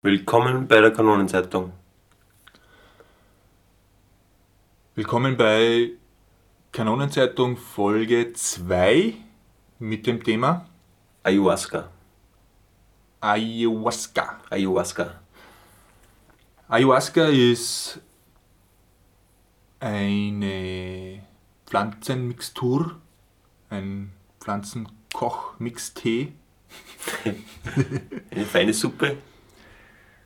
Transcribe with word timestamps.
Willkommen 0.00 0.68
bei 0.68 0.80
der 0.80 0.92
Kanonenzeitung. 0.92 1.72
Willkommen 4.94 5.36
bei 5.36 5.90
Kanonenzeitung 6.70 7.56
Folge 7.56 8.32
2 8.32 9.14
mit 9.80 10.06
dem 10.06 10.22
Thema 10.22 10.68
Ayahuasca. 11.24 11.90
Ayahuasca. 13.20 14.40
Ayahuasca. 14.50 15.20
Ayahuasca 16.68 17.24
ist 17.24 18.00
eine 19.80 21.24
Pflanzenmixtur, 21.66 23.00
ein 23.68 24.12
Pflanzenkoch-Mixtee, 24.38 26.34
Eine 28.30 28.44
feine 28.44 28.72
Suppe. 28.72 29.16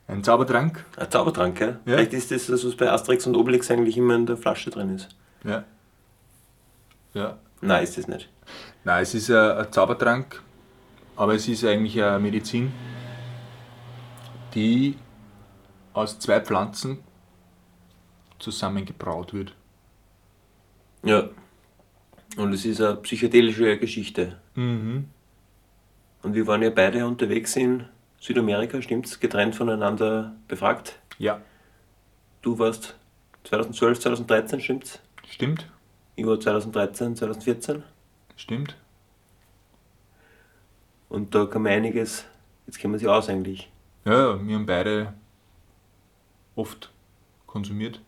Ein 0.08 0.24
Zaubertrank. 0.24 0.84
Ein 0.96 1.10
Zaubertrank, 1.10 1.60
ja? 1.60 1.66
Ja. 1.66 1.76
Vielleicht 1.84 2.12
ist 2.12 2.30
das, 2.30 2.46
das, 2.46 2.66
was 2.66 2.74
bei 2.74 2.90
Asterix 2.90 3.26
und 3.26 3.36
Obelix 3.36 3.70
eigentlich 3.70 3.96
immer 3.96 4.14
in 4.14 4.26
der 4.26 4.36
Flasche 4.36 4.70
drin 4.70 4.94
ist. 4.94 5.08
Ja. 5.44 5.64
Ja. 7.14 7.38
Nein, 7.60 7.84
ist 7.84 7.96
das 7.96 8.08
nicht. 8.08 8.28
Nein, 8.84 9.02
es 9.02 9.14
ist 9.14 9.30
ein, 9.30 9.58
ein 9.58 9.72
Zaubertrank, 9.72 10.42
aber 11.16 11.34
es 11.34 11.46
ist 11.48 11.64
eigentlich 11.64 12.02
eine 12.02 12.18
Medizin, 12.18 12.72
die 14.54 14.96
aus 15.92 16.18
zwei 16.18 16.40
Pflanzen 16.40 16.98
zusammengebraut 18.38 19.32
wird. 19.32 19.54
Ja. 21.04 21.28
Und 22.36 22.52
es 22.52 22.64
ist 22.64 22.80
eine 22.80 22.96
psychedelische 22.96 23.78
Geschichte. 23.78 24.38
Mhm. 24.54 25.08
Und 26.22 26.34
wir 26.34 26.46
waren 26.46 26.62
ja 26.62 26.70
beide 26.70 27.06
unterwegs 27.06 27.56
in 27.56 27.84
Südamerika, 28.26 28.80
stimmt's? 28.80 29.18
Getrennt 29.18 29.56
voneinander 29.56 30.32
befragt. 30.46 30.96
Ja, 31.18 31.40
Du 32.40 32.56
warst 32.58 32.94
2012, 33.44 33.98
2013, 34.00 34.60
stimmt's? 34.60 35.00
stimmt, 35.28 35.66
Ich 36.14 36.24
war 36.24 36.38
2013, 36.38 37.16
2014. 37.16 37.82
stimmt. 38.36 38.76
Und 41.08 41.34
da 41.34 41.46
kam 41.46 41.66
einiges, 41.66 42.24
jetzt 42.66 42.78
kennen 42.78 42.94
wir 42.94 42.98
sie 43.00 43.08
aus 43.08 43.28
eigentlich. 43.28 43.68
Ja, 44.04 44.40
wir 44.44 44.54
haben 44.54 44.66
beide 44.66 45.12
oft 46.56 46.90
konsumiert. 47.46 48.00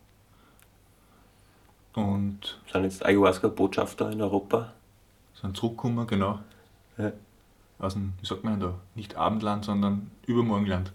Und 1.93 2.59
sind 2.71 2.83
jetzt 2.83 3.05
Ayahuasca-Botschafter 3.05 4.11
in 4.11 4.21
Europa. 4.21 4.73
sind 5.41 5.55
zurückgekommen, 5.57 6.07
genau, 6.07 6.39
Ja. 6.97 7.11
Aus 7.79 7.93
dem, 7.93 8.13
wie 8.21 8.25
sagt 8.25 8.43
man 8.43 8.59
da, 8.59 8.75
nicht 8.95 9.15
Abendland, 9.15 9.65
sondern 9.65 10.11
Übermorgenland. 10.25 10.91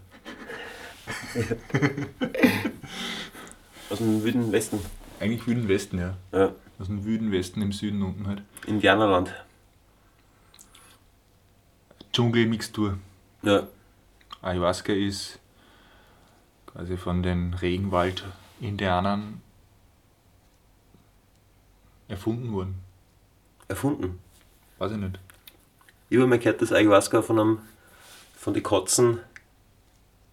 Aus 3.89 3.97
dem 3.97 4.23
wilden 4.23 4.51
Westen. 4.51 4.79
Eigentlich 5.19 5.45
Wüden 5.45 5.67
Westen, 5.67 5.99
ja. 5.99 6.17
Ja. 6.31 6.53
Aus 6.79 6.87
dem 6.87 7.03
Wüden 7.03 7.31
Westen 7.31 7.61
im 7.61 7.71
Süden 7.71 8.01
unten 8.01 8.27
halt. 8.27 8.41
Indianerland. 8.65 9.33
Dschungelmixtur. 12.11 12.97
Ja. 13.43 13.67
Ayahuasca 14.41 14.93
ist 14.93 15.39
quasi 16.65 16.97
von 16.97 17.21
den 17.21 17.53
Regenwald-Indianern 17.53 19.41
erfunden 22.07 22.51
worden. 22.51 22.75
Erfunden. 23.67 24.19
Weiß 24.77 24.91
ich 24.91 24.97
nicht. 24.97 25.19
Ich 26.11 26.17
habe 26.17 26.27
mal 26.27 26.39
gehört, 26.39 26.61
dass 26.61 26.73
Ayahuasca 26.73 27.21
von 27.21 27.39
einem, 27.39 27.59
von 28.35 28.53
den 28.53 28.61
Kotzen, 28.61 29.19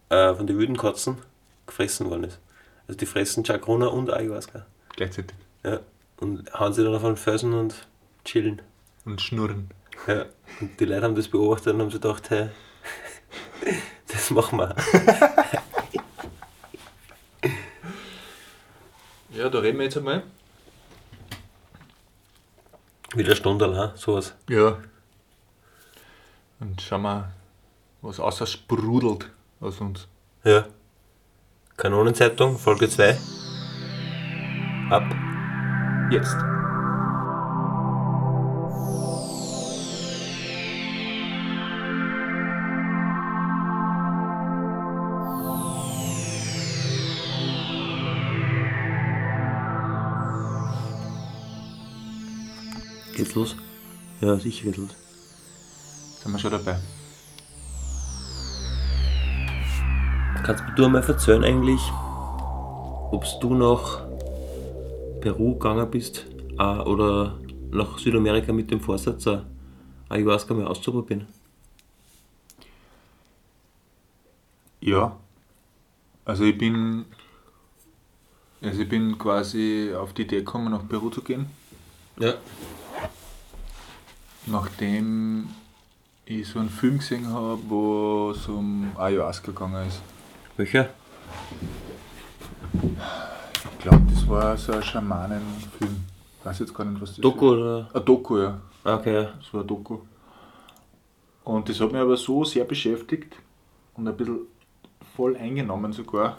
äh, 0.09 0.35
von 0.35 0.45
den 0.45 0.57
wilden 0.57 0.75
Kotzen 0.75 1.19
gefressen 1.65 2.09
worden 2.09 2.25
ist. 2.25 2.37
Also 2.85 2.97
die 2.97 3.05
fressen 3.05 3.45
Chacruna 3.45 3.87
und 3.87 4.11
Ayahuasca. 4.11 4.65
Gleichzeitig. 4.97 5.37
Ja. 5.63 5.79
Und 6.17 6.53
hauen 6.53 6.73
sie 6.73 6.83
dann 6.83 6.93
auf 6.93 7.05
einen 7.05 7.15
Felsen 7.15 7.53
und 7.53 7.87
chillen. 8.25 8.61
Und 9.05 9.21
schnurren. 9.21 9.69
Ja. 10.05 10.25
Und 10.59 10.77
die 10.81 10.83
Leute 10.83 11.01
haben 11.01 11.15
das 11.15 11.29
beobachtet 11.29 11.73
und 11.73 11.79
haben 11.79 11.91
sich 11.91 12.01
gedacht, 12.01 12.29
hey, 12.29 12.49
das 14.09 14.31
machen 14.31 14.59
wir. 14.59 14.75
Ja, 19.31 19.47
da 19.47 19.59
reden 19.59 19.77
wir 19.77 19.85
jetzt 19.85 19.95
einmal. 19.95 20.23
Wieder 23.15 23.37
Stunde 23.37 23.93
sowas. 23.95 24.33
Ja. 24.49 24.79
Und 26.59 26.81
schauen 26.81 27.03
wir, 27.03 27.31
was 28.01 28.19
außer 28.19 28.45
sprudelt 28.45 29.29
aus 29.61 29.79
uns. 29.79 30.07
Ja. 30.43 30.65
Kanonenzeitung, 31.77 32.57
Folge 32.57 32.89
2. 32.89 33.17
Ab. 34.89 35.03
Jetzt. 36.11 36.35
Geht's 53.15 53.35
los? 53.35 53.55
Ja, 54.19 54.37
sicher 54.37 54.65
geht's 54.65 54.77
los. 54.77 55.08
Sind 56.21 56.33
wir 56.33 56.39
schon 56.39 56.51
dabei. 56.51 56.77
Kannst 60.43 60.65
mir 60.65 60.75
du 60.75 60.85
einmal 60.85 61.03
erzählen 61.03 61.43
eigentlich, 61.45 61.79
ob 63.11 63.23
du 63.39 63.53
nach 63.55 64.05
Peru 65.21 65.53
gegangen 65.53 65.89
bist 65.89 66.25
oder 66.57 67.39
nach 67.71 67.97
Südamerika 67.99 68.51
mit 68.51 68.69
dem 68.69 68.81
Vorsatz, 68.81 69.27
Ayahuasca 70.09 70.53
mal 70.53 70.67
auszuprobieren? 70.67 71.27
Ja. 74.81 75.15
Also 76.25 76.43
ich 76.43 76.57
bin. 76.57 77.05
Also 78.61 78.81
ich 78.81 78.89
bin 78.89 79.17
quasi 79.17 79.93
auf 79.97 80.11
die 80.11 80.23
Idee 80.23 80.39
gekommen, 80.39 80.71
nach 80.71 80.85
Peru 80.85 81.09
zu 81.09 81.21
gehen. 81.21 81.45
Ja. 82.17 82.33
Nachdem 84.47 85.47
ich 86.29 86.47
so 86.47 86.59
einen 86.59 86.69
Film 86.69 86.99
gesehen 86.99 87.27
habe, 87.31 87.59
wo 87.67 88.31
es 88.31 88.47
um 88.47 88.91
Ayahuasca 88.97 89.47
gegangen 89.51 89.87
ist. 89.87 90.01
Welcher? 90.57 90.89
Ich 92.73 93.79
glaube, 93.79 94.05
das 94.13 94.27
war 94.27 94.57
so 94.57 94.73
ein 94.73 94.83
Schamanenfilm. 94.83 96.03
Ich 96.39 96.45
weiß 96.45 96.59
jetzt 96.59 96.73
gar 96.73 96.85
nicht, 96.85 97.01
was 97.01 97.09
das 97.11 97.21
Doku 97.21 97.53
ist. 97.53 97.59
oder? 97.59 97.89
Ein 97.93 98.05
Doku, 98.05 98.37
ja. 98.37 98.61
Ah, 98.83 98.95
Okay, 98.95 99.13
ja. 99.13 99.33
Das 99.39 99.53
war 99.53 99.61
ein 99.61 99.67
Doku. 99.67 99.99
Und 101.43 101.67
das 101.67 101.79
hat 101.79 101.91
mich 101.91 102.01
aber 102.01 102.15
so 102.17 102.43
sehr 102.43 102.63
beschäftigt 102.65 103.35
und 103.95 104.07
ein 104.07 104.15
bisschen 104.15 104.41
voll 105.15 105.35
eingenommen 105.35 105.91
sogar. 105.93 106.37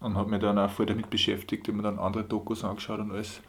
Und 0.00 0.16
hat 0.16 0.28
mich 0.28 0.40
dann 0.40 0.58
auch 0.58 0.70
voll 0.70 0.86
damit 0.86 1.08
beschäftigt, 1.10 1.66
ich 1.66 1.72
habe 1.72 1.76
mir 1.78 1.82
dann 1.82 1.98
andere 1.98 2.24
Dokus 2.24 2.62
angeschaut 2.62 3.00
und 3.00 3.10
alles. 3.12 3.40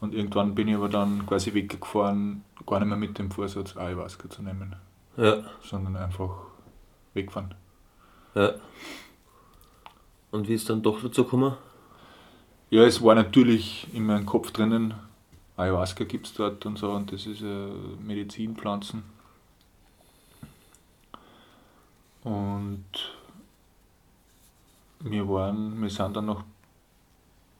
Und 0.00 0.14
irgendwann 0.14 0.54
bin 0.54 0.68
ich 0.68 0.76
aber 0.76 0.88
dann 0.88 1.26
quasi 1.26 1.52
weggefahren, 1.54 2.44
gar 2.66 2.78
nicht 2.80 2.88
mehr 2.88 2.96
mit 2.96 3.18
dem 3.18 3.30
Vorsatz 3.30 3.76
Ayahuasca 3.76 4.30
zu 4.30 4.42
nehmen, 4.42 4.76
Ja, 5.16 5.42
sondern 5.62 5.96
einfach 5.96 6.30
wegfahren. 7.14 7.54
ja. 8.34 8.52
Und 10.30 10.46
wie 10.46 10.54
ist 10.54 10.68
dann 10.68 10.82
doch 10.82 11.00
dazu 11.02 11.24
gekommen? 11.24 11.54
Ja, 12.70 12.82
es 12.84 13.02
war 13.02 13.14
natürlich 13.14 13.86
in 13.94 14.04
meinem 14.04 14.26
Kopf 14.26 14.50
drinnen, 14.50 14.92
Ayahuasca 15.56 16.04
gibt 16.04 16.26
es 16.26 16.34
dort 16.34 16.64
und 16.66 16.78
so, 16.78 16.92
und 16.92 17.10
das 17.10 17.26
ist 17.26 17.40
äh, 17.40 17.68
Medizinpflanzen. 18.04 19.02
Und 22.24 22.84
wir 25.00 25.28
waren, 25.28 25.80
wir 25.80 25.90
sind 25.90 26.14
dann 26.16 26.26
nach 26.26 26.44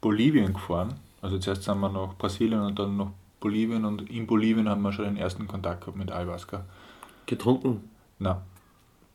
Bolivien 0.00 0.52
gefahren. 0.52 1.00
Also 1.20 1.38
zuerst 1.38 1.64
sind 1.64 1.80
wir 1.80 1.88
nach 1.88 2.14
Brasilien 2.14 2.60
und 2.60 2.78
dann 2.78 2.96
nach 2.96 3.10
Bolivien 3.40 3.84
und 3.84 4.08
in 4.10 4.26
Bolivien 4.26 4.68
haben 4.68 4.82
wir 4.82 4.92
schon 4.92 5.04
den 5.04 5.16
ersten 5.16 5.46
Kontakt 5.46 5.80
gehabt 5.82 5.96
mit 5.96 6.10
Ayahuasca. 6.10 6.64
Getrunken? 7.26 7.88
Na, 8.18 8.42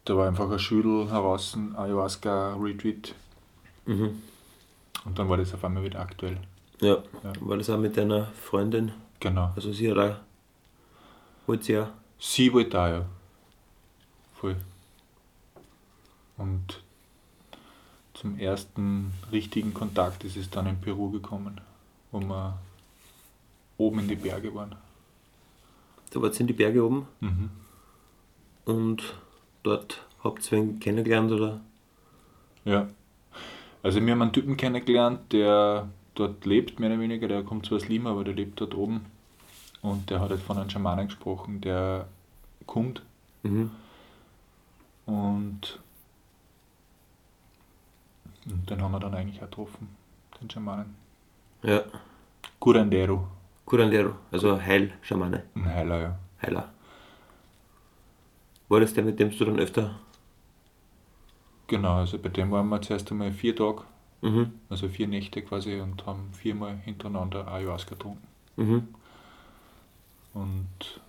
da 0.05 0.15
war 0.15 0.27
einfach 0.27 0.49
ein 0.49 0.59
Schüttel 0.59 1.09
heraus, 1.09 1.55
ein 1.55 1.75
Ayahuasca-Retreat 1.75 3.15
Mhm. 3.85 4.21
und 5.03 5.19
dann 5.19 5.27
war 5.27 5.35
das 5.37 5.53
auf 5.53 5.63
einmal 5.65 5.83
wieder 5.83 5.99
aktuell. 5.99 6.37
Ja. 6.79 6.95
Ja. 7.23 7.33
War 7.41 7.57
das 7.57 7.69
auch 7.69 7.77
mit 7.77 7.97
deiner 7.97 8.25
Freundin? 8.27 8.93
Genau. 9.19 9.51
Also 9.55 9.71
sie 9.73 9.91
hat 9.91 9.97
auch. 9.97 10.15
Wollte 11.47 11.63
sie 11.65 11.79
auch? 11.79 11.87
Sie 12.19 12.53
wollte 12.53 12.79
auch, 12.79 12.87
ja. 12.87 13.05
Voll. 14.35 14.55
Und 16.37 16.81
zum 18.13 18.37
ersten 18.39 19.13
richtigen 19.31 19.73
Kontakt 19.73 20.23
ist 20.23 20.37
es 20.37 20.49
dann 20.49 20.67
in 20.67 20.79
Peru 20.79 21.09
gekommen, 21.11 21.59
wo 22.13 22.21
wir 22.21 22.57
oben 23.77 23.99
in 23.99 24.07
die 24.07 24.15
Berge 24.15 24.55
waren. 24.55 24.75
Da 26.11 26.21
wart 26.21 26.35
ihr 26.35 26.41
in 26.41 26.47
die 26.47 26.53
Berge 26.53 26.85
oben? 26.85 27.07
Mhm. 27.19 27.49
und 28.65 29.15
dort 29.63 30.05
habt 30.23 30.49
ihr 30.51 30.57
wen 30.57 30.79
kennengelernt 30.79 31.31
oder? 31.31 31.59
Ja. 32.63 32.87
Also 33.81 33.99
wir 33.99 34.11
haben 34.11 34.21
einen 34.21 34.31
Typen 34.31 34.55
kennengelernt, 34.55 35.33
der 35.33 35.89
dort 36.15 36.45
lebt, 36.45 36.79
mehr 36.79 36.89
oder 36.89 36.99
weniger. 36.99 37.27
Der 37.27 37.43
kommt 37.43 37.65
zwar 37.65 37.77
aus 37.77 37.89
Lima, 37.89 38.11
aber 38.11 38.23
der 38.23 38.33
lebt 38.33 38.61
dort 38.61 38.75
oben. 38.75 39.05
Und 39.81 40.09
der 40.09 40.21
hat 40.21 40.29
halt 40.29 40.39
von 40.41 40.57
einem 40.57 40.69
Schamanen 40.69 41.07
gesprochen, 41.07 41.59
der 41.59 42.07
kommt. 42.65 43.01
Mhm. 43.41 43.71
Und, 45.05 45.79
und 48.45 48.69
den 48.69 48.81
haben 48.81 48.91
wir 48.93 48.99
dann 48.99 49.13
eigentlich 49.13 49.41
auch 49.41 49.49
getroffen, 49.49 49.89
den 50.39 50.49
Schamanen. 50.49 51.02
Ja. 51.63 51.83
Curandero, 52.59 53.27
Curandero, 53.65 54.15
also 54.31 54.61
Heilschamane, 54.61 55.43
ein 55.55 55.65
Heiler, 55.65 56.01
ja. 56.01 56.19
Heiler. 56.41 56.69
War 58.69 58.79
das 58.79 58.93
der, 58.93 59.03
mit 59.03 59.19
dem 59.19 59.31
du 59.31 59.45
dann 59.45 59.59
öfter? 59.59 59.95
Genau, 61.67 61.95
also 61.97 62.17
bei 62.19 62.29
dem 62.29 62.51
waren 62.51 62.69
wir 62.69 62.81
zuerst 62.81 63.11
einmal 63.11 63.31
vier 63.31 63.55
Tage, 63.55 63.83
Mhm. 64.21 64.53
also 64.69 64.87
vier 64.87 65.07
Nächte 65.07 65.41
quasi 65.41 65.79
und 65.81 66.05
haben 66.05 66.31
viermal 66.33 66.77
hintereinander 66.77 67.47
Ayahuasca 67.47 67.95
getrunken. 67.95 68.27
Mhm. 68.55 68.87
Und 70.33 71.01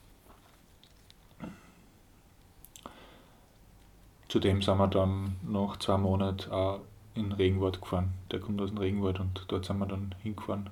zudem 4.29 4.63
sind 4.63 4.79
wir 4.79 4.89
dann 4.89 5.37
nach 5.43 5.77
zwei 5.79 5.97
Monaten 5.97 6.51
auch 6.51 6.81
in 7.15 7.33
Regenwald 7.33 7.81
gefahren. 7.81 8.13
Der 8.31 8.41
kommt 8.41 8.61
aus 8.61 8.71
dem 8.71 8.79
Regenwald 8.79 9.21
und 9.21 9.45
dort 9.49 9.65
sind 9.65 9.79
wir 9.79 9.87
dann 9.87 10.15
hingefahren. 10.23 10.71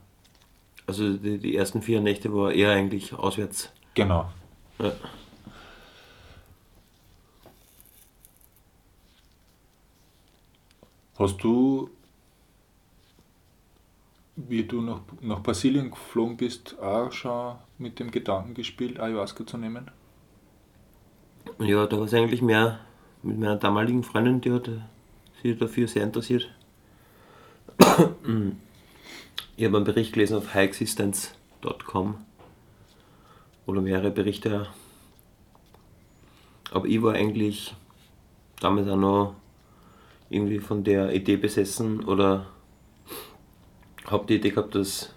Also 0.87 1.17
die, 1.17 1.39
die 1.39 1.57
ersten 1.57 1.83
vier 1.83 2.01
Nächte 2.01 2.35
war 2.35 2.53
eher 2.53 2.73
eigentlich 2.73 3.13
auswärts. 3.15 3.73
Genau. 3.95 4.31
Ja. 4.79 4.93
Hast 11.19 11.45
du, 11.45 11.89
wie 14.35 14.65
du 14.65 14.81
nach, 14.81 15.01
nach 15.21 15.41
Brasilien 15.41 15.91
geflogen 15.91 16.37
bist, 16.37 16.79
auch 16.81 17.13
schon 17.13 17.57
mit 17.79 18.01
dem 18.01 18.11
Gedanken 18.11 18.55
gespielt, 18.55 18.99
Ayahuasca 18.99 19.47
zu 19.47 19.57
nehmen? 19.57 19.91
Ja, 21.61 21.87
da 21.87 21.97
war 21.99 22.07
es 22.07 22.15
eigentlich 22.15 22.43
mehr 22.43 22.81
mit 23.23 23.39
meiner 23.39 23.57
damaligen 23.57 24.03
Freundin, 24.03 24.41
die 24.41 24.51
hat 24.51 24.69
sich 25.43 25.59
dafür 25.59 25.89
sehr 25.89 26.05
interessiert. 26.05 26.49
ich 29.57 29.65
habe 29.65 29.77
einen 29.77 29.85
Bericht 29.85 30.13
gelesen 30.13 30.37
auf 30.37 30.55
highexistence.com 30.55 32.17
oder 33.67 33.81
mehrere 33.81 34.11
Berichte. 34.11 34.69
Aber 36.71 36.87
ich 36.87 37.03
war 37.03 37.15
eigentlich 37.15 37.75
damals 38.61 38.89
auch 38.89 38.97
noch 38.97 39.35
irgendwie 40.31 40.61
von 40.61 40.85
der 40.85 41.13
Idee 41.15 41.37
besessen 41.37 42.05
oder 42.05 42.47
habe 44.07 44.27
die 44.27 44.37
Idee 44.37 44.51
gehabt, 44.51 44.75
dass, 44.75 45.15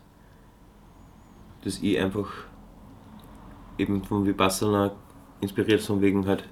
dass 1.64 1.80
ich 1.80 2.00
einfach 2.00 2.30
eben 3.78 4.04
von 4.04 4.26
Vipassana 4.26 4.96
inspiriert 5.42 5.82
von 5.82 6.02
wegen 6.02 6.26
halt 6.26 6.44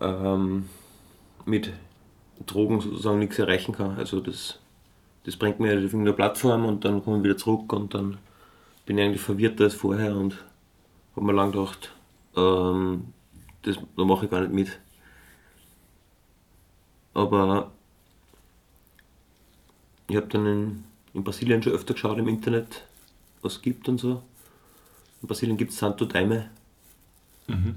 ähm, 0.00 0.68
mit 1.44 1.72
Drogen 2.46 2.80
sozusagen 2.80 3.18
nichts 3.18 3.38
erreichen 3.38 3.72
kann. 3.74 3.96
Also 3.96 4.20
das, 4.20 4.58
das 5.24 5.36
bringt 5.36 5.60
mir 5.60 5.68
halt 5.68 5.78
auf 5.78 5.92
irgendeine 5.92 6.14
Plattform 6.14 6.64
und 6.64 6.84
dann 6.84 7.02
komme 7.02 7.18
ich 7.18 7.24
wieder 7.24 7.36
zurück 7.36 7.72
und 7.72 7.94
dann 7.94 8.18
bin 8.86 8.98
ich 8.98 9.04
eigentlich 9.04 9.20
verwirrter 9.20 9.64
als 9.64 9.74
vorher 9.74 10.16
und 10.16 10.36
habe 11.14 11.26
mir 11.26 11.32
lang 11.32 11.52
gedacht, 11.52 11.92
ähm, 12.36 13.12
das, 13.62 13.76
da 13.96 14.04
mache 14.04 14.24
ich 14.24 14.30
gar 14.30 14.40
nicht 14.40 14.52
mit. 14.52 14.80
Aber 17.12 17.70
ich 20.08 20.16
habe 20.16 20.26
dann 20.28 20.46
in, 20.46 20.84
in 21.14 21.24
Brasilien 21.24 21.62
schon 21.62 21.72
öfter 21.72 21.94
geschaut 21.94 22.18
im 22.18 22.28
Internet, 22.28 22.84
was 23.42 23.54
es 23.54 23.62
gibt 23.62 23.88
und 23.88 23.98
so. 23.98 24.22
In 25.22 25.28
Brasilien 25.28 25.56
gibt 25.56 25.72
es 25.72 25.78
Santo 25.78 26.04
Daime. 26.04 26.50
Mhm. 27.46 27.76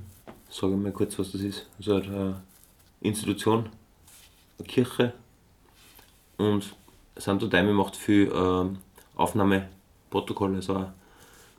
Sage 0.49 0.75
mal 0.75 0.91
kurz, 0.91 1.17
was 1.17 1.31
das 1.31 1.41
ist. 1.41 1.67
Also 1.77 1.95
eine 1.95 2.41
Institution, 3.01 3.59
eine 3.59 3.69
Kirche. 4.63 5.13
Und 6.37 6.75
Santo 7.15 7.47
Daime 7.47 7.73
macht 7.73 7.95
viel 7.95 8.31
ähm, 8.33 8.77
Aufnahmeprotokolle, 9.15 10.55
also 10.57 10.87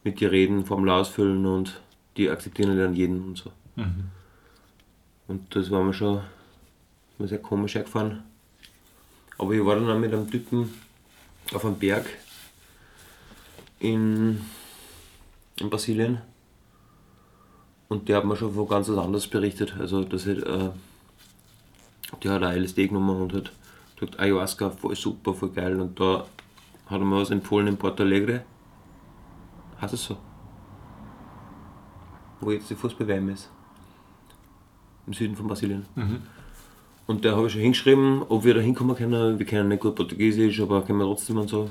mit 0.02 0.20
dir 0.20 0.30
reden, 0.30 0.66
Formular 0.66 1.00
ausfüllen 1.00 1.46
und 1.46 1.80
die 2.16 2.28
akzeptieren 2.28 2.76
dann 2.76 2.94
jeden 2.94 3.24
und 3.24 3.38
so. 3.38 3.50
Mhm. 3.76 4.10
Und 5.26 5.54
das 5.54 5.70
war 5.70 5.82
mir 5.82 5.94
schon 5.94 6.20
mir 7.18 7.28
sehr 7.28 7.38
komisch 7.38 7.74
hergefahren. 7.74 8.24
Aber 9.38 9.52
ich 9.52 9.64
war 9.64 9.76
dann 9.76 9.90
auch 9.90 9.98
mit 9.98 10.12
einem 10.12 10.30
Typen 10.30 10.72
auf 11.52 11.64
einem 11.64 11.78
Berg 11.78 12.06
in, 13.80 14.40
in 15.58 15.70
Brasilien. 15.70 16.20
Und 17.88 18.08
der 18.08 18.18
hat 18.18 18.24
mir 18.24 18.36
schon 18.36 18.54
von 18.54 18.68
ganz 18.68 18.88
was 18.88 18.98
anderes 18.98 19.26
berichtet. 19.26 19.74
Also, 19.78 20.04
dass 20.04 20.26
halt, 20.26 20.44
äh, 20.44 20.70
der 22.22 22.32
hat 22.32 22.42
auch 22.42 22.52
LSD 22.52 22.88
genommen 22.88 23.22
und 23.22 23.32
hat 23.34 23.52
gesagt, 23.98 24.18
Ayahuasca 24.20 24.70
voll 24.70 24.96
super, 24.96 25.34
voll 25.34 25.50
geil. 25.50 25.80
Und 25.80 25.98
da 25.98 26.24
hat 26.86 27.00
er 27.00 27.04
mir 27.04 27.16
was 27.16 27.30
empfohlen 27.30 27.68
in 27.68 27.76
Porto 27.76 28.02
Alegre. 28.02 28.42
Heißt 29.80 29.94
es 29.94 30.04
so? 30.04 30.16
Wo 32.40 32.50
jetzt 32.50 32.70
die 32.70 32.74
Fußball-WM 32.74 33.28
ist. 33.30 33.50
Im 35.06 35.12
Süden 35.12 35.36
von 35.36 35.46
Brasilien. 35.46 35.86
Mhm. 35.94 36.22
Und 37.06 37.24
da 37.24 37.36
habe 37.36 37.46
ich 37.46 37.52
schon 37.52 37.62
hingeschrieben, 37.62 38.22
ob 38.28 38.44
wir 38.44 38.54
da 38.54 38.60
hinkommen 38.60 38.96
können. 38.96 39.38
Wir 39.38 39.46
kennen 39.46 39.68
nicht 39.68 39.82
gut 39.82 39.94
Portugiesisch, 39.94 40.60
aber 40.60 40.82
können 40.82 40.98
wir 40.98 41.04
trotzdem 41.04 41.36
und 41.36 41.48
so. 41.48 41.68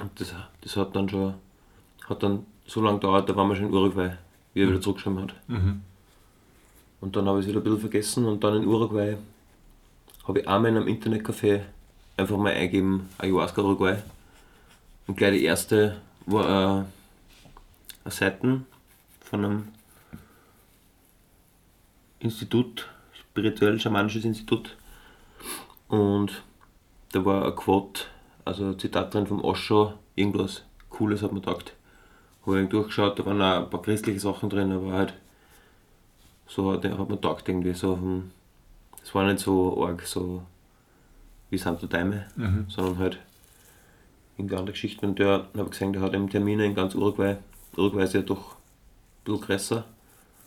Und 0.00 0.20
das, 0.20 0.34
das 0.60 0.76
hat 0.76 0.94
dann 0.94 1.08
schon 1.08 1.34
hat 2.08 2.22
dann 2.22 2.46
so 2.66 2.82
lange 2.82 2.98
gedauert, 2.98 3.28
da 3.28 3.36
waren 3.36 3.48
wir 3.48 3.56
schon 3.56 3.66
in 3.66 3.74
Uruguay, 3.74 4.10
wie 4.52 4.62
er 4.62 4.68
wieder 4.68 4.80
zurückgeschrieben 4.80 5.22
hat. 5.22 5.34
Mhm. 5.48 5.80
Und 7.00 7.16
dann 7.16 7.26
habe 7.26 7.38
ich 7.38 7.44
es 7.44 7.50
wieder 7.50 7.60
ein 7.60 7.64
bisschen 7.64 7.80
vergessen 7.80 8.24
und 8.24 8.42
dann 8.42 8.62
in 8.62 8.66
Uruguay 8.66 9.16
habe 10.26 10.40
ich 10.40 10.48
einmal 10.48 10.70
in 10.70 10.76
einem 10.78 10.88
Internetcafé 10.88 11.62
einfach 12.16 12.36
mal 12.36 12.52
eingegeben 12.52 13.08
Ayahuasca 13.18 13.62
Uruguay. 13.62 13.96
Und 15.06 15.16
gleich 15.16 15.32
die 15.32 15.44
erste 15.44 16.00
war 16.26 16.44
äh, 16.44 16.84
eine 18.04 18.10
Seite 18.10 18.60
von 19.20 19.44
einem 19.44 19.68
Institut, 22.20 22.88
spirituell 23.12 23.78
schamanisches 23.78 24.24
Institut. 24.24 24.76
Und 25.88 26.42
da 27.12 27.24
war 27.24 27.44
ein 27.44 27.54
Quote, 27.54 28.04
also 28.44 28.68
ein 28.68 28.78
Zitat 28.78 29.12
drin 29.12 29.26
vom 29.26 29.44
Osho, 29.44 29.94
irgendwas 30.16 30.62
Cooles 30.88 31.22
hat 31.22 31.32
man 31.32 31.42
gedacht. 31.42 31.74
Habe 32.46 32.62
ich 32.62 32.68
durchgeschaut, 32.68 33.18
da 33.18 33.26
waren 33.26 33.42
auch 33.42 33.64
ein 33.64 33.70
paar 33.70 33.82
christliche 33.82 34.20
Sachen 34.20 34.48
drin, 34.48 34.72
aber 34.72 34.92
halt 34.92 35.14
so 36.46 36.72
hat, 36.72 36.84
hat 36.84 36.98
man 36.98 37.08
gedacht 37.08 37.48
irgendwie 37.48 37.74
so 37.74 37.96
vom, 37.96 38.30
das 39.04 39.14
war 39.14 39.24
nicht 39.30 39.38
so 39.38 39.86
arg 39.86 40.02
so 40.02 40.42
wie 41.50 41.58
Santo 41.58 41.86
Daime, 41.86 42.26
Mhm. 42.36 42.64
sondern 42.68 42.98
halt 42.98 43.18
irgendwie 44.36 44.56
andere 44.56 44.72
Geschichten. 44.72 45.04
Und 45.06 45.18
der 45.18 45.46
habe 45.54 45.64
ich 45.64 45.70
gesehen, 45.70 45.92
der 45.92 46.02
hat 46.02 46.14
eben 46.14 46.28
Termine 46.28 46.64
in 46.64 46.74
ganz 46.74 46.94
Uruguay. 46.96 47.36
Uruguay 47.76 48.02
ist 48.04 48.14
ja 48.14 48.22
doch 48.22 48.54
ein 48.56 48.56
bisschen 49.24 49.40
größer, 49.42 49.84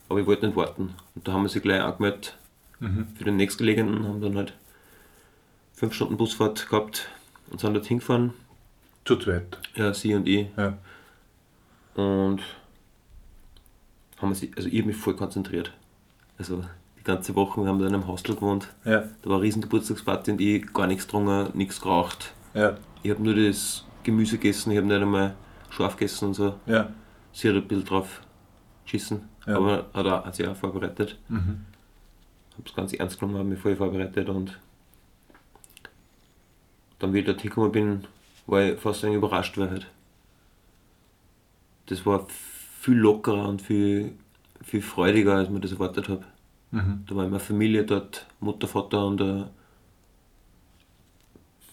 aber 0.10 0.20
ich 0.20 0.26
wollte 0.28 0.48
nicht 0.48 0.56
warten. 0.58 0.94
Und 1.16 1.28
da 1.28 1.34
haben 1.34 1.44
wir 1.44 1.50
sich 1.50 1.62
gleich 1.64 1.82
angemeldet 1.82 2.36
Mhm. 2.80 3.08
für 3.16 3.24
den 3.24 3.38
nächstgelegenen, 3.38 4.08
haben 4.08 4.22
dann 4.22 4.36
halt 4.36 4.54
fünf 5.74 5.94
Stunden 5.94 6.18
Busfahrt 6.18 6.68
gehabt 6.70 7.08
und 7.50 7.60
sind 7.60 7.74
dort 7.74 7.86
hingefahren. 7.86 8.34
Zu 9.06 9.16
zweit. 9.18 9.58
Ja, 9.76 9.94
sie 9.94 10.14
und 10.16 10.28
ich. 10.28 10.48
Ja. 10.58 10.78
Und 11.96 12.42
haben 14.18 14.34
sich, 14.36 14.56
also 14.58 14.68
ich 14.70 14.78
habe 14.80 14.88
mich 14.88 14.98
voll 14.98 15.16
konzentriert. 15.16 15.72
Also 16.38 16.64
ganze 17.08 17.36
Woche, 17.36 17.62
wir 17.62 17.68
haben 17.68 17.80
da 17.80 17.88
in 17.88 17.94
einem 17.94 18.08
Hostel 18.08 18.36
gewohnt. 18.36 18.68
Ja. 18.86 19.02
Da 19.22 19.30
war 19.30 19.38
eine 19.38 19.44
riesen 19.44 19.62
Geburtstagsparty 19.62 20.32
und 20.32 20.42
ich 20.42 20.72
gar 20.74 20.88
nichts 20.88 21.06
getrunken, 21.06 21.58
nichts 21.58 21.82
geraucht. 21.82 22.34
Ja. 22.54 22.78
Ich 23.04 23.12
habe 23.12 23.24
nur 23.24 23.36
das 23.36 23.86
Gemüse 24.04 24.38
gegessen, 24.38 24.72
ich 24.72 24.78
habe 24.78 24.88
nicht 24.88 25.02
einmal 25.02 25.36
scharf 25.70 25.96
gegessen 25.98 26.30
und 26.30 26.34
so. 26.36 26.56
Ja. 26.66 26.90
Sie 27.34 27.50
hat 27.50 27.56
ein 27.56 27.68
bisschen 27.68 27.86
drauf 27.86 28.22
geschissen, 28.86 29.22
Ja. 29.46 29.58
aber 29.58 29.86
hat, 29.94 30.06
auch, 30.06 30.26
hat 30.26 30.36
sie 30.36 30.48
auch 30.48 30.56
vorbereitet. 30.56 31.18
Mhm. 31.30 31.66
habe 32.54 32.64
es 32.66 32.74
ganz 32.76 32.94
ernst 32.94 33.20
genommen, 33.20 33.38
habe 33.38 33.50
mich 33.50 33.60
voll 33.60 33.76
vorbereitet 33.76 34.30
und 34.30 34.60
dann, 37.00 37.14
wie 37.14 37.20
ich 37.20 37.26
dort 37.26 37.42
hingekommen 37.42 37.72
bin, 37.72 38.04
war 38.48 38.62
ich 38.64 38.80
fast 38.80 39.04
ein 39.06 39.14
überrascht, 39.14 39.58
weil 39.58 39.70
halt 39.70 39.88
das 41.88 42.06
war 42.06 42.26
viel 42.82 42.96
lockerer 42.98 43.48
und 43.48 43.62
viel, 43.62 44.14
viel 44.64 44.82
freudiger, 44.82 45.36
als 45.36 45.50
ich 45.50 45.60
das 45.62 45.72
erwartet 45.74 46.10
habe. 46.10 46.24
Mhm. 46.72 47.06
Da 47.08 47.16
war 47.16 47.26
immer 47.26 47.40
Familie 47.40 47.84
dort, 47.86 48.26
Mutter, 48.40 48.68
Vater 48.68 49.06
und 49.06 49.22
ein 49.22 49.46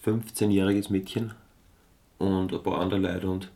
15-jähriges 0.05 0.91
Mädchen 0.93 1.33
und 2.19 2.53
ein 2.53 2.63
paar 2.63 2.81
andere 2.81 3.01
Leute 3.01 3.29
und 3.31 3.51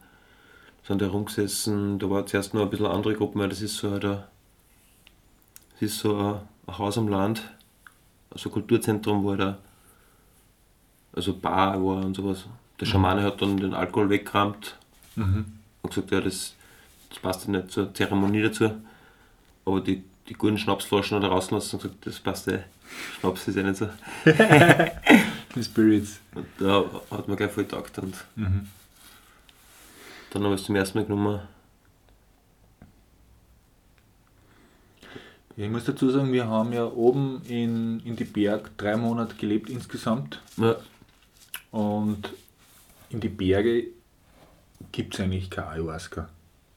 sind 0.83 1.03
da 1.03 1.09
rumgesessen. 1.09 1.99
Da 1.99 2.09
war 2.09 2.27
zuerst 2.27 2.55
noch 2.55 2.63
ein 2.63 2.71
bisschen 2.71 2.87
andere 2.87 3.15
Gruppen, 3.15 3.41
weil 3.41 3.49
das 3.51 3.61
ist 3.61 3.77
so 3.77 3.91
halt 3.91 4.05
ein, 4.05 4.23
Es 5.77 5.83
ist 5.83 5.99
so 6.01 6.17
ein, 6.17 6.41
Haus 6.79 6.99
am 6.99 7.09
Land, 7.09 7.43
also 8.31 8.49
ein 8.49 8.53
Kulturzentrum, 8.53 9.25
wo 9.25 9.35
da 9.37 9.59
also 11.13 11.35
Bar 11.35 11.83
war 11.85 12.05
und 12.05 12.15
sowas. 12.15 12.47
Der 12.81 12.87
Schamane 12.87 13.23
hat 13.23 13.41
dann 13.43 13.57
den 13.57 13.75
Alkohol 13.75 14.11
weggerammt 14.11 14.77
Mhm. 15.17 15.47
und 15.83 15.91
gesagt, 15.91 16.13
ja, 16.13 16.21
das, 16.21 16.55
das 17.11 17.19
passt 17.19 17.47
ja 17.47 17.51
nicht 17.53 17.73
zur 17.73 17.93
Zeremonie 17.93 18.43
dazu. 18.43 18.71
Aber 19.65 19.81
die, 19.81 20.05
die 20.29 20.35
guten 20.35 20.59
Schnapsflaschen 20.59 21.17
hat 21.17 21.25
er 21.25 21.31
rauslassen 21.31 21.77
und 21.77 21.83
gesagt, 21.83 22.07
das 22.07 22.21
passt 22.21 22.49
eh. 22.49 22.61
Schnaps 23.21 23.49
ist 23.49 23.57
ja 23.57 23.63
nicht 23.63 23.77
so. 23.77 23.89
Die 25.55 25.65
Spirits. 25.65 26.21
Und 26.35 26.47
da 26.59 26.85
hat 27.11 27.29
man 27.29 27.37
gleich 27.37 27.51
voll 27.53 27.65
getaugt 27.65 27.99
und 27.99 28.15
Mhm. 28.37 28.69
dann 30.31 30.45
habe 30.45 30.55
ich 30.55 30.61
es 30.61 30.67
zum 30.67 30.77
ersten 30.77 30.99
Mal 30.99 31.05
genommen. 31.05 31.41
Ich 35.57 35.69
muss 35.69 35.85
dazu 35.85 36.09
sagen, 36.11 36.33
wir 36.33 36.47
haben 36.47 36.73
ja 36.73 36.85
oben 36.87 37.43
in, 37.47 37.99
in 38.01 38.15
die 38.15 38.25
Berg 38.25 38.71
drei 38.79 38.97
Monate 38.97 39.35
gelebt 39.35 39.69
insgesamt. 39.69 40.41
Ja, 40.57 40.77
Und 41.73 42.33
in 43.11 43.19
die 43.21 43.29
Berge 43.29 43.89
gibt 44.93 45.15
es 45.15 45.21
eigentlich 45.21 45.51
kein 45.51 45.65
Ayahuasca. 45.65 46.29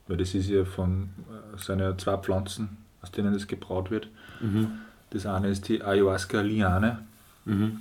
Weil 0.07 0.17
das 0.17 0.33
ist 0.33 0.49
ja 0.49 0.65
von, 0.65 1.09
äh, 1.29 1.57
sind 1.61 1.79
ja 1.79 1.95
zwei 1.95 2.17
Pflanzen, 2.17 2.77
aus 3.01 3.11
denen 3.11 3.33
das 3.33 3.47
gebraut 3.47 3.91
wird. 3.91 4.07
mhm. 4.39 4.79
Das 5.09 5.25
eine 5.25 5.49
ist 5.49 5.67
die 5.67 5.83
Ayahuasca-Liane. 5.83 6.99
Mhm. 7.43 7.79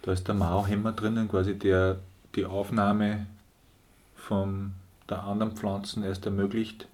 Da 0.00 0.12
ist 0.12 0.26
der 0.26 0.34
Mauhemmer 0.34 0.92
drinnen, 0.92 1.28
quasi 1.28 1.58
der 1.58 1.98
die 2.34 2.46
Aufnahme 2.46 3.26
von 4.16 4.72
der 5.10 5.22
anderen 5.24 5.52
Pflanzen 5.52 6.02
erst 6.02 6.24
ermöglicht. 6.24 6.88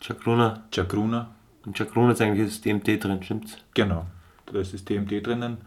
Chacruna. 0.00 0.62
Chacruna, 0.72 1.28
Und 1.66 1.76
Chacruna 1.76 2.12
ist 2.12 2.22
eigentlich 2.22 2.48
das 2.48 2.60
DMT 2.62 3.04
drin, 3.04 3.22
stimmt's? 3.22 3.58
genau. 3.74 4.06
Da 4.46 4.58
ist 4.58 4.72
das 4.72 4.84
DMT 4.86 5.26
drinnen. 5.26 5.58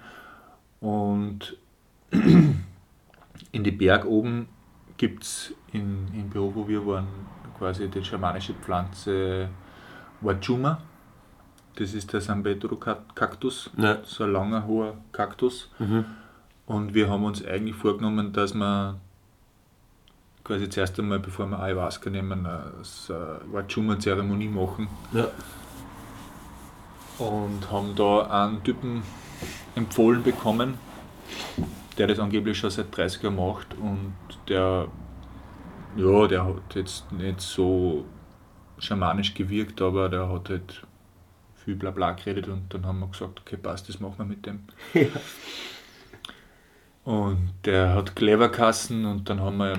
Und 0.82 1.55
in 2.12 3.63
die 3.63 3.72
Berg 3.72 4.05
oben 4.05 4.48
gibt 4.98 5.24
es 5.24 5.53
in, 5.72 6.08
im 6.13 6.29
Büro, 6.29 6.51
wo 6.55 6.67
wir 6.67 6.86
waren, 6.88 7.08
quasi 7.60 7.88
die 7.88 8.03
schamanische 8.03 8.53
Pflanze 8.55 9.50
Wachuma. 10.24 10.80
Das 11.75 11.94
ist 11.94 12.13
der 12.13 12.22
San 12.22 12.44
Pedro 12.44 12.75
Kaktus, 12.75 13.72
Ja. 13.77 13.98
so 14.03 14.25
ein 14.25 14.32
langer, 14.32 14.68
hoher 14.68 14.94
Kaktus. 15.12 15.70
Mhm. 15.80 16.06
Und 16.68 16.94
wir 16.94 17.10
haben 17.10 17.24
uns 17.25 17.44
eigentlich 17.44 17.75
vorgenommen, 17.75 18.32
dass 18.32 18.53
wir 18.53 19.00
quasi 20.44 20.70
zuerst 20.70 21.00
einmal, 21.00 21.20
bevor 21.20 21.48
wir 21.48 21.60
Ayahuasca 21.60 22.10
nehmen, 22.10 22.46
eine 22.46 22.72
so 22.84 23.13
eine 23.15 23.39
Wachuma-Zeremonie 23.51 24.50
machen. 24.50 24.88
Ja. 25.13 25.27
Und 27.20 27.72
haben 27.72 27.96
da 27.96 28.22
einen 28.46 28.63
Typen 28.63 29.03
empfohlen 29.75 30.24
bekommen, 30.24 30.75
der 31.98 32.08
das 32.08 32.20
angeblich 32.20 32.58
schon 32.58 32.70
seit 32.70 32.96
30 32.96 33.24
Jahren 33.24 33.36
macht. 33.36 33.74
Und 33.75 34.13
der, 34.48 34.88
ja, 35.96 36.27
der 36.27 36.46
hat 36.46 36.75
jetzt 36.75 37.12
nicht 37.12 37.39
so 37.42 38.06
schamanisch 38.84 39.34
gewirkt, 39.34 39.82
aber 39.82 40.10
der 40.10 40.30
hat 40.30 40.50
halt 40.50 40.86
viel 41.63 41.75
Blabla 41.75 42.12
geredet 42.12 42.48
und 42.48 42.74
dann 42.74 42.86
haben 42.86 43.00
wir 43.00 43.08
gesagt, 43.08 43.40
okay, 43.40 43.58
passt, 43.58 43.88
das 43.90 44.00
machen 44.00 44.16
wir 44.18 44.25
mit 44.25 44.46
dem. 44.46 44.60
Ja. 44.94 45.08
Und 47.06 47.52
der 47.66 47.96
hat 47.96 48.16
Cleverkassen 48.16 49.06
und 49.06 49.30
dann 49.30 49.42
haben 49.42 49.58
wir 49.58 49.78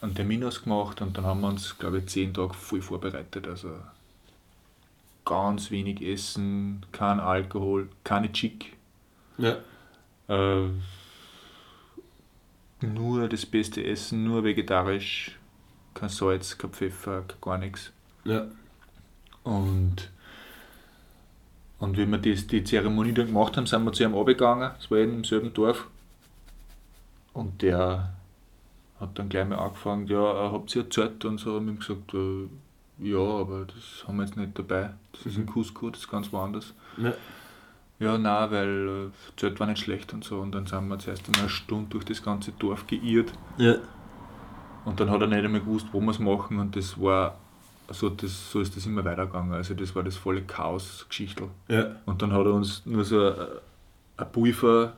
einen 0.00 0.14
Termin 0.16 0.42
ausgemacht 0.42 1.00
und 1.00 1.16
dann 1.16 1.24
haben 1.24 1.40
wir 1.42 1.48
uns, 1.48 1.78
glaube 1.78 1.98
ich, 1.98 2.06
zehn 2.06 2.34
Tage 2.34 2.54
voll 2.54 2.82
vorbereitet. 2.82 3.46
Also 3.46 3.70
ganz 5.24 5.70
wenig 5.70 6.02
Essen, 6.02 6.84
kein 6.90 7.20
Alkohol, 7.20 7.88
keine 8.02 8.32
Chick. 8.32 8.76
Ja. 9.38 9.58
Äh, 10.28 10.70
nur 12.80 13.28
das 13.28 13.46
beste 13.46 13.84
Essen, 13.84 14.24
nur 14.24 14.42
vegetarisch, 14.42 15.38
kein 15.94 16.08
Salz, 16.08 16.58
kein 16.58 16.72
Pfeffer, 16.72 17.24
gar 17.40 17.58
nichts. 17.58 17.92
Ja. 18.26 18.46
Und, 19.44 20.10
und 21.78 21.96
wie 21.96 22.06
wir 22.06 22.18
das, 22.18 22.46
die 22.46 22.64
Zeremonie 22.64 23.12
dann 23.12 23.26
gemacht 23.26 23.56
haben, 23.56 23.66
sind 23.66 23.84
wir 23.84 23.92
zu 23.92 24.02
ihm 24.02 24.14
runtergegangen, 24.14 24.72
das 24.76 24.90
war 24.90 24.98
eben 24.98 25.14
im 25.14 25.24
selben 25.24 25.54
Dorf. 25.54 25.86
Und 27.32 27.62
der 27.62 28.12
hat 28.98 29.18
dann 29.18 29.28
gleich 29.28 29.46
mal 29.46 29.58
angefangen, 29.58 30.06
ja, 30.06 30.46
äh, 30.46 30.52
habt 30.52 30.74
ihr 30.74 30.88
Zelt 30.90 31.24
und 31.24 31.38
so, 31.38 31.56
und 31.56 31.68
ich 31.68 31.86
gesagt, 31.86 32.14
äh, 32.14 32.48
ja, 32.98 33.18
aber 33.18 33.66
das 33.66 34.08
haben 34.08 34.16
wir 34.16 34.24
jetzt 34.24 34.36
nicht 34.36 34.58
dabei. 34.58 34.90
Das 35.12 35.26
ist 35.26 35.36
in 35.36 35.46
Cusco, 35.46 35.90
das 35.90 36.00
ist 36.00 36.10
ganz 36.10 36.32
woanders. 36.32 36.72
Ja. 36.96 37.12
Ja, 37.98 38.18
nein, 38.18 38.50
weil 38.50 38.88
äh, 39.06 39.38
Zelt 39.38 39.58
war 39.58 39.66
nicht 39.66 39.80
schlecht 39.80 40.12
und 40.12 40.24
so. 40.24 40.40
Und 40.40 40.54
dann 40.54 40.66
sind 40.66 40.88
wir 40.88 40.98
zuerst 40.98 41.26
einmal 41.26 41.42
eine 41.42 41.48
Stunde 41.48 41.90
durch 41.90 42.04
das 42.04 42.22
ganze 42.22 42.52
Dorf 42.52 42.86
geirrt. 42.86 43.32
Ja. 43.56 43.76
Und 44.84 45.00
dann 45.00 45.10
hat 45.10 45.20
er 45.20 45.26
nicht 45.26 45.44
einmal 45.44 45.60
gewusst, 45.60 45.86
wo 45.92 46.00
wir 46.00 46.10
es 46.10 46.18
machen. 46.18 46.58
Und 46.58 46.76
das 46.76 47.00
war, 47.00 47.38
so, 47.90 48.08
das, 48.08 48.50
so 48.50 48.60
ist 48.60 48.76
das 48.76 48.86
immer 48.86 49.04
weitergegangen. 49.04 49.52
Also 49.52 49.74
das 49.74 49.94
war 49.94 50.02
das 50.02 50.16
volle 50.16 50.42
Chaos-Geschichtel. 50.42 51.48
Ja. 51.68 51.96
Und 52.04 52.22
dann 52.22 52.32
hat 52.32 52.46
er 52.46 52.52
uns 52.52 52.84
nur 52.84 53.04
so 53.04 53.32
ein, 54.16 54.32
Pulver 54.32 54.94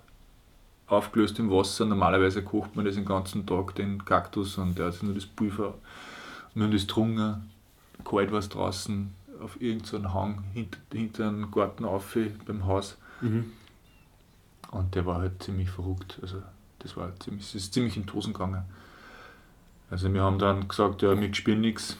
aufgelöst 0.86 1.38
im 1.38 1.50
Wasser. 1.50 1.84
Normalerweise 1.84 2.42
kocht 2.42 2.76
man 2.76 2.84
das 2.84 2.94
den 2.94 3.04
ganzen 3.04 3.46
Tag, 3.46 3.74
den 3.74 4.04
Kaktus, 4.04 4.58
und 4.58 4.78
er 4.78 4.86
hat 4.86 5.02
nur 5.02 5.14
das 5.14 5.26
Pulver, 5.26 5.74
nur 6.54 6.68
das 6.68 6.86
Trunken, 6.86 7.50
kalt 8.04 8.32
war 8.32 8.38
es 8.38 8.48
draußen, 8.48 9.12
auf 9.40 9.60
irgendeinen 9.60 10.14
Hang 10.14 10.44
hinter, 10.52 10.78
hinter 10.92 11.28
einem 11.28 11.50
Garten 11.50 11.84
auf 11.84 12.16
beim 12.46 12.66
Haus. 12.66 12.96
Mhm. 13.20 13.52
Und 14.70 14.94
der 14.94 15.06
war 15.06 15.18
halt 15.18 15.42
ziemlich 15.42 15.70
verrückt. 15.70 16.18
Also 16.22 16.42
das 16.80 16.96
war 16.96 17.12
ziemlich, 17.20 17.44
es 17.44 17.54
ist 17.54 17.72
ziemlich 17.72 17.96
in 17.96 18.06
die 18.06 18.12
Hosen 18.12 18.32
gegangen. 18.32 18.64
Also 19.90 20.12
wir 20.12 20.22
haben 20.22 20.38
dann 20.38 20.68
gesagt, 20.68 21.02
ja, 21.02 21.18
wir 21.18 21.34
spielen 21.34 21.62
nichts, 21.62 21.96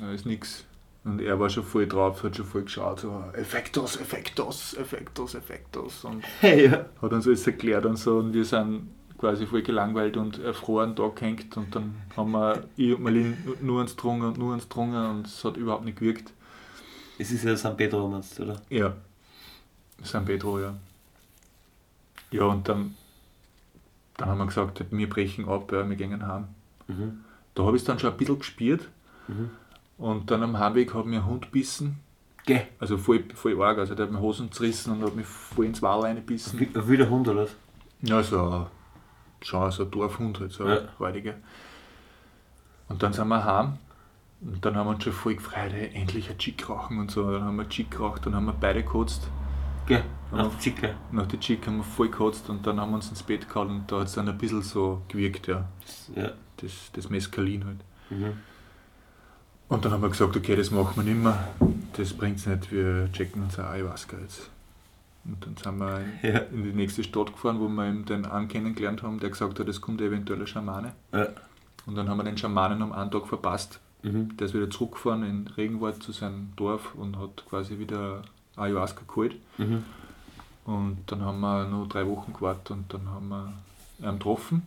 da 0.00 0.12
ist 0.12 0.26
nichts. 0.26 0.64
Und 1.04 1.20
er 1.20 1.38
war 1.38 1.50
schon 1.50 1.64
voll 1.64 1.86
drauf, 1.86 2.22
hat 2.22 2.36
schon 2.36 2.46
voll 2.46 2.62
geschaut, 2.62 3.00
so 3.00 3.24
Effektos, 3.34 4.00
Effektos, 4.00 4.74
Effektos, 4.74 5.34
Effektos. 5.34 6.04
Und 6.04 6.24
Hey, 6.40 6.66
ja. 6.66 6.86
hat 7.02 7.12
uns 7.12 7.26
alles 7.26 7.46
erklärt 7.46 7.84
und 7.84 7.96
so. 7.96 8.18
Und 8.18 8.32
wir 8.32 8.44
sind 8.44 8.88
quasi 9.18 9.46
voll 9.46 9.62
gelangweilt 9.62 10.16
und 10.16 10.38
erfroren 10.38 10.94
da 10.94 11.08
gehängt. 11.08 11.56
Und 11.56 11.74
dann 11.74 11.94
haben 12.16 12.32
wir, 12.32 12.64
ich 12.76 12.94
und 12.94 13.02
Marlene 13.02 13.36
nur 13.60 13.78
ans 13.78 13.96
Drungen 13.96 14.28
und 14.28 14.38
nur 14.38 14.50
ans 14.50 14.68
Drungen 14.68 15.06
und 15.10 15.26
es 15.26 15.44
hat 15.44 15.56
überhaupt 15.58 15.84
nicht 15.84 15.98
gewirkt. 15.98 16.32
Es 17.18 17.30
ist 17.30 17.44
ja 17.44 17.54
San 17.54 17.76
Pedro, 17.76 18.08
meinst 18.08 18.38
du, 18.38 18.44
oder? 18.44 18.60
Ja. 18.70 18.94
San 20.02 20.24
Pedro, 20.24 20.58
ja. 20.58 20.74
Ja, 22.30 22.44
und 22.44 22.68
dann, 22.68 22.96
dann 24.16 24.28
haben 24.30 24.38
wir 24.38 24.46
gesagt, 24.46 24.84
wir 24.90 25.08
brechen 25.08 25.48
ab, 25.48 25.70
ja, 25.70 25.88
wir 25.88 25.96
gehen 25.96 26.26
heim. 26.26 26.48
Mhm. 26.88 27.20
Da 27.54 27.62
habe 27.64 27.76
ich 27.76 27.82
es 27.82 27.86
dann 27.86 27.98
schon 27.98 28.10
ein 28.10 28.16
bisschen 28.16 28.38
gespürt. 28.38 28.88
Mhm. 29.28 29.50
Und 29.98 30.30
dann 30.30 30.42
am 30.42 30.58
Heimweg 30.58 30.92
hat 30.94 31.06
mir 31.06 31.18
ein 31.20 31.26
Hund 31.26 31.50
bissen. 31.52 32.00
Geh. 32.46 32.60
Also 32.78 32.98
voll, 32.98 33.24
voll 33.34 33.60
arg. 33.62 33.78
Also 33.78 33.94
der 33.94 34.06
hat 34.06 34.12
mir 34.12 34.20
Hosen 34.20 34.50
zerrissen 34.52 34.92
und 34.92 35.02
hat 35.04 35.14
mich 35.16 35.26
voll 35.26 35.66
ins 35.66 35.80
Wal 35.82 36.00
reingebissen. 36.00 36.58
Wie, 36.60 36.68
wie 36.88 36.96
der 36.96 37.08
Hund, 37.08 37.28
oder? 37.28 37.42
was? 37.44 37.54
Ja, 38.02 38.22
so 38.22 38.42
ein, 38.42 38.66
schon 39.42 39.70
so 39.70 39.84
ein 39.84 39.90
Dorfhund 39.90 40.40
halt, 40.40 40.52
so 40.52 40.64
ein 40.64 40.70
Ja. 40.76 40.80
räudiger. 41.00 41.34
Und 42.88 43.02
dann 43.02 43.12
sind 43.12 43.28
wir 43.28 43.44
heim 43.44 43.78
und 44.42 44.62
dann 44.64 44.76
haben 44.76 44.86
wir 44.88 44.94
uns 44.94 45.04
schon 45.04 45.12
voll 45.14 45.36
gefreut, 45.36 45.72
hey, 45.72 45.90
endlich 45.94 46.28
ein 46.28 46.36
Chick 46.36 46.68
rauchen 46.68 46.98
und 46.98 47.10
so. 47.10 47.30
Dann 47.32 47.44
haben 47.44 47.56
wir 47.56 47.68
Chick 47.68 47.92
geraucht, 47.92 48.26
dann 48.26 48.34
haben 48.34 48.44
wir 48.44 48.52
beide 48.52 48.82
gekotzt. 48.82 49.26
Geh. 49.86 50.00
Ja. 50.32 50.40
Auf 50.46 50.56
die 50.58 50.70
Chicke. 50.70 50.94
Nach 51.12 51.26
der 51.26 51.40
Chick 51.40 51.66
haben 51.66 51.78
wir 51.78 51.84
voll 51.84 52.08
gekotzt 52.08 52.50
und 52.50 52.66
dann 52.66 52.80
haben 52.80 52.90
wir 52.90 52.96
uns 52.96 53.08
ins 53.08 53.22
Bett 53.22 53.48
gehauen 53.48 53.70
und 53.70 53.92
da 53.92 54.00
hat 54.00 54.08
es 54.08 54.14
dann 54.14 54.28
ein 54.28 54.36
bisschen 54.36 54.62
so 54.62 55.00
gewirkt, 55.08 55.46
ja. 55.46 55.66
Ja. 56.14 56.32
Das, 56.58 56.90
das 56.92 57.08
Mescalin 57.08 57.64
halt. 57.64 57.78
Mhm. 58.10 58.32
Und 59.68 59.84
dann 59.84 59.92
haben 59.92 60.02
wir 60.02 60.10
gesagt, 60.10 60.36
okay, 60.36 60.56
das 60.56 60.70
machen 60.70 60.96
wir 60.96 61.02
nicht 61.04 61.22
mehr. 61.22 61.48
Das 61.96 62.12
bringt's 62.12 62.46
nicht, 62.46 62.70
wir 62.70 63.10
checken 63.12 63.42
uns 63.42 63.58
ein 63.58 63.64
Ayahuasca 63.64 64.16
jetzt. 64.20 64.50
Und 65.24 65.44
dann 65.44 65.56
sind 65.56 65.78
wir 65.78 66.00
in, 66.00 66.34
Ja. 66.34 66.38
in 66.40 66.64
die 66.64 66.72
nächste 66.72 67.02
Stadt 67.02 67.32
gefahren, 67.32 67.58
wo 67.60 67.68
wir 67.68 67.86
eben 67.88 68.04
den 68.04 68.26
einen 68.26 68.48
kennengelernt 68.48 69.02
haben, 69.02 69.20
der 69.20 69.30
gesagt 69.30 69.58
hat, 69.58 69.68
es 69.68 69.80
kommt 69.80 70.00
eventuell 70.00 70.40
ein 70.40 70.46
Schamane. 70.46 70.92
Ja. 71.12 71.28
Und 71.86 71.96
dann 71.96 72.08
haben 72.08 72.18
wir 72.18 72.24
den 72.24 72.36
Schamanen 72.38 72.82
am 72.82 72.92
einen 72.92 73.10
Tag 73.10 73.26
verpasst. 73.26 73.80
Mhm. 74.02 74.36
Der 74.36 74.46
ist 74.46 74.54
wieder 74.54 74.68
zurückgefahren 74.68 75.22
in 75.22 75.46
Regenwald 75.56 76.02
zu 76.02 76.12
seinem 76.12 76.52
Dorf 76.56 76.94
und 76.94 77.18
hat 77.18 77.44
quasi 77.48 77.78
wieder 77.78 78.22
Ayahuasca 78.56 79.02
geholt. 79.08 79.36
Mhm. 79.56 79.82
Und 80.66 80.98
dann 81.06 81.22
haben 81.22 81.40
wir 81.40 81.66
nur 81.66 81.88
drei 81.88 82.06
Wochen 82.06 82.32
gewartet 82.32 82.70
und 82.70 82.92
dann 82.92 83.08
haben 83.08 83.28
wir 83.28 83.52
ihn 84.00 84.18
getroffen. 84.18 84.62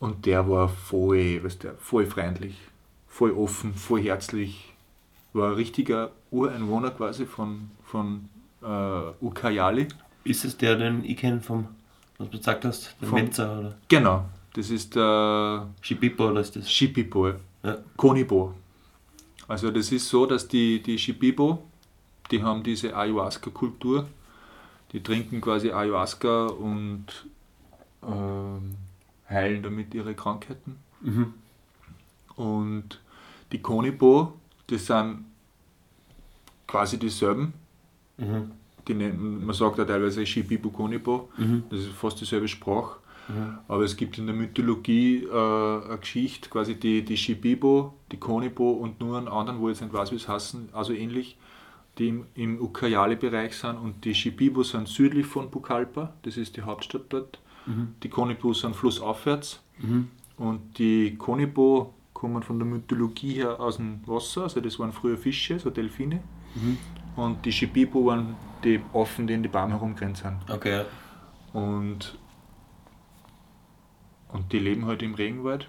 Und 0.00 0.26
der 0.26 0.48
war 0.48 0.68
voll, 0.68 1.42
weißt 1.44 1.62
du, 1.64 1.74
voll 1.78 2.06
freundlich, 2.06 2.56
voll 3.12 3.32
offen, 3.32 3.74
voll 3.74 4.02
herzlich. 4.02 4.72
War 5.34 5.50
ein 5.50 5.54
richtiger 5.54 6.10
Ureinwohner 6.30 6.90
quasi 6.90 7.26
von, 7.26 7.70
von 7.84 8.28
äh, 8.62 9.24
Ucayali. 9.24 9.88
Ist 10.24 10.44
es 10.44 10.56
der, 10.56 10.76
den 10.76 11.04
ich 11.04 11.16
kenne 11.18 11.40
vom, 11.40 11.68
was 12.18 12.30
du 12.30 12.38
gesagt 12.38 12.64
hast? 12.64 12.94
Der 13.00 13.08
Menzer 13.08 13.58
oder 13.58 13.76
Genau, 13.88 14.24
das 14.54 14.70
ist 14.70 14.94
der 14.96 15.68
Shipipo 15.80 16.28
oder 16.30 16.40
ist 16.40 16.56
das? 16.56 16.70
Shipipo, 16.70 17.28
Ja. 17.62 17.78
Konibo. 17.96 18.54
Also 19.48 19.70
das 19.70 19.92
ist 19.92 20.08
so, 20.08 20.26
dass 20.26 20.48
die, 20.48 20.82
die 20.82 20.98
Shipibo, 20.98 21.62
die 22.30 22.42
haben 22.42 22.62
diese 22.62 22.96
Ayahuasca-Kultur. 22.96 24.06
Die 24.92 25.02
trinken 25.02 25.40
quasi 25.40 25.70
Ayahuasca 25.70 26.46
und 26.46 27.06
ähm, 28.06 28.76
heilen 29.28 29.62
damit 29.62 29.94
ihre 29.94 30.14
Krankheiten. 30.14 30.76
Mhm. 31.00 31.34
Und 32.36 33.00
die 33.50 33.60
Konibo, 33.60 34.34
das 34.66 34.86
sind 34.86 35.24
quasi 36.66 36.98
dieselben. 36.98 37.52
Mhm. 38.16 38.52
Die 38.88 38.94
nennen, 38.94 39.44
man 39.46 39.54
sagt 39.54 39.78
ja 39.78 39.84
teilweise 39.84 40.26
Shipibo 40.26 40.70
Konibo, 40.70 41.28
Mhm. 41.36 41.64
das 41.70 41.80
ist 41.80 41.90
fast 41.92 42.20
dieselbe 42.20 42.48
Sprache. 42.48 42.98
Mhm. 43.28 43.58
Aber 43.68 43.84
es 43.84 43.96
gibt 43.96 44.18
in 44.18 44.26
der 44.26 44.34
Mythologie 44.34 45.24
äh, 45.24 45.30
eine 45.30 45.98
Geschichte, 46.00 46.48
quasi 46.48 46.74
die, 46.74 47.04
die 47.04 47.16
Shipibo, 47.16 47.94
die 48.10 48.16
Konibo 48.16 48.72
und 48.72 49.00
nur 49.00 49.18
einen 49.18 49.28
anderen, 49.28 49.60
wo 49.60 49.68
ich 49.68 49.76
jetzt 49.76 49.82
nicht 49.82 49.94
weiß, 49.94 50.10
wie 50.10 50.16
es 50.16 50.26
heißen, 50.26 50.70
also 50.72 50.92
ähnlich, 50.92 51.36
die 51.98 52.08
im, 52.08 52.26
im 52.34 52.60
Ucayali-Bereich 52.60 53.54
sind. 53.56 53.76
Und 53.76 54.04
die 54.04 54.14
Shipibo 54.14 54.62
sind 54.64 54.88
südlich 54.88 55.26
von 55.26 55.50
Pucallpa, 55.50 56.14
das 56.22 56.36
ist 56.36 56.56
die 56.56 56.62
Hauptstadt 56.62 57.02
dort. 57.10 57.38
Mhm. 57.66 57.94
Die 58.02 58.08
Konibo 58.08 58.52
sind 58.54 58.74
flussaufwärts. 58.74 59.60
Mhm. 59.78 60.08
Und 60.36 60.78
die 60.78 61.14
Konibo 61.16 61.94
kommen 62.22 62.44
von 62.44 62.60
der 62.60 62.68
Mythologie 62.68 63.34
her 63.34 63.58
aus 63.58 63.78
dem 63.78 64.00
Wasser, 64.06 64.44
also 64.44 64.60
das 64.60 64.78
waren 64.78 64.92
früher 64.92 65.18
Fische, 65.18 65.58
so 65.58 65.70
Delfine. 65.70 66.22
Mhm. 66.54 66.78
Und 67.16 67.44
die 67.44 67.50
Shipibo 67.50 68.06
waren 68.06 68.36
die 68.62 68.80
Affen, 68.94 69.26
die 69.26 69.34
in 69.34 69.42
die 69.42 69.48
Baum 69.48 69.70
herumgerannt 69.70 70.18
sind. 70.18 70.38
Okay. 70.48 70.84
Und, 71.52 72.16
und 74.28 74.52
die 74.52 74.60
leben 74.60 74.86
halt 74.86 75.02
im 75.02 75.14
Regenwald 75.14 75.68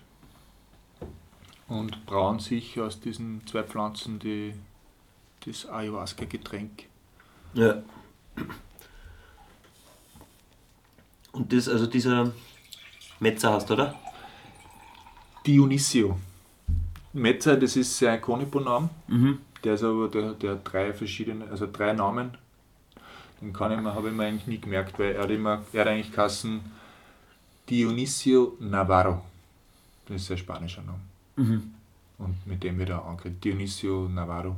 und 1.68 2.06
brauen 2.06 2.38
sich 2.38 2.80
aus 2.80 3.00
diesen 3.00 3.42
zwei 3.48 3.64
Pflanzen 3.64 4.20
die, 4.20 4.54
das 5.48 5.68
Ayahuasca-Getränk. 5.68 6.84
Ja. 7.56 7.82
Und 11.32 11.52
das, 11.52 11.68
also 11.68 11.88
dieser 11.88 12.32
Metzer 13.20 13.54
hast, 13.54 13.72
oder? 13.72 13.96
Dionisio. 15.48 16.16
Metzer, 17.14 17.58
das 17.58 17.76
ist 17.76 17.98
sein 17.98 18.20
Konipo-Name. 18.22 18.90
Mhm. 19.08 19.40
Der 19.64 19.76
ist 19.76 19.84
aber, 19.84 20.10
der, 20.10 20.34
der 20.34 20.52
hat 20.52 20.60
drei 20.72 20.94
verschiedene, 20.94 21.48
also 21.50 21.68
drei 21.72 21.94
Namen. 21.94 22.32
Den 23.40 23.54
kann 23.54 23.72
ich 23.72 23.80
mir, 23.80 23.94
habe 23.94 24.10
ich 24.10 24.16
mir 24.16 24.26
eigentlich 24.26 24.48
nie 24.48 24.60
gemerkt, 24.60 24.98
weil 25.00 25.14
er 25.14 25.24
hat 25.24 25.30
immer, 25.30 25.62
er 25.72 25.82
hat 25.82 25.88
eigentlich 25.88 26.12
kassen 26.12 26.62
Dionisio 27.70 28.58
Navarro. 28.60 29.22
Das 30.08 30.22
ist 30.22 30.32
ein 30.32 30.38
spanischer 30.38 30.82
Name. 30.82 31.00
Mhm. 31.36 31.74
Und 32.18 32.48
mit 32.48 32.64
dem 32.64 32.78
wird 32.78 32.90
er 32.90 33.06
angekriegt. 33.06 33.44
Dionisio 33.44 34.10
Navarro. 34.10 34.56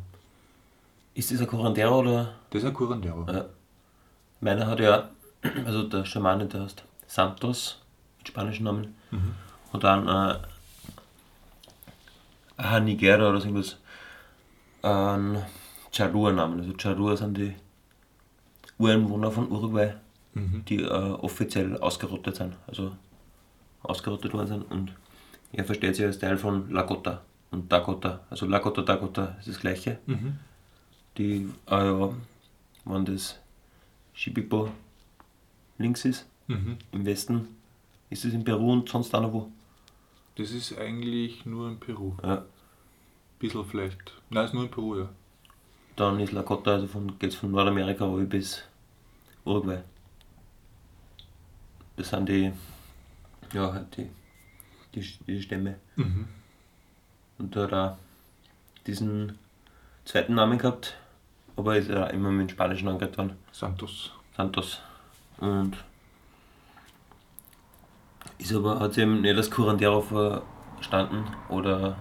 Ist 1.14 1.32
das 1.32 1.42
ein 1.42 1.48
Curandero 1.48 2.00
oder? 2.00 2.36
Das 2.50 2.64
ist 2.64 2.68
ein 2.68 2.74
Curandero. 2.74 3.26
Ja. 3.32 3.46
Meiner 4.42 4.68
hat 4.68 4.80
ja, 4.80 5.10
also 5.66 5.84
der 5.84 6.06
Schamane, 6.06 6.46
der 6.46 6.64
heißt 6.64 6.84
Santos, 7.08 7.82
mit 8.18 8.28
spanischen 8.28 8.64
Namen. 8.64 8.96
Mhm. 9.12 9.36
Und 9.72 9.84
dann 9.84 10.08
äh, 10.08 10.40
ein 12.58 12.86
Nigera 12.86 13.30
oder 13.30 13.40
so 13.42 13.48
irgendwas. 13.48 13.78
Ein 14.82 15.44
Charrua-Namen. 15.92 16.60
Also 16.60 16.74
Charrua 16.78 17.16
sind 17.18 17.38
die 17.38 17.54
Ureinwohner 18.78 19.32
von 19.32 19.50
Uruguay, 19.52 19.94
Mhm. 20.34 20.66
die 20.66 20.82
äh, 20.84 20.88
offiziell 20.90 21.78
ausgerottet 21.78 22.36
sind. 22.36 22.56
Also 22.68 22.92
ausgerottet 23.84 24.34
worden 24.34 24.48
sind. 24.48 24.72
Und 24.72 24.94
er 25.54 25.64
versteht 25.64 25.96
sich 25.96 26.06
als 26.06 26.20
Teil 26.20 26.38
von 26.38 26.70
Lakota 26.72 27.22
und 27.52 27.72
Dakota. 27.72 28.22
Also 28.30 28.46
Lakota, 28.46 28.82
Dakota 28.82 29.36
ist 29.40 29.48
das 29.48 29.60
gleiche. 29.60 30.00
Mhm. 30.06 30.38
Die, 31.18 31.50
ah 31.68 31.84
ja, 31.86 32.10
wenn 32.84 33.06
das 33.06 33.40
Shipipo 34.14 34.70
links 35.78 36.04
ist, 36.06 36.26
Mhm. 36.48 36.78
im 36.92 37.06
Westen, 37.06 37.48
ist 38.10 38.24
es 38.26 38.34
in 38.34 38.44
Peru 38.44 38.72
und 38.74 38.88
sonst 38.90 39.16
auch 39.16 39.22
noch 39.22 39.34
wo. 39.34 39.52
Das 40.36 40.52
ist 40.52 40.78
eigentlich 40.78 41.46
nur 41.46 41.70
in 41.70 41.80
Peru. 41.80 42.14
Ja. 42.22 42.44
Bisschen 43.40 43.66
vielleicht. 43.66 44.14
Nein, 44.30 44.46
ist 44.46 44.54
nur 44.54 44.64
in 44.64 44.72
Peru, 44.72 45.00
ja. 45.00 45.10
Dann 45.96 46.20
ist 46.20 46.32
Lakota, 46.32 46.74
also 46.74 46.88
von, 46.88 47.18
geht's 47.20 47.36
von 47.36 47.52
Nordamerika 47.52 48.06
runter 48.06 48.26
bis 48.26 48.64
Uruguay. 49.46 49.80
Das 51.96 52.10
sind 52.10 52.28
die, 52.28 52.52
ja, 53.54 53.72
halt 53.72 53.96
die, 53.96 54.10
die, 54.94 55.02
die 55.28 55.42
Stämme. 55.42 55.76
Mhm. 55.96 56.28
Und 57.38 57.56
da 57.56 57.64
hat 57.64 57.72
er 57.72 57.98
diesen 58.88 59.38
zweiten 60.04 60.36
Namen 60.36 60.58
gehabt, 60.58 60.98
aber 61.56 61.78
ist 61.78 61.90
ja 61.90 62.08
immer 62.08 62.32
mit 62.32 62.50
dem 62.50 62.54
Spanischen 62.54 62.88
angeredet 62.88 63.18
worden. 63.18 63.38
Santos. 63.52 64.12
Santos. 64.36 64.82
Und 65.38 65.78
ist 68.38 68.54
aber, 68.54 68.80
hat 68.80 68.94
sich 68.94 69.04
eben 69.04 69.22
nicht 69.22 69.36
als 69.36 69.50
Curandero 69.50 70.02
verstanden 70.02 71.24
oder 71.50 71.98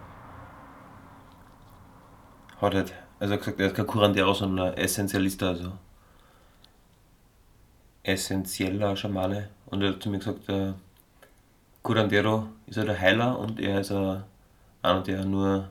hat 2.67 2.75
halt, 2.75 2.93
also 3.19 3.35
er 3.35 3.39
hat 3.39 3.45
gesagt, 3.45 3.61
er 3.61 3.67
ist 3.67 3.77
kein 3.77 3.87
Curandero, 3.87 4.35
sondern 4.35 4.69
ein 4.69 4.79
Essentialista, 4.79 5.49
also 5.49 5.73
essentieller 8.03 8.97
Schamane. 8.97 9.49
Und 9.67 9.83
er 9.83 9.91
hat 9.91 10.03
zu 10.03 10.11
mir 10.11 10.19
gesagt, 10.19 10.49
der 10.49 10.75
Curandero 11.83 12.49
ist 12.67 12.77
ja 12.77 12.85
der 12.85 13.01
Heiler 13.01 13.39
und 13.39 13.59
er 13.59 13.81
ist 13.81 13.91
ein, 13.91 14.23
einer, 14.83 15.03
der 15.03 15.25
nur 15.25 15.71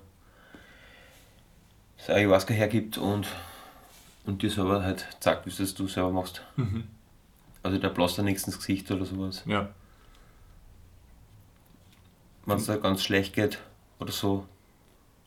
das 1.97 2.09
Ayahuasca 2.09 2.53
hergibt 2.53 2.97
und, 2.97 3.27
und 4.25 4.41
dir 4.41 4.49
selber 4.49 4.83
halt 4.83 5.07
sagt, 5.19 5.45
wie 5.45 5.49
es 5.49 5.57
das 5.57 5.73
du 5.73 5.87
selber 5.87 6.11
machst. 6.11 6.43
Mhm. 6.57 6.85
Also 7.61 7.77
der 7.77 7.89
bläst 7.89 8.17
da 8.17 8.23
nichts 8.23 8.43
ins 8.45 8.57
Gesicht 8.57 8.91
oder 8.91 9.05
sowas. 9.05 9.43
Ja. 9.45 9.69
Wenn 12.45 12.57
es 12.57 12.65
da 12.65 12.75
ganz 12.75 13.03
schlecht 13.03 13.33
geht 13.33 13.59
oder 13.99 14.11
so, 14.11 14.45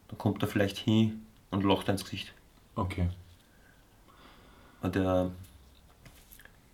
dann 0.08 0.18
kommt 0.18 0.42
er 0.42 0.48
vielleicht 0.48 0.76
hin 0.76 1.25
und 1.56 1.64
lacht 1.64 1.88
ins 1.88 2.04
Gesicht. 2.04 2.32
Okay. 2.74 3.08
Und 4.82 4.94
der, 4.94 5.30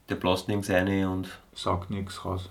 der 0.08 0.14
bläst 0.16 0.48
nirgends 0.48 0.70
rein 0.70 1.06
und 1.06 1.28
Sagt 1.54 1.90
nichts 1.90 2.24
raus. 2.24 2.48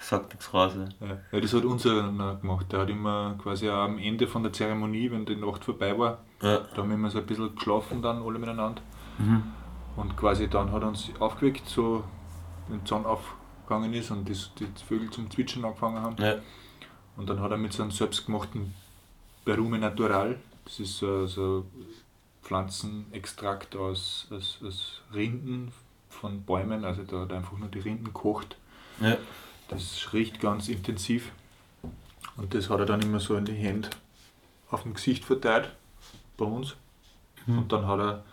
sagt 0.00 0.30
nichts 0.30 0.52
raus. 0.54 0.72
ja. 1.00 1.06
Ja. 1.06 1.16
ja, 1.32 1.40
das 1.40 1.52
hat 1.54 1.64
unser 1.64 2.02
gemacht. 2.40 2.70
Der 2.72 2.80
hat 2.80 2.90
immer 2.90 3.34
quasi 3.42 3.68
am 3.68 3.98
Ende 3.98 4.26
von 4.26 4.42
der 4.42 4.52
Zeremonie, 4.52 5.10
wenn 5.10 5.24
die 5.26 5.36
Nacht 5.36 5.64
vorbei 5.64 5.96
war, 5.98 6.18
Ja. 6.42 6.58
da 6.58 6.76
haben 6.78 6.88
wir 6.88 6.94
immer 6.96 7.10
so 7.10 7.18
ein 7.18 7.26
bisschen 7.26 7.54
geschlafen 7.54 8.02
dann 8.02 8.22
alle 8.22 8.38
miteinander. 8.38 8.82
Mhm. 9.18 9.42
Und 9.96 10.16
quasi 10.16 10.48
dann 10.48 10.70
hat 10.72 10.82
er 10.82 10.88
uns 10.88 11.10
aufgeweckt, 11.18 11.68
so 11.68 12.04
wenn 12.68 12.80
die 12.82 12.88
Sonne 12.88 13.06
aufgegangen 13.08 13.92
ist 13.92 14.10
und 14.10 14.28
das, 14.28 14.50
die 14.58 14.66
Vögel 14.86 15.10
zum 15.10 15.30
Zwitschern 15.30 15.64
angefangen 15.64 16.00
haben. 16.00 16.16
Und 17.16 17.28
dann 17.28 17.40
hat 17.40 17.50
er 17.50 17.58
mit 17.58 17.72
so 17.74 17.82
einem 17.82 17.90
selbstgemachten 17.92 18.74
Perume 19.44 19.78
Natural, 19.78 20.38
das 20.64 20.80
ist 20.80 20.98
so, 20.98 21.26
so 21.26 21.66
Pflanzenextrakt 22.42 23.76
aus, 23.76 24.26
aus, 24.30 24.58
aus 24.64 25.00
Rinden 25.14 25.72
von 26.08 26.42
Bäumen, 26.42 26.84
also 26.84 27.02
da 27.02 27.20
hat 27.20 27.30
er 27.30 27.38
einfach 27.38 27.56
nur 27.56 27.68
die 27.68 27.80
Rinden 27.80 28.04
gekocht. 28.04 28.56
Ja. 29.00 29.16
Das 29.68 30.12
riecht 30.12 30.40
ganz 30.40 30.68
intensiv. 30.68 31.32
Und 32.36 32.54
das 32.54 32.68
hat 32.68 32.80
er 32.80 32.86
dann 32.86 33.02
immer 33.02 33.20
so 33.20 33.36
in 33.36 33.44
die 33.44 33.54
Hände 33.54 33.90
auf 34.70 34.82
dem 34.82 34.94
Gesicht 34.94 35.24
verteilt, 35.24 35.70
bei 36.36 36.44
uns. 36.44 36.76
Mhm. 37.46 37.58
Und 37.58 37.72
dann 37.72 37.86
hat 37.86 38.00
er 38.00 38.24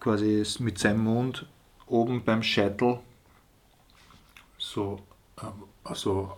quasi 0.00 0.40
es 0.40 0.60
mit 0.60 0.78
seinem 0.78 1.04
Mund 1.04 1.46
oben 1.86 2.24
beim 2.24 2.42
Scheitel 2.42 3.00
so, 4.58 5.00
ähm, 5.42 5.64
also 5.84 6.36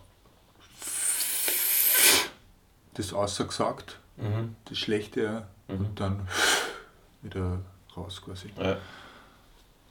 das 2.94 3.12
ausgesagt, 3.12 4.00
Mhm. 4.18 4.56
das 4.64 4.78
Schlechte, 4.78 5.46
Mhm. 5.68 5.76
und 5.76 6.00
dann 6.00 6.28
wieder 7.22 7.60
raus 7.96 8.22
quasi. 8.24 8.50
Ja. 8.58 8.76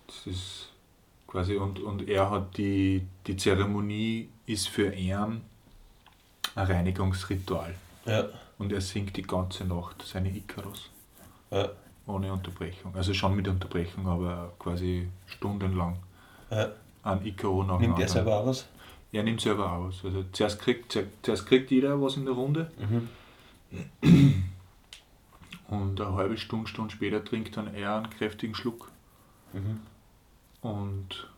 Das 0.07 0.25
ist 0.25 0.69
quasi, 1.27 1.55
und, 1.57 1.79
und 1.79 2.07
er 2.07 2.29
hat 2.29 2.57
die, 2.57 3.05
die 3.27 3.35
Zeremonie 3.37 4.29
ist 4.45 4.69
für 4.69 4.93
ihn 4.93 5.13
ein 5.13 5.41
Reinigungsritual. 6.55 7.75
Ja. 8.05 8.25
Und 8.57 8.71
er 8.71 8.81
singt 8.81 9.15
die 9.17 9.21
ganze 9.23 9.65
Nacht 9.65 10.01
seine 10.03 10.29
Icarus 10.35 10.89
Ja. 11.51 11.69
ohne 12.07 12.31
Unterbrechung. 12.33 12.95
Also 12.95 13.13
schon 13.13 13.35
mit 13.35 13.47
Unterbrechung, 13.47 14.07
aber 14.07 14.53
quasi 14.57 15.07
stundenlang 15.27 15.97
Ja. 16.49 16.69
an 17.03 17.25
Icaro 17.25 17.63
nach 17.63 17.79
Nimmt 17.79 17.99
er 17.99 18.07
selber 18.07 18.45
was? 18.45 18.65
Er 19.11 19.23
nimmt 19.23 19.41
selber 19.41 19.71
aus. 19.71 20.01
Also 20.03 20.23
zuerst 20.31 20.59
kriegt, 20.59 20.97
zuerst 21.21 21.45
kriegt 21.45 21.69
jeder 21.71 22.01
was 22.01 22.15
in 22.17 22.25
der 22.25 22.33
Runde 22.33 22.71
Mhm. 22.79 23.09
Und 25.69 25.99
eine 26.01 26.13
halbe 26.15 26.37
Stunde, 26.37 26.67
Stunde 26.67 26.93
später 26.93 27.23
trinkt 27.23 27.57
dann 27.57 27.73
er 27.73 27.95
einen 27.97 28.09
kräftigen 28.09 28.55
Schluck. 28.55 28.91
Mhm. 29.53 29.81
Und 30.61 31.29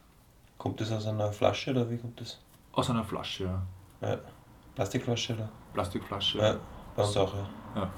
Kommt 0.57 0.81
das 0.81 0.91
aus 0.91 1.05
einer 1.07 1.31
Flasche 1.31 1.71
oder 1.71 1.89
wie 1.89 1.97
kommt 1.97 2.19
das? 2.19 2.37
aus 2.73 2.89
einer 2.89 3.03
Flasche, 3.03 3.45
ja. 3.45 4.07
Ja. 4.07 4.17
Plastikflasche 4.75 5.33
oder? 5.33 5.49
Plastikflasche. 5.73 6.37
Ja. 6.37 6.55
Bei 6.95 7.03
uns 7.03 7.17
auch, 7.17 7.33
ja. 7.75 7.89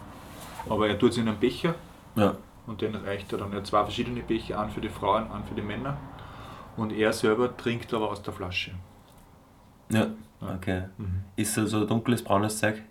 Aber 0.70 0.88
er 0.88 0.98
tut 0.98 1.12
es 1.12 1.18
in 1.18 1.28
einen 1.28 1.40
Becher 1.40 1.76
Ja. 2.16 2.36
und 2.68 2.82
den 2.82 2.96
reicht 2.96 3.32
er 3.32 3.40
dann. 3.40 3.52
Er 3.52 3.58
hat 3.58 3.68
zwei 3.68 3.84
verschiedene 3.84 4.22
Becher, 4.22 4.60
einen 4.60 4.72
für 4.72 4.82
die 4.82 4.90
Frauen, 4.90 5.30
einen 5.32 5.44
für 5.44 5.54
die 5.56 5.62
Männer. 5.62 5.98
Und 6.78 6.92
er 6.94 7.12
selber 7.14 7.56
trinkt 7.58 7.94
aber 7.94 8.10
aus 8.10 8.22
der 8.24 8.34
Flasche. 8.34 8.72
Ja. 9.90 10.08
Okay. 10.40 10.84
Ist 11.36 11.54
so 11.54 11.66
so 11.68 11.86
dunkles, 11.86 12.24
braunes 12.24 12.58
Zeug? 12.60 12.82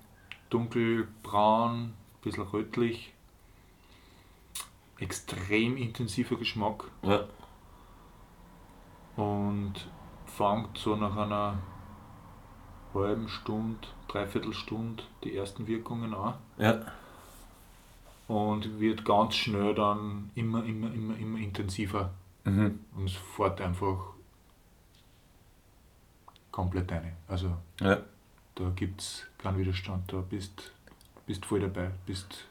Dunkelbraun, 0.50 1.72
ein 1.84 1.94
bisschen 2.22 2.42
rötlich. 2.44 3.12
Extrem 4.98 5.76
intensiver 5.76 6.36
Geschmack. 6.36 6.84
Ja. 7.02 7.24
und 9.16 9.74
fängt 10.24 10.78
so 10.78 10.96
nach 10.96 11.14
einer 11.16 11.58
halben 12.94 13.28
Stunde, 13.28 13.86
dreiviertel 14.08 14.54
Stunde 14.54 15.02
die 15.24 15.36
ersten 15.36 15.66
Wirkungen 15.66 16.14
an 16.14 16.34
Ja. 16.56 16.80
und 18.28 18.80
wird 18.80 19.04
ganz 19.04 19.34
schnell 19.34 19.74
dann 19.74 20.30
immer, 20.34 20.64
immer, 20.64 20.92
immer, 20.94 21.16
immer 21.18 21.38
intensiver 21.38 22.12
Mhm. 22.44 22.80
und 22.96 23.04
es 23.10 23.16
fährt 23.36 23.60
einfach 23.60 23.98
komplett 26.50 26.90
rein. 26.92 27.16
Also 27.28 27.56
Ja. 27.80 27.98
Da 28.54 28.70
gibt 28.74 29.00
es 29.00 29.26
keinen 29.38 29.58
Widerstand, 29.58 30.12
da 30.12 30.18
bist 30.18 30.72
bist 31.30 31.46
voll 31.46 31.60
dabei, 31.60 31.90
bist 32.06 32.44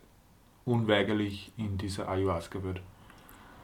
unweigerlich 0.63 1.51
in 1.57 1.77
dieser 1.77 2.07
Ayahuasca-Welt. 2.07 2.79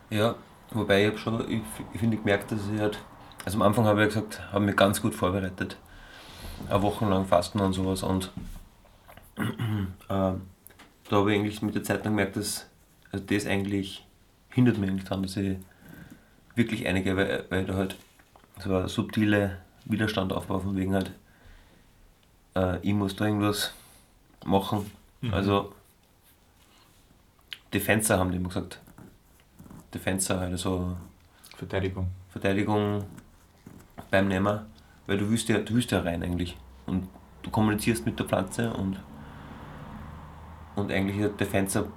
Ja, 0.10 0.36
wobei 0.72 1.04
ich 1.04 1.08
habe 1.08 1.18
schon, 1.18 1.50
ich, 1.50 1.62
ich 1.94 2.00
finde 2.02 2.18
gemerkt, 2.18 2.52
dass 2.52 2.60
ich 2.74 2.82
halt, 2.82 3.00
also 3.46 3.58
am 3.58 3.62
Anfang 3.62 3.86
habe 3.86 4.02
ich 4.04 4.10
gesagt, 4.10 4.42
habe 4.52 4.66
mich 4.66 4.76
ganz 4.76 5.02
gut 5.02 5.16
vorbereitet. 5.16 5.78
Eine 6.70 6.82
Woche 6.82 7.06
lang 7.06 7.26
Fasten 7.26 7.62
und 7.62 7.72
sowas 7.72 8.04
und 8.04 8.30
ähm, 9.38 9.88
da 10.10 10.36
habe 11.12 11.34
ich 11.34 11.40
eigentlich 11.40 11.62
mit 11.62 11.76
der 11.76 11.84
Zeit 11.84 12.06
dann 12.06 12.12
gemerkt, 12.12 12.36
dass 12.36 12.68
also 13.14 13.24
das 13.26 13.46
eigentlich 13.46 14.06
hindert 14.50 14.78
mich 14.78 14.90
eigentlich 14.90 15.06
daran, 15.06 15.24
dass 15.24 15.38
ich 15.38 15.58
wirklich 16.56 16.86
einige, 16.88 17.16
weil, 17.16 17.46
weil 17.50 17.66
da 17.66 17.76
halt 17.76 17.96
so 18.60 18.76
eine 18.76 18.90
subtile 18.90 19.62
Widerstand 19.86 20.34
aufbaue, 20.34 20.60
von 20.60 20.76
wegen 20.76 20.94
halt, 20.94 21.12
äh, 22.56 22.80
ich 22.82 22.94
muss 22.94 23.16
da 23.16 23.26
irgendwas 23.26 23.74
machen. 24.46 24.90
Also 25.32 25.74
Defenser 27.74 28.20
haben 28.20 28.32
die 28.32 28.38
immer 28.38 28.50
gesagt. 28.50 28.80
Defenser, 29.94 30.42
also 30.42 30.96
Verteidigung. 31.58 32.08
Verteidigung 32.30 33.06
beim 34.12 34.28
Nehmer, 34.28 34.66
weil 35.08 35.18
du 35.18 35.30
willst 35.30 35.50
ja, 35.50 35.60
du 35.60 35.74
willst 35.74 35.92
ja 35.92 36.02
rein 36.02 36.22
eigentlich. 36.24 36.58
Und 36.86 37.08
du 37.44 37.50
kommunizierst 37.50 38.06
mit 38.06 38.20
der 38.20 38.26
Pflanze 38.26 38.72
und, 38.74 39.00
und 40.76 40.92
eigentlich 40.92 41.18
der 41.18 41.30
Defenser 41.30 41.88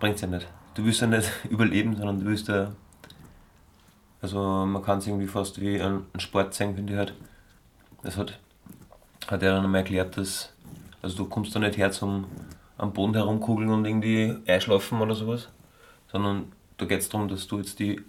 bringt 0.00 0.16
es 0.16 0.22
ja 0.22 0.28
nicht. 0.28 0.46
Du 0.74 0.84
willst 0.84 1.00
ja 1.00 1.06
nicht 1.06 1.30
überleben, 1.50 1.96
sondern 1.96 2.20
du 2.20 2.26
willst 2.26 2.48
ja. 2.48 2.72
Also 4.20 4.66
man 4.66 4.82
kann 4.82 4.98
es 4.98 5.06
irgendwie 5.06 5.26
fast 5.26 5.60
wie 5.60 5.80
ein 5.80 6.06
Sport 6.16 6.54
sehen, 6.54 6.74
finde 6.74 6.94
ich 6.94 6.98
halt. 6.98 7.14
Das 8.02 8.16
hat, 8.16 8.38
hat 9.28 9.42
er 9.42 9.54
dann 9.54 9.64
einmal 9.64 9.80
erklärt, 9.80 10.16
dass 10.16 10.52
also 11.02 11.16
du 11.18 11.26
kommst 11.28 11.54
da 11.54 11.58
nicht 11.58 11.76
her 11.76 11.90
zum 11.90 12.26
am 12.76 12.92
Boden 12.92 13.14
herumkugeln 13.14 13.70
und 13.70 13.84
irgendwie 13.84 14.36
einschlafen 14.46 15.00
oder 15.00 15.14
sowas, 15.14 15.48
sondern 16.10 16.50
da 16.76 16.86
geht 16.86 17.00
es 17.00 17.08
darum, 17.08 17.28
dass 17.28 17.46
du 17.46 17.58
jetzt 17.58 17.78
die 17.78 18.00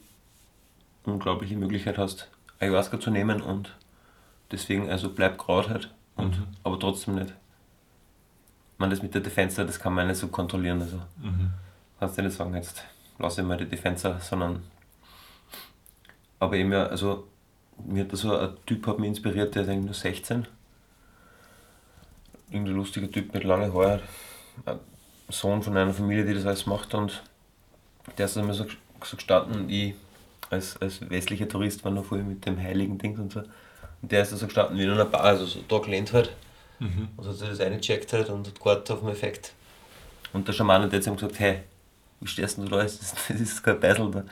unglaubliche 1.04 1.56
Möglichkeit 1.56 1.98
hast, 1.98 2.30
Ayahuasca 2.60 3.00
zu 3.00 3.12
nehmen 3.12 3.42
und 3.42 3.76
deswegen, 4.52 4.90
also 4.90 5.10
bleib 5.14 5.38
Kraut 5.38 5.70
halt, 5.70 5.94
und, 6.16 6.40
Mhm. 6.40 6.48
aber 6.64 6.80
trotzdem 6.80 7.16
nicht. 7.16 7.34
Man, 8.78 8.90
das 8.90 9.04
mit 9.04 9.14
der 9.14 9.22
Defensa, 9.22 9.64
das 9.64 9.80
kann 9.80 9.94
man 9.94 10.08
nicht 10.08 10.18
so 10.18 10.28
kontrollieren, 10.30 10.82
also 10.82 10.98
Mhm. 11.22 11.52
kannst 12.00 12.18
du 12.18 12.24
nicht 12.24 12.36
sagen, 12.36 12.56
jetzt 12.56 12.84
lass 13.20 13.38
ich 13.38 13.46
mal 13.46 13.58
die 13.58 13.66
Defensa, 13.70 14.20
sondern 14.20 14.64
aber 16.40 16.56
eben 16.56 16.72
ja, 16.72 16.88
also 16.88 17.28
mir 17.86 18.04
hat 18.04 18.12
da 18.14 18.18
so 18.18 18.36
ein 18.36 18.50
Typ 18.66 18.88
hat 18.88 19.00
mich 19.00 19.10
inspiriert, 19.10 19.54
der 19.56 19.64
ist 19.64 19.70
eigentlich 19.70 19.86
nur 19.86 19.94
16. 19.94 20.48
Irgendein 22.50 22.76
lustiger 22.76 23.12
Typ 23.12 23.34
mit 23.34 23.44
langen 23.44 23.74
Haaren, 23.74 24.02
Sohn 25.30 25.62
von 25.62 25.76
einer 25.76 25.94
Familie, 25.94 26.26
die 26.26 26.34
das 26.34 26.46
alles 26.46 26.66
macht 26.66 26.94
und 26.94 27.24
der 28.18 28.26
ist 28.26 28.38
immer 28.38 28.54
so, 28.54 28.66
so 29.04 29.16
gestanden 29.18 29.62
und 29.62 29.70
ich 29.70 29.96
als, 30.50 30.80
als 30.82 31.10
westlicher 31.10 31.48
Tourist 31.48 31.84
war 31.84 31.92
noch 31.92 32.06
voll 32.06 32.24
mit 32.24 32.46
dem 32.46 32.62
heiligen 32.62 32.98
Ding 32.98 33.18
und 33.18 33.34
so. 33.34 33.40
Und 34.02 34.12
der 34.12 34.22
ist 34.22 34.32
da 34.32 34.38
so 34.38 34.46
gestanden 34.46 34.78
wie 34.78 34.84
in 34.84 34.92
einer 34.92 35.06
Bar, 35.06 35.22
also 35.22 35.46
so 35.46 35.62
da 35.68 35.80
gelehnt 35.80 36.14
halt. 36.14 36.32
Mhm. 36.80 37.10
Und 37.18 37.28
hat 37.28 37.36
sich 37.36 37.50
das 37.50 37.60
eingecheckt 37.60 38.14
halt 38.14 38.30
und 38.30 38.48
hat 38.48 38.60
gewartet 38.60 38.92
auf 38.92 39.00
den 39.00 39.10
Effekt. 39.10 39.54
Und 40.34 40.48
der 40.48 40.54
Schaman 40.54 40.84
hat 40.84 40.94
jetzt 40.94 41.08
ihm 41.08 41.16
gesagt, 41.16 41.40
hey, 41.40 41.64
wie 42.20 42.28
stehst 42.28 42.58
du 42.58 42.66
da? 42.66 42.78
Das 42.84 43.02
ist, 43.02 43.16
das 43.30 43.40
ist 43.40 43.64
kein 43.64 43.80
Beisel 43.80 44.12
da. 44.12 44.24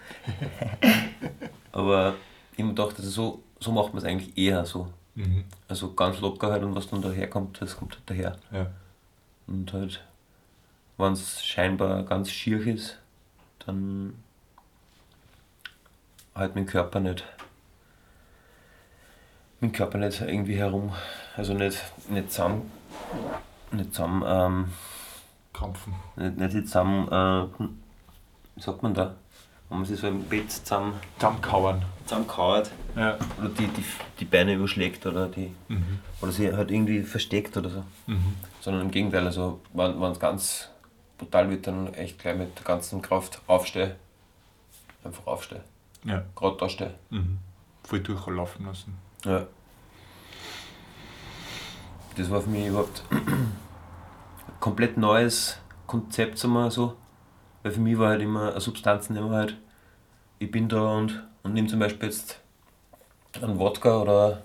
Aber 1.71 2.15
ich 2.51 2.59
hab 2.59 2.65
mir 2.65 2.73
gedacht, 2.73 2.95
also 2.97 3.09
so, 3.09 3.43
so 3.59 3.71
macht 3.71 3.93
man 3.93 4.03
es 4.03 4.09
eigentlich 4.09 4.37
eher 4.37 4.65
so. 4.65 4.87
Mhm. 5.15 5.45
Also 5.67 5.93
ganz 5.93 6.19
locker 6.21 6.51
halt 6.51 6.63
und 6.63 6.75
was 6.75 6.87
dann 6.87 7.01
daherkommt, 7.01 7.61
das 7.61 7.77
kommt 7.77 7.93
halt 7.95 8.03
daher. 8.09 8.37
Ja. 8.51 8.67
Und 9.47 9.71
halt, 9.73 10.03
wenn 10.97 11.13
es 11.13 11.43
scheinbar 11.43 12.03
ganz 12.03 12.31
schier 12.31 12.65
ist, 12.65 12.97
dann 13.65 14.15
halt 16.33 16.55
mit 16.55 16.65
dem 16.65 16.71
Körper 16.71 16.99
nicht. 16.99 17.23
Mit 19.59 19.71
dem 19.71 19.75
Körper 19.75 19.97
nicht 19.97 20.21
irgendwie 20.21 20.55
herum. 20.55 20.93
Also 21.35 21.53
nicht, 21.53 21.79
nicht 22.09 22.31
zusammen. 22.31 22.71
Nicht 23.71 23.93
zusammen, 23.93 24.23
ähm, 24.25 24.73
Krampfen. 25.51 25.93
nicht, 26.15 26.37
nicht 26.37 26.67
zusammen, 26.67 27.07
äh, 27.07 27.47
wie 28.55 28.61
sagt 28.61 28.83
man 28.83 28.93
da? 28.93 29.15
Wenn 29.73 29.79
man 29.79 29.87
sich 29.87 29.99
so 29.99 30.07
im 30.07 30.23
Bett 30.25 30.51
zusammen, 30.51 30.93
Zusammenkauern. 31.17 31.81
zusammenkauert 32.05 32.69
Ja. 32.95 33.17
oder 33.39 33.49
die, 33.49 33.65
die, 33.65 33.83
die 34.19 34.25
Beine 34.25 34.53
überschlägt 34.53 35.03
oder 35.07 35.27
die 35.27 35.51
Mhm. 35.67 35.97
oder 36.21 36.31
sie 36.31 36.53
halt 36.53 36.69
irgendwie 36.69 37.01
versteckt 37.01 37.57
oder 37.57 37.71
so. 37.71 37.83
Mhm. 38.05 38.35
Sondern 38.61 38.83
im 38.83 38.91
Gegenteil, 38.91 39.25
also 39.25 39.61
wenn 39.73 39.99
es 40.03 40.19
ganz 40.19 40.69
brutal 41.17 41.49
wird, 41.49 41.65
dann 41.65 41.91
echt 41.95 42.19
gleich 42.19 42.37
mit 42.37 42.55
der 42.55 42.65
ganzen 42.65 43.01
Kraft 43.01 43.41
aufstehe. 43.47 43.95
Einfach 45.03 45.25
aufstehe. 45.25 45.61
Ja. 46.05 46.21
Gerade 46.35 46.57
da 46.57 46.69
stehe. 46.69 46.93
Mhm. 47.09 47.39
Voll 47.83 48.01
durchlaufen 48.01 48.67
lassen. 48.67 48.95
Ja. 49.25 49.47
Das 52.15 52.29
war 52.29 52.41
für 52.41 52.49
mich 52.49 52.67
überhaupt 52.67 53.01
ein 53.09 53.51
komplett 54.59 54.97
neues 54.97 55.57
Konzept, 55.87 56.37
sagen 56.37 56.53
wir 56.53 56.69
so. 56.69 56.93
Weil 57.63 57.71
für 57.71 57.79
mich 57.79 57.97
war 57.97 58.09
halt 58.09 58.21
immer 58.21 58.51
eine 58.51 58.59
Substanz, 58.61 59.09
nehmen 59.09 59.31
halt, 59.31 59.55
ich 60.43 60.51
bin 60.51 60.67
da 60.67 60.97
und, 60.97 61.23
und 61.43 61.53
nehme 61.53 61.67
zum 61.67 61.79
Beispiel 61.79 62.09
jetzt 62.09 62.39
einen 63.41 63.57
Wodka 63.57 64.01
oder 64.01 64.43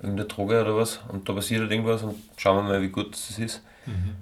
irgendeine 0.00 0.28
Droge 0.28 0.60
oder 0.62 0.76
was 0.76 1.00
und 1.08 1.28
da 1.28 1.32
passiert 1.32 1.62
halt 1.62 1.70
irgendwas 1.70 2.02
und 2.02 2.16
schauen 2.36 2.56
wir 2.56 2.62
mal, 2.62 2.82
wie 2.82 2.88
gut 2.88 3.12
das 3.12 3.38
ist. 3.38 3.62
Mhm. 3.86 4.16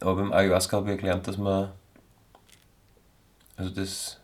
Aber 0.00 0.16
beim 0.16 0.32
Ayahuasca 0.32 0.78
habe 0.78 0.92
ich 0.92 1.00
gelernt, 1.00 1.26
dass 1.26 1.36
man 1.36 1.70
also 3.56 3.70
das 3.70 4.18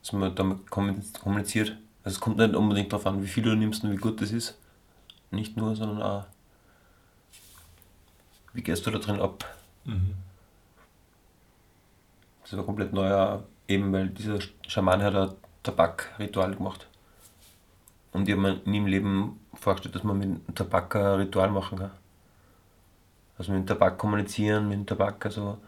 dass 0.00 0.12
man 0.12 0.34
damit 0.34 0.66
kommuniz- 0.68 1.18
kommuniziert. 1.18 1.76
Also 2.04 2.16
es 2.16 2.20
kommt 2.20 2.38
nicht 2.38 2.54
unbedingt 2.54 2.92
darauf 2.92 3.06
an, 3.06 3.22
wie 3.22 3.28
viel 3.28 3.44
du 3.44 3.54
nimmst 3.54 3.84
und 3.84 3.92
wie 3.92 3.96
gut 3.96 4.20
das 4.20 4.32
ist. 4.32 4.58
Nicht 5.30 5.56
nur, 5.56 5.76
sondern 5.76 6.02
auch 6.02 6.26
wie 8.52 8.62
gehst 8.62 8.84
du 8.86 8.90
da 8.90 8.98
drin 8.98 9.20
ab. 9.20 9.44
Mhm. 9.84 10.14
Das 12.42 12.56
war 12.56 12.64
komplett 12.64 12.92
neu, 12.92 13.14
auch 13.14 13.42
eben 13.72 13.92
weil 13.92 14.08
dieser 14.08 14.38
Schaman 14.66 15.02
hat 15.02 15.14
ein 15.14 15.30
Tabakritual 15.62 16.54
gemacht. 16.54 16.86
Und 18.12 18.28
ich 18.28 18.34
habe 18.34 18.42
mir 18.42 18.60
nie 18.64 18.78
im 18.78 18.86
Leben 18.86 19.40
vorgestellt, 19.54 19.94
dass 19.94 20.04
man 20.04 20.18
mit 20.18 20.28
dem 20.28 20.54
Tabak 20.54 20.96
ein 20.96 21.06
Ritual 21.20 21.50
machen 21.50 21.78
kann. 21.78 21.90
Also 23.38 23.52
mit 23.52 23.62
dem 23.62 23.66
Tabak 23.66 23.98
kommunizieren, 23.98 24.68
mit 24.68 24.78
dem 24.78 24.86
Tabak, 24.86 25.24
also 25.24 25.58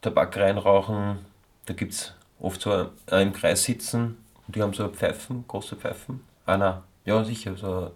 Tabak 0.00 0.36
reinrauchen. 0.36 1.18
Da 1.66 1.74
gibt 1.74 1.92
es 1.92 2.14
oft 2.38 2.60
so 2.60 2.90
im 3.10 3.32
Kreis 3.32 3.64
sitzen 3.64 4.18
und 4.46 4.54
die 4.54 4.62
haben 4.62 4.72
so 4.72 4.88
Pfeifen, 4.88 5.44
große 5.48 5.76
Pfeifen. 5.76 6.20
Ah 6.44 6.56
nein, 6.56 6.78
ja 7.04 7.24
sicher, 7.24 7.56
so 7.56 7.90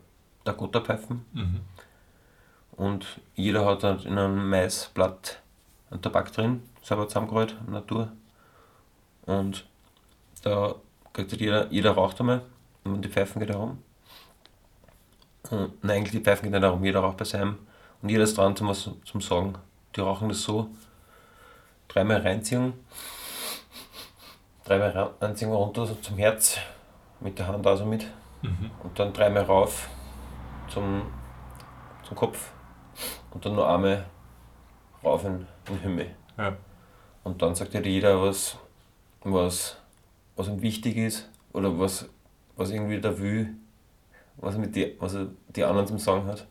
Dakota-Pfeifen. 0.44 1.24
Mhm. 1.32 1.60
Und 2.72 3.20
jeder 3.34 3.64
hat 3.66 3.84
halt 3.84 4.04
in 4.04 4.18
einem 4.18 4.48
Maisblatt 4.48 5.40
einen 5.90 6.02
Tabak 6.02 6.32
drin, 6.32 6.62
selber 6.82 7.06
zusammengerollt, 7.06 7.56
Natur. 7.68 8.10
Und 9.30 9.64
da 10.42 10.74
kriegt 11.12 11.30
halt 11.30 11.40
jeder, 11.40 11.70
jeder 11.70 11.92
raucht 11.92 12.18
einmal 12.18 12.42
und 12.82 13.04
die 13.04 13.08
Pfeifen 13.08 13.38
geht 13.38 13.50
herum. 13.50 13.80
Und, 15.50 15.84
nein, 15.84 15.98
eigentlich 15.98 16.10
die 16.10 16.20
Pfeifen 16.20 16.42
gehen 16.42 16.52
nicht 16.52 16.62
herum, 16.62 16.84
jeder 16.84 17.00
raucht 17.00 17.18
bei 17.18 17.24
seinem. 17.24 17.58
Und 18.02 18.08
jeder 18.08 18.24
ist 18.24 18.36
dran 18.36 18.56
zum, 18.56 18.72
zum 18.74 19.20
Sagen. 19.20 19.54
Die 19.94 20.00
rauchen 20.00 20.28
das 20.28 20.42
so, 20.42 20.68
dreimal 21.86 22.22
reinziehen, 22.22 22.72
dreimal 24.64 25.12
reinziehen 25.20 25.52
runter 25.52 25.86
so 25.86 25.94
zum 25.96 26.16
Herz, 26.16 26.58
mit 27.20 27.38
der 27.38 27.46
Hand 27.46 27.64
also 27.66 27.84
mit. 27.84 28.06
Mhm. 28.42 28.70
Und 28.82 28.98
dann 28.98 29.12
dreimal 29.12 29.44
rauf 29.44 29.88
zum, 30.68 31.02
zum 32.02 32.16
Kopf 32.16 32.50
und 33.30 33.44
dann 33.44 33.54
noch 33.54 33.66
einmal 33.66 34.06
rauf 35.04 35.24
in 35.24 35.46
in 35.68 35.74
den 35.74 35.80
Himmel. 35.82 36.16
Ja. 36.36 36.56
Und 37.22 37.42
dann 37.42 37.54
sagt 37.54 37.74
halt 37.74 37.86
jeder, 37.86 38.20
was, 38.22 38.56
was, 39.22 39.76
was 40.36 40.48
ihm 40.48 40.62
wichtig 40.62 40.96
ist 40.96 41.28
oder 41.52 41.78
was, 41.78 42.06
was 42.56 42.70
irgendwie 42.70 43.00
da 43.00 43.18
will, 43.18 43.54
was, 44.36 44.56
mit 44.56 44.74
die, 44.74 44.96
was 44.98 45.14
er 45.14 45.26
die 45.54 45.64
anderen 45.64 45.86
zum 45.86 45.98
Sagen 45.98 46.26
hat. 46.26 46.46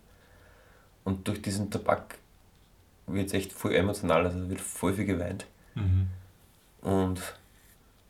Und 1.04 1.28
durch 1.28 1.42
diesen 1.42 1.70
Tabak 1.72 2.18
wird 3.08 3.28
es 3.28 3.34
echt 3.34 3.52
voll 3.52 3.74
emotional, 3.74 4.26
also 4.26 4.50
wird 4.50 4.62
voll 4.62 4.94
viel 4.94 5.06
geweint. 5.06 5.46
Mhm. 5.76 6.08
Und 6.82 7.22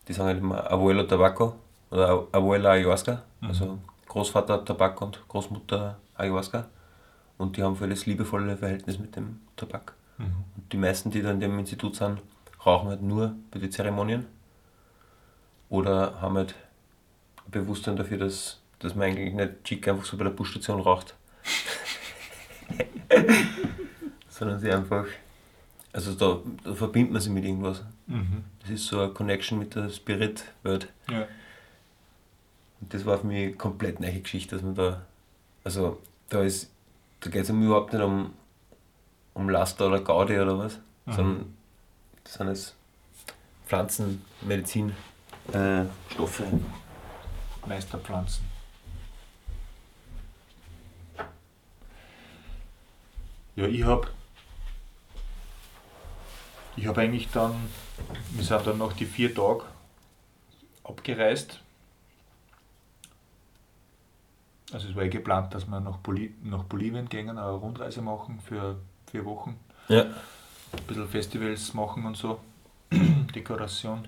die 0.07 0.13
sagen 0.13 0.27
halt 0.27 0.39
immer 0.39 0.69
Abuelo 0.69 1.03
Tabaco 1.03 1.55
oder 1.91 2.27
Abuela 2.31 2.71
Ayahuasca, 2.71 3.23
Mhm. 3.41 3.47
also 3.47 3.79
Großvater 4.07 4.65
Tabak 4.65 5.01
und 5.01 5.23
Großmutter 5.27 5.97
Ayahuasca. 6.15 6.67
Und 7.37 7.55
die 7.55 7.63
haben 7.63 7.75
voll 7.75 7.89
das 7.89 8.05
liebevolle 8.05 8.57
Verhältnis 8.57 8.99
mit 8.99 9.15
dem 9.15 9.39
Tabak. 9.55 9.93
Mhm. 10.17 10.25
Und 10.57 10.73
die 10.73 10.77
meisten, 10.77 11.09
die 11.11 11.21
da 11.21 11.31
in 11.31 11.39
dem 11.39 11.57
Institut 11.57 11.95
sind, 11.95 12.19
rauchen 12.65 12.89
halt 12.89 13.01
nur 13.01 13.35
bei 13.51 13.59
den 13.59 13.71
Zeremonien. 13.71 14.25
Oder 15.69 16.19
haben 16.21 16.35
halt 16.37 16.55
ein 17.45 17.51
Bewusstsein 17.51 17.95
dafür, 17.95 18.17
dass, 18.17 18.59
dass 18.79 18.95
man 18.95 19.07
eigentlich 19.07 19.33
nicht 19.33 19.63
chic 19.63 19.87
einfach 19.87 20.05
so 20.05 20.17
bei 20.17 20.23
der 20.23 20.31
Busstation 20.31 20.79
raucht. 20.79 21.15
Sondern 24.29 24.59
sie 24.59 24.71
einfach. 24.71 25.05
Also 25.91 26.13
da, 26.13 26.39
da 26.63 26.73
verbindet 26.75 27.13
man 27.13 27.21
sich 27.21 27.31
mit 27.31 27.43
irgendwas. 27.45 27.83
Mhm. 28.07 28.43
Das 28.61 28.69
ist 28.69 28.85
so 28.85 28.99
eine 28.99 29.11
Connection 29.11 29.57
mit 29.59 29.73
der 29.75 29.89
Spirit-Welt. 29.89 30.87
Ja. 31.09 31.27
Und 32.81 32.93
das 32.93 33.05
war 33.05 33.17
für 33.17 33.27
mich 33.27 33.37
eine 33.47 33.53
komplett 33.53 33.99
neue 33.99 34.21
Geschichte, 34.21 34.55
dass 34.55 34.63
man 34.63 34.75
da. 34.75 35.01
Also 35.63 35.99
da 36.29 36.41
ist. 36.41 36.69
Da 37.21 37.29
geht 37.29 37.43
es 37.43 37.49
überhaupt 37.49 37.91
nicht 37.91 38.01
um, 38.01 38.33
um 39.33 39.49
Laster 39.49 39.87
oder 39.87 39.99
Gaudi 39.99 40.39
oder 40.39 40.57
was, 40.57 40.79
Mhm. 41.05 41.11
sondern 41.13 41.53
das 42.23 42.33
sind 42.35 42.47
es 42.47 42.75
Pflanzenmedizin 43.65 44.93
äh, 45.53 45.85
Stoffe. 46.11 46.45
Meisterpflanzen. 47.65 48.45
Ja, 53.55 53.65
ich 53.65 53.83
habe 53.83 54.07
ich 56.79 56.87
habe 56.87 57.01
eigentlich 57.01 57.29
dann, 57.31 57.53
wir 58.31 58.43
sind 58.45 58.65
dann 58.65 58.77
noch 58.77 58.93
die 58.93 59.05
vier 59.05 59.35
Tage 59.35 59.65
abgereist. 60.85 61.59
Also 64.71 64.87
es 64.87 64.95
war 64.95 65.03
eh 65.03 65.09
geplant, 65.09 65.53
dass 65.53 65.65
wir 65.65 65.81
nach, 65.81 65.97
Boli 65.97 66.33
nach 66.41 66.63
Bolivien 66.63 67.09
gehen, 67.09 67.29
eine 67.29 67.49
Rundreise 67.49 68.01
machen 68.01 68.39
für 68.39 68.77
vier 69.11 69.25
Wochen. 69.25 69.59
Ja. 69.89 70.03
Ein 70.03 70.83
bisschen 70.87 71.09
Festivals 71.09 71.73
machen 71.73 72.05
und 72.05 72.15
so. 72.15 72.39
Dekoration. 73.35 74.07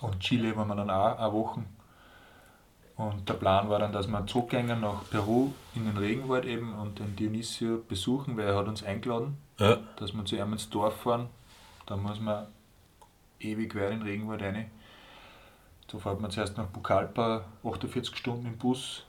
Und 0.00 0.20
Chile 0.20 0.56
waren 0.56 0.68
wir 0.68 0.76
dann 0.76 0.90
auch 0.90 1.18
eine 1.18 1.32
Woche. 1.32 1.64
Und 2.96 3.28
der 3.28 3.34
Plan 3.34 3.68
war 3.68 3.78
dann, 3.78 3.92
dass 3.92 4.08
wir 4.08 4.26
zurückgehen 4.26 4.66
nach 4.80 5.08
Peru 5.10 5.52
in 5.74 5.84
den 5.84 5.96
Regenwald 5.96 6.44
eben 6.44 6.74
und 6.74 6.98
den 6.98 7.14
Dionisio 7.14 7.82
besuchen, 7.88 8.36
weil 8.36 8.48
er 8.48 8.56
hat 8.56 8.66
uns 8.66 8.82
eingeladen, 8.82 9.38
Ja. 9.58 9.78
dass 9.96 10.12
wir 10.12 10.24
zu 10.24 10.36
ihm 10.36 10.52
ins 10.52 10.68
Dorf 10.68 11.02
fahren. 11.02 11.28
Da 11.86 11.96
muss 11.96 12.18
man 12.20 12.46
ewig 13.38 13.74
weit 13.76 13.92
in 13.92 14.00
den 14.00 14.02
Regenwald 14.02 14.42
rein. 14.42 14.70
Da 15.86 15.98
fährt 15.98 16.20
man 16.20 16.30
zuerst 16.30 16.56
nach 16.58 16.70
Pucallpa, 16.72 17.44
48 17.64 18.16
Stunden 18.16 18.46
im 18.46 18.58
Bus. 18.58 19.04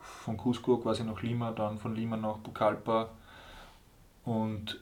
Von 0.00 0.36
Cusco 0.38 0.78
quasi 0.78 1.04
nach 1.04 1.20
Lima, 1.22 1.52
dann 1.52 1.78
von 1.78 1.94
Lima 1.94 2.16
nach 2.16 2.42
Pucallpa. 2.42 3.10
Und 4.24 4.80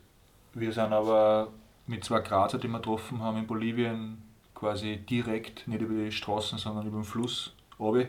wir 0.54 0.72
sind 0.72 0.92
aber 0.92 1.48
mit 1.86 2.04
zwei 2.04 2.20
Grazer, 2.20 2.58
die 2.58 2.68
wir 2.68 2.78
getroffen 2.78 3.20
haben 3.20 3.38
in 3.38 3.46
Bolivien, 3.46 4.22
quasi 4.54 4.98
direkt, 4.98 5.66
nicht 5.68 5.82
über 5.82 5.94
die 5.94 6.12
Straßen, 6.12 6.58
sondern 6.58 6.86
über 6.86 6.98
den 6.98 7.04
Fluss, 7.04 7.54
runter. 7.78 8.08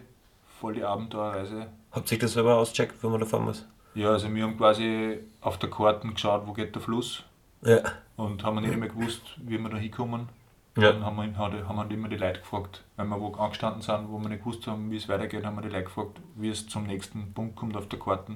Voll 0.59 0.73
die 0.75 0.83
Abenteuerreise. 0.83 1.67
Habt 1.91 2.11
ihr 2.11 2.19
das 2.19 2.33
selber 2.33 2.55
ausgecheckt, 2.55 3.03
wo 3.03 3.09
man 3.09 3.19
da 3.19 3.25
fahren 3.25 3.43
muss? 3.45 3.65
Ja, 3.93 4.11
also 4.11 4.33
wir 4.33 4.43
haben 4.43 4.57
quasi 4.57 5.19
auf 5.41 5.57
der 5.57 5.69
Karte 5.69 6.07
geschaut, 6.07 6.47
wo 6.47 6.53
geht 6.53 6.73
der 6.75 6.81
Fluss 6.81 7.23
Ja. 7.61 7.79
und 8.15 8.43
haben 8.43 8.61
nicht 8.61 8.77
mehr 8.77 8.89
gewusst, 8.89 9.21
wie 9.37 9.57
wir 9.57 9.69
da 9.69 9.77
hinkommen. 9.77 10.29
Ja. 10.77 10.91
Dann 10.91 11.05
haben 11.05 11.15
wir, 11.17 11.37
haben 11.37 11.89
wir 11.89 11.95
immer 11.95 12.09
die 12.09 12.17
Leute 12.17 12.39
gefragt. 12.39 12.83
Wenn 12.97 13.07
wir 13.07 13.19
wo 13.19 13.33
angestanden 13.33 13.81
sind, 13.81 14.09
wo 14.09 14.19
wir 14.19 14.27
nicht 14.29 14.39
gewusst 14.43 14.67
haben, 14.67 14.91
wie 14.91 14.97
es 14.97 15.07
weitergeht, 15.07 15.45
haben 15.45 15.55
wir 15.55 15.61
die 15.61 15.69
Leute 15.69 15.85
gefragt, 15.85 16.19
wie 16.35 16.49
es 16.49 16.67
zum 16.67 16.83
nächsten 16.85 17.33
Punkt 17.33 17.55
kommt 17.55 17.77
auf 17.77 17.87
der 17.87 17.99
Karte. 17.99 18.35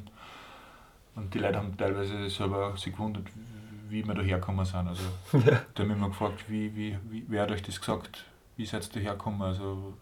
Und 1.15 1.33
die 1.33 1.39
Leute 1.39 1.57
haben 1.57 1.75
teilweise 1.77 2.29
selber 2.29 2.75
sich 2.77 2.93
gewundert, 2.93 3.27
wie 3.89 4.05
wir 4.05 4.13
da 4.13 4.21
hergekommen 4.21 4.65
sind. 4.65 4.87
Also, 4.87 5.03
Ja. 5.49 5.61
die 5.77 5.81
haben 5.81 5.91
immer 5.91 6.09
gefragt, 6.09 6.45
wie, 6.47 6.75
wie, 6.75 6.97
wie, 7.09 7.25
wer 7.27 7.43
hat 7.43 7.51
euch 7.51 7.61
das 7.63 7.79
gesagt, 7.79 8.25
wie 8.57 8.65
seid 8.65 8.85
ihr 8.87 8.93
da 8.93 8.99
hergekommen. 9.09 9.41
Also, 9.41 9.93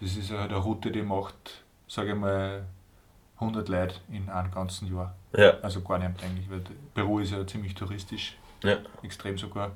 das 0.00 0.16
ist 0.16 0.30
halt 0.30 0.50
eine 0.50 0.58
Route, 0.58 0.90
die 0.90 1.02
macht, 1.02 1.64
sage 1.88 2.10
ich 2.10 2.16
mal, 2.16 2.64
100 3.38 3.68
Leute 3.68 3.94
in 4.10 4.28
einem 4.28 4.50
ganzen 4.50 4.94
Jahr. 4.94 5.14
Ja. 5.36 5.58
Also 5.60 5.82
gar 5.82 5.98
nicht 5.98 6.22
eigentlich, 6.22 6.48
weil 6.50 6.62
Peru 6.94 7.18
ist 7.20 7.32
ja 7.32 7.46
ziemlich 7.46 7.74
touristisch, 7.74 8.36
Ja. 8.62 8.78
extrem 9.02 9.36
sogar. 9.36 9.72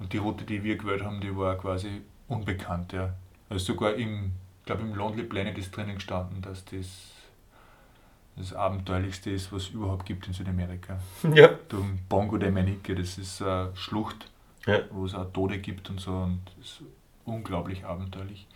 Und 0.00 0.12
die 0.12 0.18
Route, 0.18 0.44
die 0.44 0.62
wir 0.64 0.76
gewählt 0.76 1.02
haben, 1.04 1.20
die 1.20 1.36
war 1.36 1.56
quasi 1.56 2.02
unbekannt. 2.28 2.92
Ja. 2.92 3.14
Also 3.48 3.64
sogar 3.72 3.94
im, 3.94 4.32
ich 4.60 4.66
glaube 4.66 4.82
im 4.82 4.94
Lonely 4.94 5.22
Planet 5.24 5.56
ist 5.58 5.76
drinnen 5.76 5.94
gestanden, 5.96 6.42
dass 6.42 6.64
das 6.64 6.86
das 8.38 8.52
Abenteuerlichste 8.52 9.30
ist, 9.30 9.52
was 9.52 9.64
es 9.64 9.68
überhaupt 9.70 10.06
gibt 10.06 10.26
in 10.26 10.32
Südamerika. 10.32 10.98
Ja. 11.34 11.50
Im 11.72 11.98
Bongo 12.08 12.36
de 12.38 12.50
Manique, 12.50 12.94
das 12.94 13.18
ist 13.18 13.42
eine 13.42 13.70
Schlucht, 13.74 14.30
Ja. 14.66 14.80
wo 14.90 15.06
es 15.06 15.14
auch 15.14 15.30
Tode 15.32 15.58
gibt 15.58 15.90
und 15.90 16.00
so 16.00 16.12
und 16.12 16.40
das 16.58 16.66
ist 16.68 16.82
unglaublich 17.24 17.84
abenteuerlich. 17.84 18.46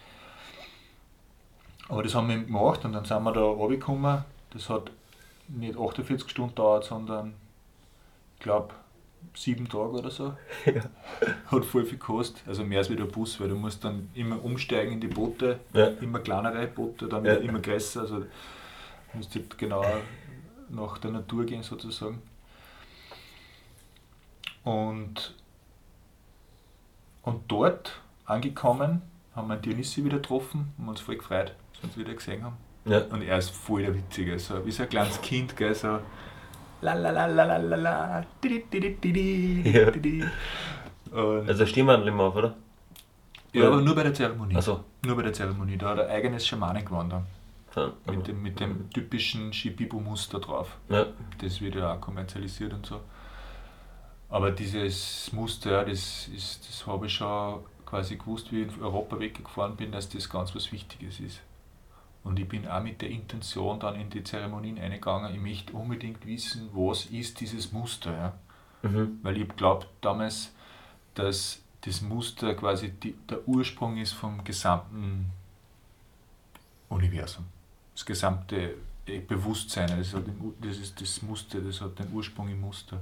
Aber 1.89 2.03
das 2.03 2.15
haben 2.15 2.29
wir 2.29 2.39
gemacht 2.39 2.85
und 2.85 2.93
dann 2.93 3.05
sind 3.05 3.23
wir 3.25 3.33
da 3.33 3.41
runtergekommen. 3.41 4.25
Das 4.53 4.69
hat 4.71 4.91
nicht 5.49 5.77
48 5.79 6.31
Stunden 6.31 6.51
gedauert, 6.51 6.85
sondern 6.85 7.35
ich 8.37 8.43
glaube 8.43 8.75
sieben 9.35 9.69
Tage 9.69 9.91
oder 9.99 10.11
so. 10.11 10.35
Ja. 10.67 10.83
Hat 11.51 11.65
voll 11.65 11.85
viel 11.85 11.99
gekostet. 11.99 12.43
Also 12.47 12.65
mehr 12.65 12.79
als 12.79 12.91
wie 12.91 12.97
der 12.97 13.05
Bus, 13.05 13.41
weil 13.41 13.49
du 13.49 13.57
musst 13.57 13.85
dann 13.85 14.09
immer 14.15 14.43
umsteigen 14.45 14.93
in 14.95 15.01
die 15.01 15.07
Boote, 15.09 15.59
Ja. 15.75 15.89
immer 16.01 16.21
kleinere 16.21 16.67
Boote, 16.67 17.07
dann 17.09 17.25
Ja. 17.25 17.35
immer 17.35 17.61
größer. 17.61 18.01
Also 18.03 18.25
du 19.13 19.19
musst 19.19 19.35
halt 19.35 19.57
genau 19.59 19.85
nach 20.71 20.99
der 20.99 21.11
Natur 21.11 21.45
gehen 21.45 21.63
sozusagen. 21.63 22.21
Und, 24.65 25.35
und 27.23 27.43
dort 27.51 28.01
angekommen, 28.27 29.03
haben 29.35 29.49
wir 29.49 29.57
Dionisi 29.57 30.05
wieder 30.05 30.19
getroffen 30.19 30.73
und 30.79 30.89
uns 30.89 31.01
voll 31.01 31.17
gefreut, 31.17 31.55
dass 31.73 31.83
wir 31.83 31.89
uns 31.89 31.97
wieder 31.97 32.15
gesehen 32.15 32.45
haben. 32.45 32.57
Ja. 32.85 32.99
Und 33.07 33.23
er 33.23 33.39
ist 33.39 33.51
voll 33.51 33.83
der 33.83 33.95
Witzige, 33.95 34.39
so 34.39 34.65
wie 34.67 34.71
so 34.71 34.83
ein 34.85 34.89
kleines 34.89 35.21
Kind, 35.21 35.57
gell, 35.57 35.75
so 35.75 35.99
la 36.81 36.95
la 36.95 37.11
la 37.11 37.27
la 37.27 37.45
la 37.45 37.57
la 37.59 37.77
la 37.77 38.25
di, 38.43 38.65
di, 38.73 38.81
di, 38.81 38.95
di, 38.97 39.13
di, 39.13 39.71
Ja. 39.71 39.91
di. 39.91 40.25
Und, 41.13 41.49
Also 41.49 41.67
Stimmwandel 41.67 42.09
immer 42.09 42.25
auf, 42.25 42.37
oder? 42.37 42.55
ja, 43.53 43.67
aber 43.69 43.81
nur 43.83 43.95
bei 43.95 44.03
der 44.03 44.15
Zeremonie. 44.15 44.57
Achso. 44.57 44.83
Nur 45.05 45.15
bei 45.17 45.23
der 45.23 45.33
Zeremonie. 45.33 45.77
Da 45.77 45.91
hat 45.91 45.99
er 45.99 46.09
eigenes 46.09 46.47
Schamanengewand 46.47 47.13
Ja. 47.75 47.93
mit 48.07 48.29
dem, 48.29 48.43
mit 48.43 48.61
dem 48.61 48.91
typischen 48.91 49.53
Shipibo-Muster 49.53 50.41
drauf. 50.41 50.77
Ja. 50.89 51.07
Das 51.39 51.61
wird 51.61 51.75
ja 51.75 51.95
auch 51.95 52.01
kommerzialisiert 52.01 52.73
und 52.75 52.85
so. 52.85 53.01
Aber 54.29 54.51
dieses 54.51 55.33
Muster, 55.33 55.85
das, 55.85 56.29
ist, 56.29 56.69
das 56.69 56.87
habe 56.87 57.07
ich 57.07 57.15
schon 57.15 57.61
quasi 57.87 58.17
gewusst, 58.17 58.51
wie 58.53 58.63
ich 58.63 58.75
in 58.75 58.83
Europa 58.83 59.19
weggefahren 59.19 59.77
bin, 59.77 59.93
dass 59.93 60.09
das 60.09 60.29
ganz 60.29 60.55
was 60.55 60.73
Wichtiges 60.73 61.21
ist. 61.21 61.41
Und 62.25 62.39
ich 62.39 62.49
bin 62.49 62.67
auch 62.69 62.83
mit 62.83 63.03
der 63.03 63.11
Intention 63.11 63.81
dann 63.81 63.97
in 63.97 64.09
die 64.09 64.23
Zeremonien 64.23 64.79
eingegangen, 64.79 65.35
ich 65.35 65.41
möchte 65.41 65.73
unbedingt 65.75 66.25
wissen, 66.25 66.71
was 66.73 67.07
ist 67.07 67.41
dieses 67.41 67.73
Muster. 67.73 68.13
Ja? 68.13 68.89
Mhm. 68.89 69.19
Weil 69.23 69.37
ich 69.39 69.49
glaube 69.57 69.87
damals, 70.01 70.55
dass 71.15 71.63
das 71.83 72.01
Muster 72.01 72.55
quasi 72.55 72.91
die, 72.91 73.15
der 73.29 73.47
Ursprung 73.47 73.97
ist 73.97 74.13
vom 74.13 74.45
gesamten 74.45 75.27
Universum. 76.89 77.45
Das 77.95 78.07
gesamte 78.07 78.75
äh, 79.07 79.19
Bewusstsein, 79.21 79.89
das, 79.99 80.15
hat 80.15 80.27
den, 80.27 80.55
das 80.61 80.79
ist 80.79 81.01
das 81.01 81.23
Muster, 81.23 81.61
das 81.61 81.81
hat 81.81 81.99
den 81.99 82.13
Ursprung 82.13 82.49
im 82.49 82.61
Muster. 82.61 83.01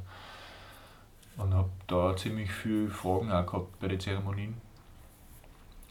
Und 1.37 1.55
habe 1.55 1.70
da 1.87 2.16
ziemlich 2.16 2.50
viele 2.50 2.90
Fragen 2.90 3.31
auch 3.31 3.46
gehabt 3.46 3.81
bei 3.81 3.88
den 3.88 4.00
Zeremonien. 4.00 4.55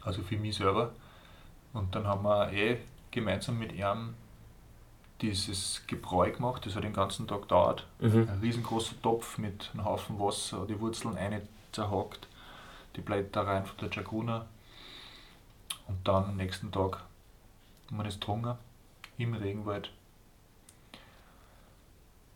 Also 0.02 0.22
für 0.22 0.38
mich 0.38 0.56
selber. 0.56 0.92
Und 1.74 1.94
dann 1.96 2.06
haben 2.08 2.24
wir 2.24 2.52
eh 2.52 2.78
gemeinsam 3.12 3.58
mit 3.58 3.74
ihm 3.74 4.16
dieses 5.22 5.86
Gebräu 5.88 6.32
gemacht, 6.32 6.66
das 6.66 6.76
hat 6.76 6.84
den 6.84 6.94
ganzen 6.94 7.28
Tag 7.28 7.44
gedauert. 7.44 7.86
Mhm. 8.00 8.28
Ein 8.30 8.40
riesengroßer 8.40 9.02
Topf 9.02 9.38
mit 9.38 9.70
einem 9.74 9.86
Haufen 9.86 10.18
Wasser, 10.20 10.66
die 10.68 10.80
Wurzeln 10.80 11.18
eine 11.18 11.42
zerhackt, 11.72 12.28
die 12.96 13.02
Blätter 13.02 13.46
rein 13.46 13.66
von 13.66 13.78
der 13.80 13.90
Chacuna. 13.90 14.46
Und 15.88 16.08
dann 16.08 16.26
am 16.26 16.38
nächsten 16.38 16.72
Tag 16.72 17.04
haben 17.88 17.98
wir 17.98 18.04
das 18.04 18.16
getrunken 18.16 18.58
im 19.20 19.34
Regenwald. 19.36 19.92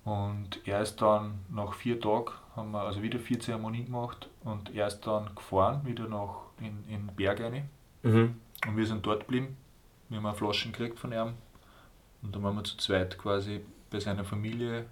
Und 0.06 0.60
er 0.67 0.82
ist 0.82 1.02
dann 1.02 1.39
nach 1.50 1.74
vier 1.74 2.00
Tagen, 2.00 2.32
haben 2.56 2.72
wir 2.72 2.82
also 2.82 3.02
wieder 3.02 3.19
vier 3.19 3.39
Zeremonien 3.39 3.86
gemacht 3.86 4.30
und 4.43 4.76
erst 4.76 5.08
dann 5.08 5.34
gefahren, 5.34 5.86
wieder 5.86 6.08
nach 6.08 6.41
in, 6.60 6.84
in 6.88 7.08
den 7.08 7.15
Berg 7.15 7.39
rein. 7.39 7.69
Mhm. 8.04 8.39
Und 8.67 8.78
wir 8.78 8.86
sind 8.86 9.06
dort 9.06 9.22
geblieben. 9.22 9.58
Wir 10.10 10.22
haben 10.22 10.36
Flaschen 10.36 10.74
gekriegt 10.74 11.00
von 11.00 11.13
ihm. 11.13 11.34
Und 12.22 12.36
dann 12.36 12.43
waren 12.43 12.56
wir 12.56 12.63
zu 12.63 12.78
zweit 12.78 13.17
quasi 13.17 13.62
bei 13.89 14.00
seiner 14.00 14.24
Familie 14.24 14.86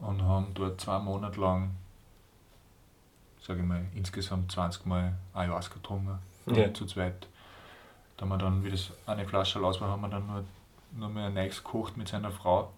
und 0.00 0.22
haben 0.22 0.52
dort 0.54 0.80
zwei 0.80 0.98
Monate 0.98 1.40
lang, 1.40 1.70
sage 3.40 3.60
ich 3.60 3.66
mal, 3.66 3.84
insgesamt 3.94 4.50
20 4.50 4.86
Mal 4.86 5.14
Ayahuasca 5.34 5.74
getrunken. 5.74 6.18
Ja. 6.46 6.72
Zu 6.74 6.86
zweit. 6.86 7.28
Da 8.16 8.22
haben 8.22 8.30
wir 8.30 8.38
dann, 8.38 8.64
wie 8.64 8.70
das 8.70 8.92
eine 9.06 9.26
Flasche 9.26 9.60
aus 9.60 9.80
war, 9.80 9.88
haben 9.88 10.02
wir 10.02 10.08
dann 10.08 10.26
nur, 10.26 10.44
mehr 10.92 11.26
ein 11.26 11.34
Neues 11.34 11.62
gekocht 11.62 11.96
mit 11.96 12.08
seiner 12.08 12.30
Frau. 12.30 12.72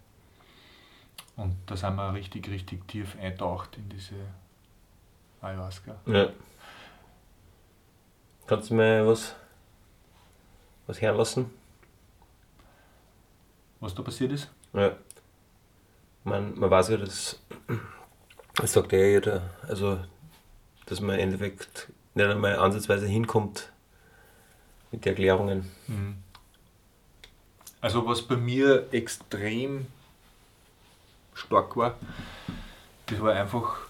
Und 1.36 1.56
da 1.66 1.76
sind 1.76 1.96
wir 1.96 2.12
richtig, 2.12 2.48
richtig 2.48 2.86
tief 2.88 3.16
eintaucht 3.18 3.76
in 3.76 3.88
diese 3.88 4.16
Ayahuasca. 5.40 5.96
Ja. 6.06 6.28
Kannst 8.46 8.70
du 8.70 8.74
mir 8.74 9.06
was, 9.06 9.34
was 10.86 11.00
herlassen? 11.00 11.50
Was 13.80 13.94
da 13.94 14.02
passiert 14.02 14.32
ist? 14.32 14.50
Ja. 14.72 14.92
Man, 16.24 16.58
man 16.58 16.70
weiß 16.70 16.90
ja, 16.90 16.96
dass, 16.98 17.40
das 18.54 18.72
sagt 18.72 18.92
ja 18.92 18.98
jeder, 18.98 19.50
also, 19.66 19.98
dass 20.86 21.00
man 21.00 21.16
im 21.16 21.22
Endeffekt 21.22 21.90
nicht 22.14 22.26
einmal 22.26 22.56
ansatzweise 22.56 23.06
hinkommt 23.06 23.72
mit 24.92 25.04
den 25.04 25.10
Erklärungen. 25.10 25.70
Mhm. 25.88 26.22
Also 27.82 28.06
was 28.06 28.22
bei 28.22 28.36
mir 28.36 28.86
extrem 28.92 29.88
stark 31.34 31.76
war, 31.76 31.98
das 33.06 33.20
war 33.20 33.32
einfach 33.34 33.88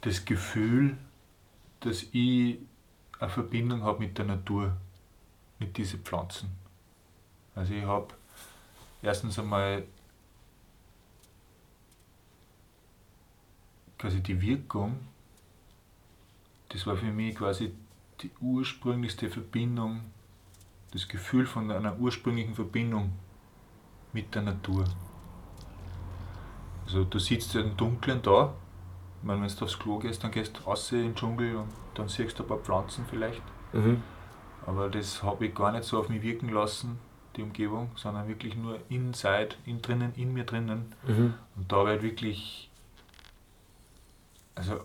das 0.00 0.24
Gefühl, 0.24 0.96
dass 1.80 2.04
ich 2.12 2.56
eine 3.20 3.30
Verbindung 3.30 3.82
habe 3.82 3.98
mit 3.98 4.16
der 4.16 4.24
Natur, 4.24 4.74
mit 5.58 5.76
diesen 5.76 6.00
Pflanzen. 6.00 6.48
Also 7.54 7.74
ich 7.74 7.84
habe 7.84 8.14
erstens 9.02 9.38
einmal 9.38 9.84
quasi 13.98 14.22
die 14.22 14.40
Wirkung, 14.40 14.98
das 16.70 16.86
war 16.86 16.96
für 16.96 17.12
mich 17.12 17.36
quasi 17.36 17.70
die 18.22 18.30
ursprünglichste 18.40 19.28
Verbindung, 19.28 20.00
das 20.92 21.08
Gefühl 21.08 21.46
von 21.46 21.70
einer 21.70 21.98
ursprünglichen 21.98 22.54
Verbindung 22.54 23.12
mit 24.12 24.34
der 24.34 24.42
Natur. 24.42 24.84
Also 26.86 27.04
du 27.04 27.18
sitzt 27.18 27.54
ja 27.54 27.60
im 27.60 27.76
Dunkeln 27.76 28.22
da, 28.22 28.54
ich 29.20 29.26
meine, 29.26 29.42
wenn 29.42 29.48
du 29.48 29.64
aufs 29.64 29.78
Klo 29.78 29.98
gehst, 29.98 30.24
dann 30.24 30.30
gehst 30.30 30.58
du 30.58 30.62
raus 30.62 30.90
in 30.92 31.02
den 31.02 31.14
Dschungel 31.14 31.56
und 31.56 31.68
dann 31.94 32.08
siehst 32.08 32.38
du 32.38 32.44
ein 32.44 32.48
paar 32.48 32.58
Pflanzen 32.58 33.04
vielleicht. 33.10 33.42
Mhm. 33.72 34.02
Aber 34.64 34.88
das 34.88 35.22
habe 35.22 35.46
ich 35.46 35.54
gar 35.54 35.72
nicht 35.72 35.84
so 35.84 35.98
auf 35.98 36.08
mich 36.08 36.22
wirken 36.22 36.48
lassen, 36.50 36.98
die 37.36 37.42
Umgebung, 37.42 37.90
sondern 37.96 38.28
wirklich 38.28 38.56
nur 38.56 38.78
inside, 38.88 39.50
in 39.66 39.82
drinnen, 39.82 40.12
in 40.14 40.32
mir 40.32 40.44
drinnen. 40.44 40.94
Mhm. 41.06 41.34
Und 41.56 41.72
da 41.72 41.84
wird 41.86 42.02
wirklich, 42.02 42.70
also 44.54 44.80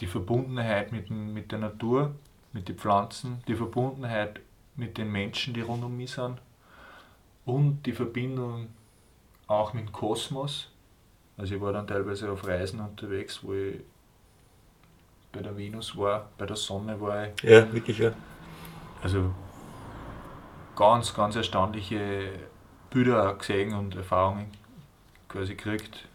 die 0.00 0.06
Verbundenheit 0.06 0.92
mit, 0.92 1.10
mit 1.10 1.52
der 1.52 1.58
Natur, 1.58 2.14
mit 2.52 2.68
den 2.68 2.76
Pflanzen, 2.76 3.42
die 3.46 3.54
Verbundenheit 3.54 4.40
mit 4.80 4.98
den 4.98 5.12
Menschen, 5.12 5.54
die 5.54 5.60
rund 5.60 5.84
um 5.84 5.96
mich 5.96 6.10
sind 6.10 6.40
und 7.44 7.82
die 7.84 7.92
Verbindung 7.92 8.68
auch 9.46 9.74
mit 9.74 9.86
dem 9.86 9.92
Kosmos. 9.92 10.70
Also 11.36 11.54
ich 11.54 11.60
war 11.60 11.72
dann 11.72 11.86
teilweise 11.86 12.30
auf 12.32 12.46
Reisen 12.46 12.80
unterwegs, 12.80 13.40
wo 13.42 13.52
ich 13.52 13.80
bei 15.32 15.42
der 15.42 15.56
Venus 15.56 15.96
war, 15.96 16.30
bei 16.38 16.46
der 16.46 16.56
Sonne 16.56 17.00
war 17.00 17.28
ich. 17.28 17.42
Ja, 17.42 17.72
wirklich, 17.72 17.98
ja. 17.98 18.12
Also 19.02 19.32
ganz, 20.74 21.14
ganz 21.14 21.36
erstaunliche 21.36 22.32
Bilder 22.88 23.34
gesehen 23.34 23.74
und 23.74 23.94
Erfahrungen 23.94 24.50
quasi 25.28 25.54
gekriegt. 25.54 26.08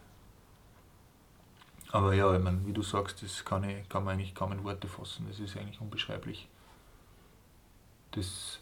Aber 1.92 2.14
ja, 2.14 2.34
ich 2.36 2.42
meine, 2.42 2.66
wie 2.66 2.72
du 2.72 2.82
sagst, 2.82 3.22
das 3.22 3.44
kann, 3.44 3.64
ich, 3.64 3.88
kann 3.88 4.04
man 4.04 4.14
eigentlich 4.14 4.34
kaum 4.34 4.52
in 4.52 4.64
Worte 4.64 4.88
fassen. 4.88 5.26
Das 5.28 5.38
ist 5.38 5.56
eigentlich 5.56 5.80
unbeschreiblich. 5.80 6.48
Das 8.16 8.60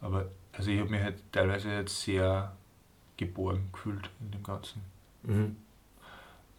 aber 0.00 0.26
also 0.52 0.70
ich 0.70 0.80
habe 0.80 0.90
mich 0.90 1.02
halt 1.02 1.22
teilweise 1.32 1.72
jetzt 1.72 2.02
sehr 2.02 2.54
geborgen 3.16 3.70
gefühlt 3.72 4.10
in 4.20 4.30
dem 4.30 4.42
Ganzen. 4.42 4.82
Mhm. 5.22 5.56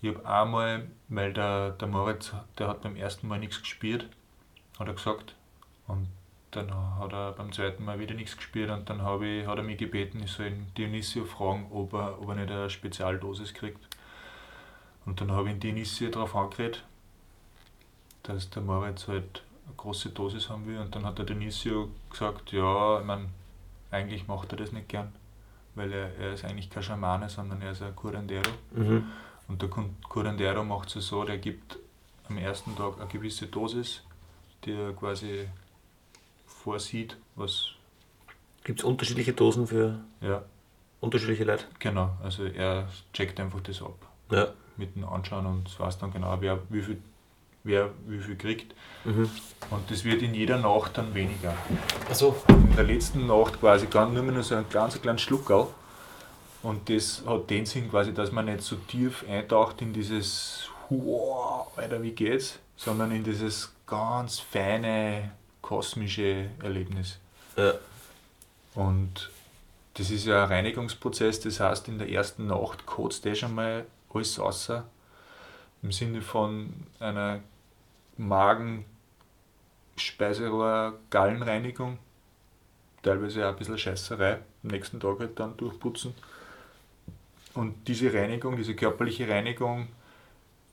Ich 0.01 0.09
habe 0.09 0.27
einmal, 0.27 0.87
weil 1.09 1.33
der, 1.33 1.71
der 1.71 1.87
Moritz, 1.87 2.33
der 2.57 2.67
hat 2.67 2.81
beim 2.81 2.95
ersten 2.95 3.27
Mal 3.27 3.39
nichts 3.39 3.59
gespürt, 3.59 4.07
hat 4.79 4.87
er 4.87 4.93
gesagt. 4.95 5.35
Und 5.87 6.07
dann 6.49 6.73
hat 6.97 7.13
er 7.13 7.33
beim 7.33 7.51
zweiten 7.51 7.85
Mal 7.85 7.99
wieder 7.99 8.15
nichts 8.15 8.35
gespürt 8.35 8.71
und 8.71 8.89
dann 8.89 8.99
ich, 9.21 9.45
hat 9.45 9.57
er 9.57 9.63
mich 9.63 9.77
gebeten, 9.77 10.23
ich 10.23 10.31
soll 10.31 10.47
ihn 10.47 10.67
Dionisio 10.75 11.25
fragen, 11.25 11.67
ob 11.71 11.93
er, 11.93 12.19
ob 12.19 12.29
er 12.29 12.35
nicht 12.35 12.51
eine 12.51 12.69
Spezialdosis 12.69 13.53
kriegt. 13.53 13.79
Und 15.05 15.19
dann 15.21 15.31
habe 15.31 15.49
ich 15.49 15.55
ihn 15.55 15.59
Dionisio 15.59 16.09
darauf 16.09 16.35
angeredet, 16.35 16.83
dass 18.23 18.49
der 18.49 18.61
Moritz 18.61 19.07
halt 19.07 19.43
eine 19.65 19.75
große 19.75 20.09
Dosis 20.09 20.49
haben 20.49 20.65
will. 20.67 20.77
Und 20.79 20.93
dann 20.95 21.05
hat 21.05 21.17
der 21.17 21.25
Dionisio 21.25 21.89
gesagt, 22.09 22.51
ja, 22.51 22.99
ich 22.99 23.05
mein, 23.05 23.29
eigentlich 23.89 24.27
macht 24.27 24.51
er 24.53 24.57
das 24.57 24.71
nicht 24.71 24.89
gern, 24.89 25.11
weil 25.75 25.91
er, 25.91 26.15
er 26.17 26.33
ist 26.33 26.45
eigentlich 26.45 26.69
kein 26.69 26.83
Schamane, 26.83 27.29
sondern 27.29 27.61
er 27.61 27.71
ist 27.71 27.81
ein 27.81 27.95
Curandero. 27.95 28.49
Mhm. 28.75 29.05
Und 29.47 29.61
der 29.61 29.69
Cur- 29.69 29.89
Curandero 30.07 30.63
macht 30.63 30.95
es 30.95 31.07
so, 31.07 31.23
der 31.23 31.37
gibt 31.39 31.77
am 32.29 32.37
ersten 32.37 32.75
Tag 32.75 32.99
eine 32.99 33.07
gewisse 33.09 33.47
Dosis, 33.47 34.03
die 34.63 34.71
er 34.71 34.93
quasi 34.93 35.47
vorsieht, 36.45 37.17
was, 37.35 37.71
Gibt 38.63 38.79
es 38.79 38.85
unterschiedliche 38.85 39.33
Dosen 39.33 39.65
für 39.65 39.99
ja, 40.21 40.43
unterschiedliche 40.99 41.43
Leute? 41.43 41.65
genau, 41.79 42.11
also 42.23 42.45
er 42.45 42.87
checkt 43.11 43.39
einfach 43.39 43.59
das 43.61 43.81
ab 43.81 43.95
Ja. 44.29 44.53
Mit 44.81 44.95
dem 44.95 45.07
Anschauen 45.07 45.45
und 45.45 45.79
weiß 45.79 45.99
dann 45.99 46.11
genau, 46.11 46.35
wer 46.39 46.59
wie 46.69 46.81
viel, 46.81 46.97
wer 47.63 47.91
wie 48.07 48.19
viel 48.19 48.35
kriegt. 48.35 48.75
Mhm. 49.05 49.29
Und 49.69 49.89
das 49.89 50.03
wird 50.03 50.21
in 50.21 50.33
jeder 50.33 50.57
Nacht 50.57 50.97
dann 50.97 51.13
weniger. 51.13 51.53
Achso. 52.09 52.35
In 52.49 52.75
der 52.75 52.83
letzten 52.83 53.27
Nacht 53.27 53.59
quasi 53.59 53.85
ganz, 53.85 54.13
nur 54.13 54.23
mehr 54.23 54.33
nur 54.33 54.43
so 54.43 54.55
ein 54.55 54.65
ganz 54.69 55.01
kleines 55.01 55.21
Schluckerl. 55.21 55.67
Und 56.63 56.89
das 56.89 57.23
hat 57.25 57.49
den 57.49 57.65
Sinn 57.65 57.89
quasi, 57.89 58.13
dass 58.13 58.31
man 58.31 58.45
nicht 58.45 58.61
so 58.61 58.75
tief 58.75 59.23
eintaucht 59.29 59.81
in 59.81 59.93
dieses 59.93 60.67
Wow, 60.89 61.71
Alter, 61.77 62.01
wie 62.03 62.11
geht's? 62.11 62.59
Sondern 62.75 63.11
in 63.11 63.23
dieses 63.23 63.71
ganz 63.87 64.39
feine, 64.39 65.31
kosmische 65.61 66.49
Erlebnis. 66.61 67.17
Ja. 67.55 67.73
Und 68.75 69.29
das 69.95 70.09
ist 70.09 70.25
ja 70.25 70.43
ein 70.43 70.49
Reinigungsprozess, 70.49 71.39
das 71.39 71.59
heißt, 71.59 71.87
in 71.87 71.97
der 71.99 72.09
ersten 72.09 72.47
Nacht 72.47 72.85
kotzt 72.85 73.25
eh 73.25 73.35
schon 73.35 73.55
mal 73.55 73.85
alles 74.15 74.39
außer. 74.39 74.85
Im 75.83 75.91
Sinne 75.91 76.21
von 76.21 76.71
einer 76.99 77.39
Magen, 78.17 78.85
Speiseröhr, 79.97 80.93
Gallenreinigung. 81.09 81.97
Teilweise 83.01 83.45
auch 83.45 83.51
ein 83.51 83.55
bisschen 83.57 83.77
Scheißerei. 83.77 84.39
Am 84.63 84.69
nächsten 84.69 84.99
Tag 84.99 85.19
halt 85.19 85.39
dann 85.39 85.57
durchputzen. 85.57 86.13
Und 87.53 87.87
diese 87.87 88.13
Reinigung, 88.13 88.55
diese 88.55 88.75
körperliche 88.75 89.27
Reinigung, 89.27 89.87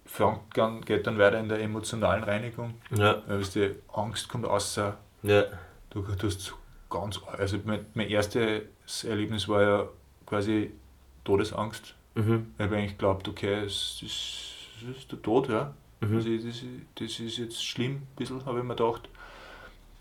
fängt 0.04 0.40
dann, 0.54 0.80
geht 0.82 1.06
dann 1.06 1.18
weiter 1.18 1.38
in 1.38 1.48
der 1.48 1.60
emotionalen 1.60 2.24
Reinigung. 2.24 2.74
Ja. 2.90 3.22
Weil 3.26 3.40
weißt 3.40 3.56
du, 3.56 3.74
Angst 3.92 4.28
kommt 4.28 4.46
außer 4.46 4.96
Ja. 5.22 5.44
Du, 5.90 6.02
du 6.02 6.26
hast 6.26 6.54
ganz, 6.90 7.20
also 7.26 7.58
mein, 7.64 7.86
mein 7.94 8.08
erstes 8.08 9.04
Erlebnis 9.04 9.48
war 9.48 9.62
ja 9.62 9.88
quasi 10.26 10.72
Todesangst. 11.24 11.94
Mhm. 12.18 12.52
Ich 12.58 12.64
habe 12.64 12.76
eigentlich 12.76 12.92
geglaubt, 12.92 13.28
okay, 13.28 13.64
es 13.64 14.00
ist, 14.02 14.42
es 14.90 14.96
ist 14.98 15.12
der 15.12 15.22
Tod, 15.22 15.48
ja. 15.48 15.72
Mhm. 16.00 16.16
Also 16.16 16.28
das, 16.36 16.62
das 16.96 17.20
ist 17.20 17.38
jetzt 17.38 17.64
schlimm, 17.64 17.92
ein 17.96 18.08
bisschen, 18.16 18.44
habe 18.44 18.58
ich 18.58 18.64
mir 18.64 18.74
gedacht. 18.74 19.08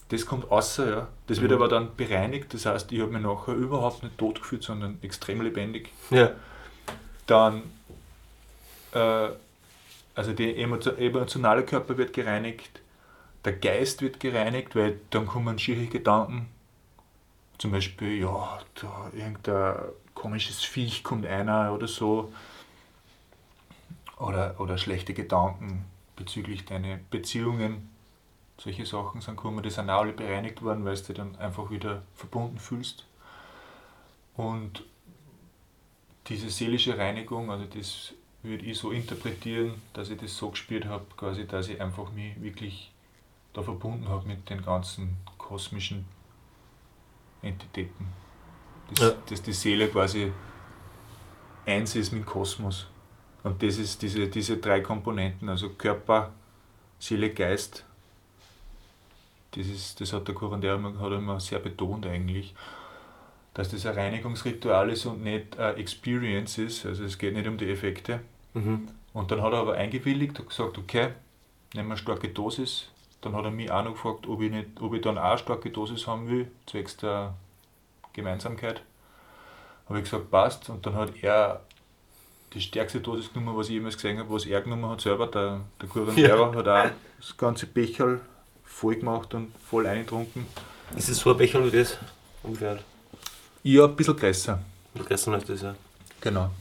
Das 0.10 0.26
kommt 0.26 0.50
außer, 0.50 0.90
ja. 0.90 1.08
Das 1.28 1.42
wird 1.42 1.52
Mhm. 1.52 1.58
aber 1.58 1.68
dann 1.68 1.96
bereinigt, 1.96 2.54
das 2.54 2.66
heißt, 2.66 2.92
ich 2.92 3.02
habe 3.02 3.12
mich 3.12 3.22
nachher 3.22 3.54
überhaupt 3.54 4.04
nicht 4.04 4.18
tot 4.18 4.40
gefühlt, 4.42 4.64
sondern 4.64 4.98
extrem 5.02 5.42
lebendig. 5.42 5.90
Ja. 6.10 6.32
Dann, 7.28 7.64
äh, 8.94 9.30
also 10.16 10.34
der 10.34 10.58
emotio- 10.58 10.96
emotionale 10.98 11.64
Körper 11.64 11.98
wird 11.98 12.14
gereinigt, 12.14 12.82
der 13.46 13.54
Geist 13.54 14.02
wird 14.02 14.20
gereinigt, 14.20 14.76
weil 14.76 15.00
dann 15.12 15.28
kommen 15.28 15.60
schiere 15.60 15.86
Gedanken. 15.86 16.48
Zum 17.60 17.72
Beispiel, 17.72 18.20
ja, 18.22 18.60
da 18.82 19.12
irgendein 19.14 19.76
komisches 20.18 20.64
Viech 20.64 21.04
kommt 21.04 21.28
einer 21.28 21.74
oder 21.74 21.88
so. 21.88 22.34
Oder, 24.18 24.60
oder 24.60 24.80
schlechte 24.80 25.14
Gedanken 25.14 25.86
bezüglich 26.16 26.66
deiner 26.66 26.98
Beziehungen. 27.12 27.90
Solche 28.58 28.88
Sachen 28.88 29.22
sind 29.22 29.36
gekommen, 29.38 29.62
die 29.62 29.70
sind 29.70 29.92
auch 29.92 30.02
alle 30.02 30.14
bereinigt 30.14 30.64
worden, 30.64 30.84
weil 30.86 30.96
du 30.96 31.04
dich 31.04 31.16
dann 31.16 31.36
einfach 31.36 31.70
wieder 31.70 32.02
verbunden 32.16 32.58
fühlst. 32.58 33.06
Und 34.36 34.84
diese 36.26 36.50
seelische 36.50 36.98
Reinigung, 36.98 37.52
also 37.52 37.66
das 37.66 38.14
würde 38.42 38.66
ich 38.66 38.80
so 38.80 38.90
interpretieren, 38.90 39.80
dass 39.94 40.10
ich 40.10 40.20
das 40.20 40.36
so 40.36 40.50
gespürt 40.50 40.86
habe, 40.86 41.06
quasi, 41.16 41.46
dass 41.46 41.70
ich 41.70 41.80
einfach 41.80 42.12
mich 42.12 42.42
wirklich 42.42 42.92
da 43.54 43.62
verbunden 43.62 44.08
habe 44.08 44.28
mit 44.28 44.50
den 44.50 44.64
ganzen 44.64 45.18
kosmischen 45.38 46.06
Entitäten. 47.44 48.27
Dass, 48.90 49.00
ja. 49.00 49.16
dass 49.30 49.42
die 49.42 49.54
Seele 49.54 49.88
quasi 49.90 50.32
eins 51.66 51.96
ist 51.96 52.12
mit 52.12 52.24
dem 52.24 52.26
Kosmos. 52.26 52.88
Und 53.44 53.62
das 53.62 53.78
ist 53.78 54.02
diese, 54.02 54.28
diese 54.28 54.58
drei 54.58 54.82
Komponenten, 54.82 55.50
also 55.50 55.70
Körper, 55.70 56.34
Seele, 57.00 57.30
Geist. 57.32 57.86
Das, 59.52 59.68
ist, 59.68 60.02
das 60.02 60.14
hat 60.14 60.28
der 60.28 60.36
Kurandär 60.36 60.82
hat 60.82 61.12
immer 61.12 61.40
sehr 61.40 61.60
betont 61.60 62.06
eigentlich, 62.06 62.54
dass 63.54 63.70
das 63.70 63.86
ein 63.86 63.96
Reinigungsritual 63.96 64.90
ist 64.90 65.06
und 65.06 65.24
nicht 65.24 65.58
eine 65.58 65.78
Experience 65.78 66.58
ist. 66.58 66.86
Also 66.86 67.04
es 67.06 67.18
geht 67.18 67.34
nicht 67.34 67.48
um 67.48 67.58
die 67.58 67.70
Effekte. 67.70 68.22
Mhm. 68.54 68.88
Und 69.14 69.32
dann 69.32 69.42
hat 69.42 69.54
er 69.54 69.60
aber 69.60 69.76
eingewilligt 69.76 70.40
und 70.40 70.50
gesagt, 70.50 70.78
okay, 70.78 71.10
nehmen 71.74 71.88
wir 71.88 71.94
eine 71.94 71.98
starke 71.98 72.30
Dosis. 72.30 72.90
Dann 73.22 73.36
hat 73.36 73.46
er 73.46 73.52
mich 73.52 73.72
auch 73.72 73.84
noch 73.84 73.94
gefragt, 73.94 74.28
ob 74.28 74.42
ich, 74.42 74.52
nicht, 74.52 74.80
ob 74.80 74.94
ich 74.94 75.02
dann 75.02 75.18
auch 75.18 75.24
eine 75.24 75.38
starke 75.38 75.72
Dosis 75.72 76.06
haben 76.06 76.30
will, 76.30 76.52
zwecks 76.68 76.98
der 76.98 77.34
Gemeinsamkeit. 78.18 78.82
Habe 79.88 80.00
ich 80.00 80.04
gesagt, 80.04 80.30
passt. 80.30 80.70
Und 80.70 80.86
dann 80.86 80.96
hat 80.96 81.12
er 81.22 81.62
die 82.54 82.62
stärkste 82.62 83.00
Dosis 83.00 83.32
genommen, 83.32 83.58
was 83.58 83.68
ich 83.68 83.74
jemals 83.74 83.96
gesehen 83.96 84.20
habe, 84.20 84.30
was 84.30 84.46
er 84.46 84.62
genommen 84.62 84.90
hat 84.90 85.02
selber. 85.02 85.28
Der, 85.28 85.62
der 85.82 85.90
Kurandera 85.90 86.52
ja. 86.52 86.56
hat 86.56 86.68
auch 86.68 86.92
das 87.20 87.38
ganze 87.38 87.68
Becherl 87.68 88.20
voll 88.64 88.96
gemacht 88.96 89.34
und 89.34 89.54
voll 89.60 89.88
eingetrunken. 89.88 90.46
Ist 90.96 91.10
es 91.10 91.20
so 91.20 91.32
ein 91.32 91.38
Becherl 91.38 91.72
wie 91.72 91.78
das 91.78 91.98
ungefähr? 92.44 92.80
Ja, 93.64 93.86
ein 93.86 93.96
bisschen 93.96 94.16
größer. 94.16 94.54
Ein 94.54 94.64
bisschen 94.94 95.08
größer 95.08 95.34
als 95.34 95.46
das, 95.46 95.62
ja. 95.62 95.76
Genau. 96.22 96.52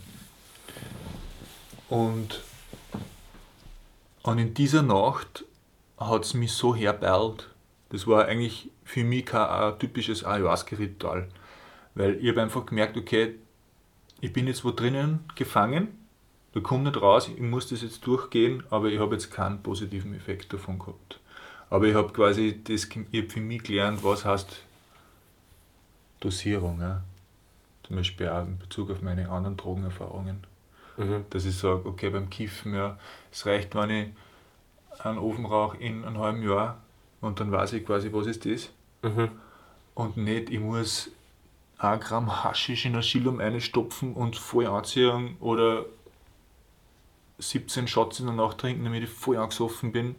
Und, 1.89 2.43
und 4.23 4.39
in 4.39 4.55
dieser 4.55 4.83
Nacht 4.83 5.45
hat 5.99 6.25
es 6.25 6.35
mich 6.35 6.53
so 6.53 6.75
herbeilt. 6.75 7.49
Das 7.91 8.07
war 8.07 8.27
eigentlich 8.27 8.71
für 8.85 9.05
mich 9.05 9.27
kein 9.27 9.79
typisches 9.79 10.25
Ayahuasca-Ritual. 10.25 11.29
Weil 11.97 12.23
ich 12.23 12.29
habe 12.29 12.43
einfach 12.43 12.67
gemerkt, 12.67 12.97
okay, 12.97 13.35
ich 14.21 14.33
bin 14.33 14.47
jetzt 14.47 14.65
wo 14.65 14.71
drinnen 14.71 15.25
gefangen, 15.35 15.89
ich 16.55 16.63
komme 16.63 16.85
nicht 16.85 17.01
raus, 17.01 17.29
ich 17.29 17.41
muss 17.41 17.69
das 17.69 17.83
jetzt 17.83 18.07
durchgehen, 18.07 18.63
aber 18.71 18.89
ich 18.89 19.01
habe 19.01 19.15
jetzt 19.15 19.31
keinen 19.31 19.63
positiven 19.63 20.15
Effekt 20.15 20.53
davon 20.53 20.79
gehabt. 20.79 21.21
Aber 21.69 21.87
ich 21.87 21.95
habe 21.95 22.13
quasi 22.13 22.61
das, 22.63 22.89
ich 23.11 23.23
hab 23.23 23.33
für 23.33 23.41
mich 23.41 23.63
gelernt, 23.63 24.05
was 24.05 24.25
heißt 24.25 24.63
Dosierung. 26.21 26.81
Ja. 26.81 27.03
Zum 27.83 27.97
Beispiel 27.97 28.29
auch 28.29 28.45
in 28.45 28.59
Bezug 28.59 28.91
auf 28.91 29.01
meine 29.01 29.31
anderen 29.31 29.57
Drogenerfahrungen. 29.57 30.45
Mhm. 30.99 31.25
Dass 31.31 31.47
ich 31.47 31.57
sage, 31.57 31.87
okay, 31.87 32.11
beim 32.11 32.31
Kiffen, 32.31 32.75
ja, 32.75 32.99
es 33.33 33.47
reicht, 33.47 33.75
wenn 33.75 33.91
ich 33.91 34.09
einen 34.99 35.19
Ofen 35.19 35.47
rauche 35.47 35.79
in 35.79 36.05
einem 36.05 36.19
halben 36.19 36.43
Jahr 36.43 36.83
und 37.21 37.41
dann 37.41 37.53
weiß 37.53 37.73
ich 37.73 37.87
quasi, 37.87 38.13
was 38.13 38.27
ist 38.27 38.45
das. 38.45 38.71
Mhm. 39.03 39.31
Und 39.95 40.17
nicht, 40.19 40.51
ich 40.51 40.61
muss 40.61 41.11
1 41.79 42.05
Gramm 42.05 42.45
Haschisch 42.45 42.87
in 42.87 42.97
ein 42.97 43.03
Schilum 43.03 43.41
einstopfen 43.41 44.15
und 44.15 44.37
voll 44.37 44.67
anziehen 44.67 45.37
oder 45.41 45.85
17 47.39 47.87
Shots 47.87 48.21
in 48.21 48.27
der 48.27 48.35
Nacht 48.35 48.59
trinken, 48.59 48.85
damit 48.85 49.05
ich 49.05 49.11
voll 49.11 49.37
angesoffen 49.37 49.93
bin 49.93 50.15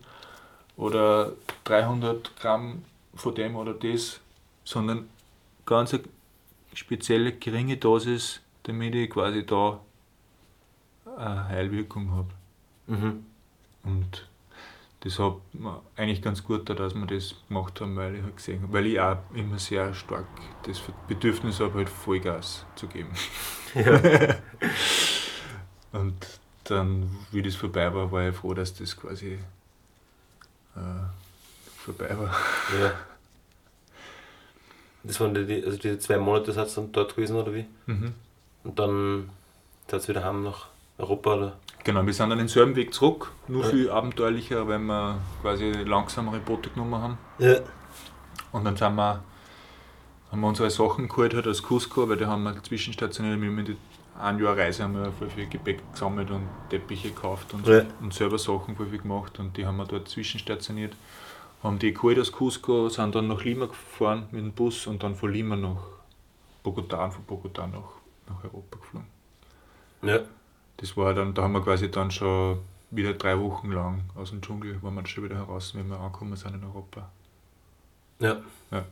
oder 0.76 1.34
300 1.64 2.36
Gramm 2.36 2.84
von 3.16 3.34
dem 3.34 3.56
oder 3.56 3.74
das, 3.74 4.20
sondern 4.64 5.10
ganz 5.66 5.94
eine 5.94 6.04
spezielle 6.74 7.34
geringe 7.34 7.78
Dosis, 7.78 8.42
damit 8.64 8.94
ich 8.94 9.10
quasi 9.10 9.46
da 9.46 9.80
eine 11.18 11.48
Heilwirkung 11.48 12.12
habe. 12.12 12.30
Mhm. 12.86 13.26
Und 13.84 14.28
das 15.08 15.20
hat 15.20 15.36
mir 15.54 15.82
eigentlich 15.96 16.22
ganz 16.22 16.44
gut 16.44 16.70
da, 16.70 16.74
dass 16.74 16.94
wir 16.94 17.06
das 17.06 17.36
gemacht 17.48 17.80
haben, 17.80 17.96
weil 17.96 18.16
ich 18.16 18.24
halt 18.24 18.36
gesehen 18.36 18.62
habe, 18.62 18.74
weil 18.74 18.88
ich 18.88 19.00
auch 19.00 19.18
immer 19.34 19.58
sehr 19.58 19.94
stark 19.94 20.28
das 20.64 20.82
Bedürfnis 21.08 21.62
habe, 21.62 21.76
halt 21.76 21.90
Vollgas 21.90 22.66
zu 22.76 22.88
geben. 22.88 23.10
Ja. 23.76 24.38
und 25.92 26.16
dann, 26.64 27.16
wie 27.32 27.44
das 27.44 27.56
vorbei 27.56 27.94
war, 27.94 28.12
war 28.12 28.30
ich 28.30 28.36
froh, 28.36 28.54
dass 28.54 28.74
das 28.74 28.96
quasi 28.98 29.38
äh, 30.76 30.80
vorbei 31.78 32.18
war. 32.18 32.34
Ja. 32.82 32.94
Das 35.04 35.20
waren 35.20 35.34
die, 35.36 35.64
also 35.64 35.78
diese 35.78 36.00
zwei 36.00 36.18
Monate 36.18 36.54
seid 36.54 36.76
dann 36.76 36.92
dort 36.92 37.16
gewesen, 37.16 37.36
oder 37.36 37.54
wie? 37.54 37.66
Mhm. 37.86 38.14
Und 38.64 38.80
dann 38.80 39.30
seid 39.88 40.04
ihr 40.04 40.08
wieder 40.08 40.24
heim 40.24 40.44
nach 40.44 40.68
Europa, 40.98 41.36
oder? 41.36 41.58
Genau, 41.84 42.06
wir 42.06 42.14
sind 42.14 42.30
dann 42.30 42.38
den 42.38 42.48
selben 42.48 42.76
Weg 42.76 42.94
zurück, 42.94 43.32
nur 43.48 43.64
ja. 43.64 43.70
viel 43.70 43.90
abenteuerlicher, 43.90 44.68
weil 44.68 44.80
wir 44.80 45.22
quasi 45.42 45.72
langsamere 45.72 46.40
Boote 46.40 46.70
genommen 46.70 47.02
haben. 47.02 47.18
Ja. 47.40 47.60
Und 48.52 48.66
dann 48.66 48.76
sind 48.76 48.96
wir, 48.96 49.24
haben 50.32 50.42
wir 50.42 50.48
unsere 50.48 50.70
Sachen 50.70 51.08
geholt 51.08 51.34
halt 51.34 51.48
aus 51.48 51.64
Cusco, 51.64 52.10
weil 52.10 52.18
da 52.18 52.28
haben 52.28 52.44
wir 52.44 52.62
zwischenstationiert, 52.62 53.40
wir 53.40 53.50
haben 53.50 53.60
in 53.60 53.78
ein 54.20 54.40
Jahr 54.40 54.58
Reise 54.58 54.84
haben 54.84 54.96
wir 54.96 55.12
voll 55.12 55.30
viel 55.30 55.48
Gepäck 55.48 55.80
gesammelt 55.94 56.32
und 56.32 56.48
Teppiche 56.70 57.10
gekauft 57.10 57.54
und, 57.54 57.68
ja. 57.68 57.84
und 58.02 58.14
selber 58.14 58.40
Sachen 58.40 58.76
voll 58.76 58.88
viel 58.88 59.00
gemacht 59.00 59.38
und 59.38 59.56
die 59.56 59.66
haben 59.66 59.78
wir 59.78 59.86
dort 59.86 60.10
zwischenstationiert. 60.10 60.96
Haben 61.62 61.80
die 61.80 61.94
geholt 61.94 62.20
aus 62.20 62.32
Cusco, 62.32 62.90
sind 62.90 63.16
dann 63.16 63.28
nach 63.28 63.44
Lima 63.44 63.68
gefahren 63.68 64.28
mit 64.32 64.42
dem 64.42 64.52
Bus 64.52 64.88
und 64.88 65.04
dann 65.04 65.16
von 65.16 65.32
Lima 65.32 65.56
nach 65.56 65.84
Bogotá 66.66 67.06
und 67.06 67.14
von 67.14 67.26
Bogotá 67.26 67.68
nach, 67.68 67.94
nach 68.28 68.44
Europa 68.44 68.78
geflogen. 68.80 69.08
Ja 70.02 70.20
das 70.78 70.96
war 70.96 71.14
dann, 71.14 71.34
da 71.34 71.44
haben 71.44 71.54
wir 71.54 71.62
quasi 71.62 71.92
dann 71.92 72.12
schon 72.12 72.60
wieder 72.92 73.14
drei 73.14 73.40
Wochen 73.40 73.72
lang 73.72 74.04
aus 74.16 74.30
dem 74.30 74.42
Dschungel, 74.42 74.82
waren 74.82 74.96
wir 74.96 75.06
schon 75.06 75.26
wieder 75.26 75.36
heraus, 75.36 75.76
wenn 75.76 75.90
wir 75.90 76.00
angekommen 76.00 76.36
sind 76.36 76.56
in 76.56 76.64
Europa. 76.64 77.10
Ja. 78.20 78.42
ja. 78.72 78.86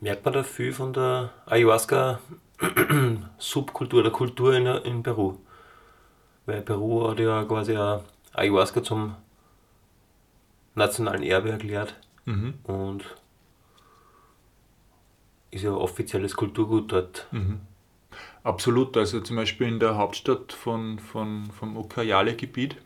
Merkt 0.00 0.24
man 0.24 0.34
da 0.34 0.44
viel 0.44 0.72
von 0.72 0.92
der 0.92 1.32
Ayahuasca-Subkultur, 1.46 4.02
der 4.04 4.12
Kultur 4.12 4.54
in, 4.54 4.66
in 4.66 5.02
Peru? 5.02 5.38
Weil 6.46 6.62
Peru 6.62 7.10
hat 7.10 7.18
ja 7.18 7.44
quasi 7.44 7.76
Ayahuasca 8.32 8.80
zum 8.82 9.16
nationalen 10.74 11.22
Erbe 11.22 11.50
erklärt. 11.50 11.94
Mhm. 12.24 12.54
Und 12.62 13.04
ist 15.50 15.64
ja 15.64 15.72
offizielles 15.72 16.34
Kulturgut 16.34 16.92
dort. 16.92 17.26
Mhm. 17.30 17.60
Absolut, 18.42 18.96
also 18.96 19.20
zum 19.20 19.36
Beispiel 19.36 19.68
in 19.68 19.80
der 19.80 19.96
Hauptstadt 19.96 20.52
von, 20.52 20.98
von, 20.98 21.50
vom 21.50 21.76
Ucayale-Gebiet, 21.76 22.76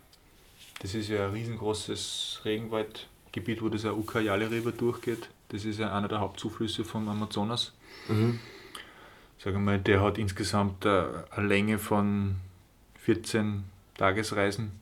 das 0.81 0.95
ist 0.95 1.09
ja 1.09 1.27
ein 1.27 1.33
riesengroßes 1.33 2.41
Regenwaldgebiet, 2.45 3.63
wo 3.63 3.69
das 3.69 3.85
Ucayale 3.85 4.51
River 4.51 4.73
durchgeht. 4.73 5.29
Das 5.51 5.65
ist 5.65 5.79
ja 5.79 5.97
einer 5.97 6.09
der 6.09 6.19
Hauptzuflüsse 6.19 6.85
vom 6.85 7.09
Amazonas. 7.09 7.73
Mhm. 8.09 8.41
Sag 9.39 9.55
mal, 9.59 9.79
der 9.79 10.01
hat 10.01 10.19
insgesamt 10.19 10.85
eine 10.85 11.25
Länge 11.37 11.79
von 11.79 12.37
14 13.01 13.65
Tagesreisen 13.97 14.73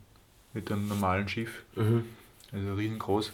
mit 0.55 0.71
einem 0.73 0.89
normalen 0.89 1.29
Schiff. 1.29 1.65
Mhm. 1.77 2.05
Also 2.53 2.75
riesengroß. 2.75 3.33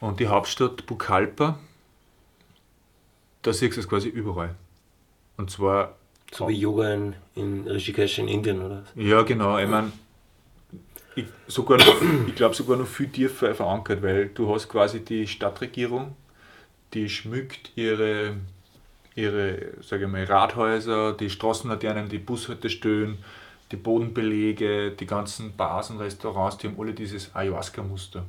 Und 0.00 0.20
die 0.20 0.28
Hauptstadt 0.28 0.86
Pucallpa, 0.86 1.58
da 3.42 3.52
siehst 3.52 3.76
du 3.76 3.80
es 3.80 3.88
quasi 3.88 4.08
überall. 4.08 4.54
Und 5.36 5.50
zwar. 5.50 5.96
So 6.32 6.48
wie 6.48 6.54
Yoga 6.54 6.92
in, 6.92 7.14
in 7.34 7.66
Rishikesh 7.66 8.18
in 8.18 8.28
Indien, 8.28 8.62
oder? 8.62 8.84
Ja, 8.94 9.22
genau. 9.22 9.58
Ich 9.58 9.68
meine, 9.68 9.90
ich, 11.16 11.26
ich 11.48 12.34
glaube 12.34 12.54
sogar 12.54 12.76
noch 12.76 12.86
viel 12.86 13.08
tiefer 13.08 13.54
verankert, 13.54 14.02
weil 14.02 14.28
du 14.28 14.52
hast 14.52 14.68
quasi 14.68 15.04
die 15.04 15.26
Stadtregierung, 15.26 16.14
die 16.94 17.08
schmückt 17.08 17.72
ihre, 17.74 18.36
ihre 19.16 19.72
sage 19.82 20.04
ich 20.04 20.10
mal, 20.10 20.24
Rathäuser, 20.24 21.12
die 21.14 21.30
Straßenlaternen, 21.30 22.08
die 22.08 22.18
Bushaltestellen, 22.18 23.18
die 23.72 23.76
Bodenbelege, 23.76 24.92
die 24.92 25.06
ganzen 25.06 25.56
Bars 25.56 25.90
und 25.90 25.98
Restaurants, 25.98 26.58
die 26.58 26.68
haben 26.68 26.80
alle 26.80 26.92
dieses 26.92 27.34
Ayahuasca-Muster. 27.34 28.24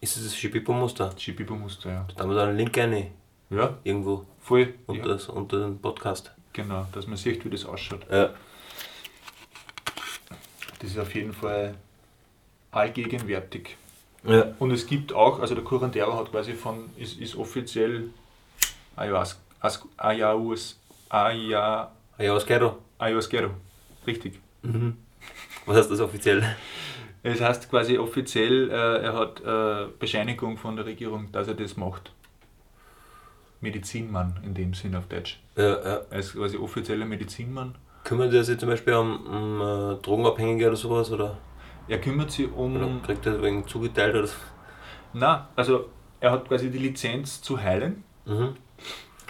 Ist 0.00 0.16
es 0.16 0.24
das 0.24 0.36
Shipipo-Muster? 0.36 1.12
Shipipo-Muster, 1.16 1.90
ja. 1.90 2.06
Da 2.14 2.22
haben 2.22 2.30
wir 2.30 2.36
da 2.36 2.46
einen 2.46 2.58
Link 2.58 2.76
rein. 2.76 3.08
Ja. 3.50 3.78
Irgendwo. 3.84 4.26
Voll. 4.40 4.74
Unter, 4.86 5.16
ja. 5.16 5.32
unter 5.32 5.60
dem 5.60 5.78
Podcast. 5.78 6.32
Genau, 6.52 6.86
dass 6.92 7.06
man 7.06 7.16
sieht, 7.16 7.44
wie 7.44 7.50
das 7.50 7.64
ausschaut. 7.64 8.06
Ja. 8.10 8.30
Das 10.78 10.90
ist 10.90 10.98
auf 10.98 11.14
jeden 11.14 11.32
Fall 11.32 11.74
allgegenwärtig. 12.70 13.76
Ja. 14.24 14.54
Und 14.58 14.70
es 14.70 14.86
gibt 14.86 15.12
auch, 15.12 15.40
also 15.40 15.54
der 15.54 15.64
Curandero 15.64 16.18
hat 16.18 16.30
quasi 16.30 16.54
von, 16.54 16.90
ist, 16.96 17.18
ist 17.18 17.36
offiziell 17.36 18.10
Ayahuasca, 18.96 19.38
Ayahuasquero. 19.98 20.78
Ayahuasquero, 22.98 23.50
richtig. 24.06 24.40
Mhm. 24.62 24.96
Was 25.66 25.78
heißt 25.78 25.90
das 25.90 26.00
offiziell? 26.00 26.56
Es 27.22 27.40
heißt 27.40 27.70
quasi 27.70 27.98
offiziell, 27.98 28.70
äh, 28.70 29.02
er 29.02 29.14
hat 29.14 29.40
äh, 29.40 29.86
Bescheinigung 29.98 30.58
von 30.58 30.76
der 30.76 30.84
Regierung, 30.84 31.32
dass 31.32 31.48
er 31.48 31.54
das 31.54 31.76
macht. 31.76 32.12
Medizinmann 33.64 34.38
in 34.44 34.54
dem 34.54 34.74
Sinn 34.74 34.94
auf 34.94 35.06
Deutsch. 35.08 35.40
Ja, 35.56 35.64
ja. 35.64 36.00
Er 36.10 36.18
ist 36.18 36.34
quasi 36.34 36.56
offizieller 36.56 37.04
Medizinmann. 37.06 37.74
Kümmert 38.04 38.32
er 38.34 38.44
sich 38.44 38.58
zum 38.58 38.68
Beispiel 38.68 38.94
um, 38.94 39.26
um 39.26 39.60
äh, 39.60 40.02
Drogenabhängige 40.02 40.68
oder 40.68 40.76
sowas? 40.76 41.10
Oder, 41.10 41.38
Er 41.88 42.00
kümmert 42.00 42.30
sich 42.30 42.50
um. 42.52 42.76
oder 42.76 42.88
kriegt 43.04 43.26
er 43.26 43.42
wegen 43.42 43.66
zugeteilt 43.66 44.14
oder 44.14 44.26
so? 44.26 44.36
Na, 45.14 45.48
also 45.56 45.86
er 46.20 46.30
hat 46.32 46.46
quasi 46.48 46.70
die 46.70 46.78
Lizenz 46.78 47.40
zu 47.42 47.60
heilen 47.60 48.04
Mhm. 48.26 48.56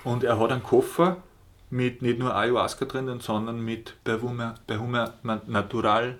und 0.04 0.22
er 0.24 0.38
hat 0.38 0.52
einen 0.52 0.62
Koffer 0.62 1.16
mit 1.70 2.00
nicht 2.02 2.18
nur 2.20 2.34
Ayahuasca 2.36 2.84
drinnen, 2.84 3.18
sondern 3.20 3.60
mit 3.60 3.96
Perfume, 4.04 4.54
Perfume 4.66 5.12
Natural. 5.48 6.18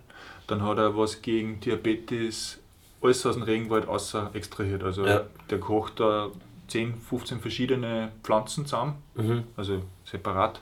Dann 0.49 0.63
hat 0.63 0.79
er 0.79 0.97
was 0.97 1.23
gegen 1.23 1.61
Diabetes, 1.61 2.61
alles 3.01 3.25
aus 3.27 3.35
dem 3.35 3.45
Regenwald 3.45 3.87
außer 3.87 4.31
extrahiert. 4.35 4.83
Also 4.83 5.07
Ja. 5.07 5.23
der 5.51 5.61
kocht 5.61 6.01
da 6.01 6.31
10, 6.75 7.01
15 7.01 7.41
verschiedene 7.41 8.11
Pflanzen 8.25 8.67
zusammen, 8.67 8.95
Mhm. 9.15 9.45
also 9.57 9.83
separat. 10.05 10.61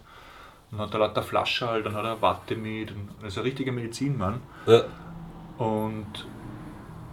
Dann 0.70 0.80
hat 0.80 0.92
er 0.92 1.00
lauter 1.00 1.22
Flasche 1.22 1.66
halt, 1.68 1.86
dann 1.86 1.94
hat 1.94 2.04
er 2.04 2.20
Watte 2.20 2.54
mit. 2.54 2.90
Und 2.92 3.08
ist 3.26 3.38
ein 3.38 3.44
richtiger 3.44 3.72
Medizinmann. 3.72 4.40
Ja. 4.66 4.82
und, 5.56 6.26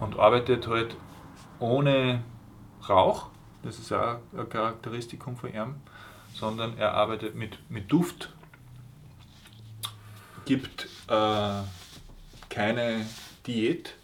und 0.00 0.18
arbeitet 0.18 0.66
halt 0.66 0.96
ohne 1.60 2.22
Rauch, 2.88 3.28
das 3.62 3.78
ist 3.78 3.90
auch 3.92 4.18
ein 4.36 4.48
Charakteristikum 4.50 5.34
von 5.36 5.52
ihm, 5.52 5.76
sondern 6.34 6.76
er 6.76 6.92
arbeitet 6.94 7.34
mit, 7.34 7.58
mit 7.70 7.90
Duft, 7.90 8.30
gibt 10.44 10.88
äh, 11.08 11.60
keine 12.50 13.06
Diät 13.46 13.94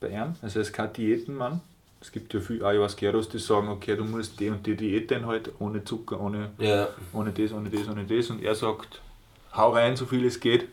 bei 0.00 0.08
ihm, 0.08 0.36
also 0.42 0.58
er 0.58 0.62
ist 0.62 0.72
kein 0.72 0.90
Diätenmann. 0.92 1.60
Es 2.02 2.10
gibt 2.10 2.34
ja 2.34 2.40
viele 2.40 2.66
Ayahuasqueros, 2.66 3.28
die 3.28 3.38
sagen, 3.38 3.68
okay, 3.68 3.94
du 3.96 4.04
musst 4.04 4.38
die 4.40 4.50
und 4.50 4.66
die 4.66 4.76
Diät 4.76 5.10
halt 5.24 5.52
ohne 5.60 5.84
Zucker, 5.84 6.20
ohne 6.20 6.50
Ja. 6.58 6.88
ohne 7.12 7.30
das, 7.30 7.52
ohne 7.52 7.70
das, 7.70 7.88
ohne 7.88 8.04
das. 8.04 8.28
Und 8.28 8.42
er 8.42 8.56
sagt, 8.56 9.00
hau 9.54 9.70
rein, 9.70 9.96
so 9.96 10.04
viel 10.04 10.26
es 10.26 10.40
geht. 10.40 10.66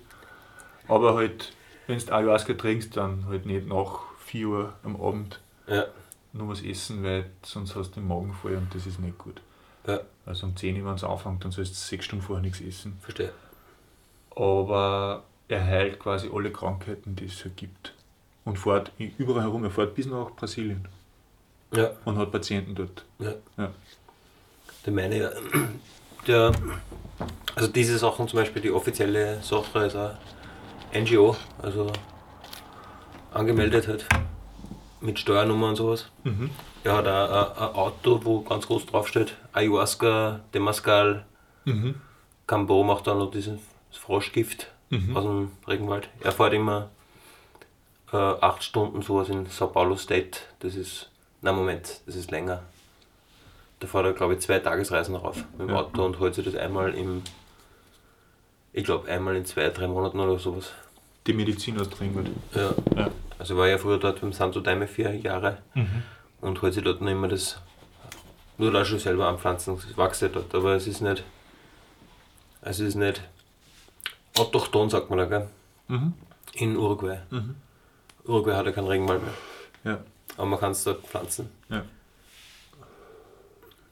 Aber 0.88 1.14
halt, 1.14 1.54
wenn 1.86 2.00
du 2.00 2.12
Ayahuasca 2.12 2.54
trinkst, 2.56 2.98
dann 2.98 3.28
halt 3.28 3.46
nicht 3.46 3.68
nach 3.68 4.00
4 4.26 4.48
Uhr 4.48 4.74
am 4.84 5.00
Abend 5.00 5.40
Ja. 5.68 5.86
nur 6.34 6.50
was 6.50 6.64
essen, 6.64 7.04
weil 7.04 7.30
sonst 7.44 7.76
hast 7.76 7.92
du 7.92 8.00
den 8.00 8.08
Magen 8.08 8.34
voll 8.34 8.56
und 8.56 8.74
das 8.74 8.88
ist 8.88 9.00
nicht 9.00 9.20
gut. 9.20 9.40
Ja. 9.86 10.00
Also 10.26 10.48
um 10.48 10.56
10 10.58 10.82
Uhr, 10.82 10.88
wenn 10.88 10.96
es 10.96 11.04
anfängt, 11.04 11.46
dann 11.46 11.52
sollst 11.52 11.74
du 11.74 11.78
6 11.78 12.06
Stunden 12.06 12.26
vorher 12.26 12.42
nichts 12.42 12.60
essen. 12.60 12.98
Verstehe. 13.02 13.32
Aber 14.36 15.24
er 15.48 15.64
heilt 15.64 16.00
quasi 16.00 16.28
alle 16.34 16.52
Krankheiten, 16.52 17.16
die 17.16 17.26
es 17.26 17.44
halt 17.44 17.56
gibt. 17.56 17.94
Und 18.46 18.58
fährt 18.58 18.92
überall 19.20 19.44
herum, 19.44 19.64
er 19.64 19.70
fährt 19.70 19.94
bis 19.94 20.08
nach 20.08 20.32
Brasilien 20.32 20.88
Ja. 21.72 21.92
und 22.06 22.18
hat 22.18 22.32
Patienten 22.32 22.74
dort. 22.76 23.06
Ja. 23.20 23.34
Ja. 23.58 23.72
Der 24.86 24.94
meine, 24.94 25.18
ja, 25.18 25.30
der, 26.28 26.52
also 27.56 27.68
diese 27.70 27.98
Sachen 27.98 28.28
zum 28.28 28.40
Beispiel, 28.40 28.62
die 28.62 28.72
offizielle 28.72 29.42
Sache 29.44 29.80
ist 29.86 29.96
ein 29.96 30.18
NGO, 31.04 31.36
also 31.62 31.92
angemeldet 33.34 33.88
hat 33.88 34.06
mit 35.02 35.20
Steuernummer 35.20 35.70
und 35.70 35.76
sowas. 35.76 36.08
Mhm. 36.24 36.50
Er 36.84 36.94
hat 36.98 37.08
auch 37.08 37.58
ein, 37.58 37.70
ein 37.70 37.76
Auto, 37.76 38.20
wo 38.24 38.42
ganz 38.42 38.66
groß 38.68 38.86
draufsteht, 38.88 39.36
Ayahuasca, 39.54 40.42
Temascal, 40.52 41.26
Mhm. 41.66 41.96
Cambo 42.48 42.84
macht 42.84 43.06
dann 43.06 43.20
noch 43.20 43.30
dieses 43.30 43.60
Froschgift 43.92 44.72
Mhm. 44.90 45.16
aus 45.16 45.24
dem 45.24 45.52
Regenwald. 45.68 46.10
Er 46.22 46.32
fährt 46.32 46.54
immer 46.54 46.90
äh, 48.12 48.18
acht 48.18 48.64
Stunden 48.64 49.04
sowas 49.04 49.30
in 49.30 49.46
Sao 49.48 49.68
Paulo 49.68 49.96
State. 49.96 50.40
Das 50.62 50.74
ist, 50.74 51.12
na 51.42 51.52
Moment, 51.54 52.02
das 52.06 52.16
ist 52.16 52.32
länger. 52.32 52.64
Da 53.80 53.88
fährt 53.88 54.06
er, 54.06 54.14
glaube 54.14 54.34
ich, 54.34 54.42
zwei 54.42 54.60
Tagesreisen 54.60 55.16
rauf 55.16 55.38
mit 55.58 55.62
dem 55.62 55.70
Ja. 55.70 55.82
Auto 55.82 56.04
und 56.06 56.20
holt 56.20 56.36
sich 56.36 56.44
das 56.46 56.56
einmal 56.56 56.94
im, 56.96 57.22
ich 58.74 58.84
glaube, 58.84 59.10
einmal 59.10 59.36
in 59.36 59.46
zwei, 59.46 59.70
drei 59.70 59.88
Monaten 59.88 60.20
oder 60.20 60.38
sowas. 60.38 60.72
Die 61.28 61.34
Medizin 61.34 61.80
aus 61.80 61.90
Dringend. 61.90 62.30
Ja. 62.54 62.74
Ja. 62.96 63.10
Also 63.38 63.56
war 63.56 63.68
ja 63.68 63.78
früher 63.78 63.98
dort 63.98 64.20
beim 64.22 64.34
Santo 64.34 64.60
Daime 64.60 64.88
vier 64.88 65.16
Jahre 65.16 65.60
Mhm. 65.76 66.04
und 66.42 66.62
holt 66.62 66.74
sich 66.74 66.84
dort 66.84 67.00
noch 67.02 67.10
immer 67.12 67.30
das, 67.30 67.58
nur 68.58 68.72
da 68.72 68.84
schon 68.84 69.00
selber 69.00 69.28
anpflanzen. 69.28 69.76
Es 69.76 69.98
wächst 69.98 70.22
ja 70.22 70.28
dort, 70.28 70.54
aber 70.54 70.74
es 70.76 70.88
ist 70.88 71.00
nicht, 71.02 71.24
es 72.62 72.80
ist 72.82 72.96
nicht 72.96 73.22
autochton, 74.38 74.90
sagt 74.90 75.10
man 75.10 75.20
da, 75.20 75.26
gell? 75.26 75.48
Mhm. 75.88 76.14
In 76.54 76.76
Uruguay. 76.76 77.20
Mhm. 77.30 77.56
Uruguay 78.26 78.56
hat 78.56 78.66
ja 78.66 78.72
keinen 78.74 78.88
Regenwald 78.88 79.22
mehr. 79.24 79.34
Ja. 79.94 80.00
Aber 80.40 80.48
man 80.48 80.60
kann 80.60 80.72
es 80.72 80.86
dort 80.86 81.06
pflanzen. 81.06 81.50
Ja. 81.68 81.84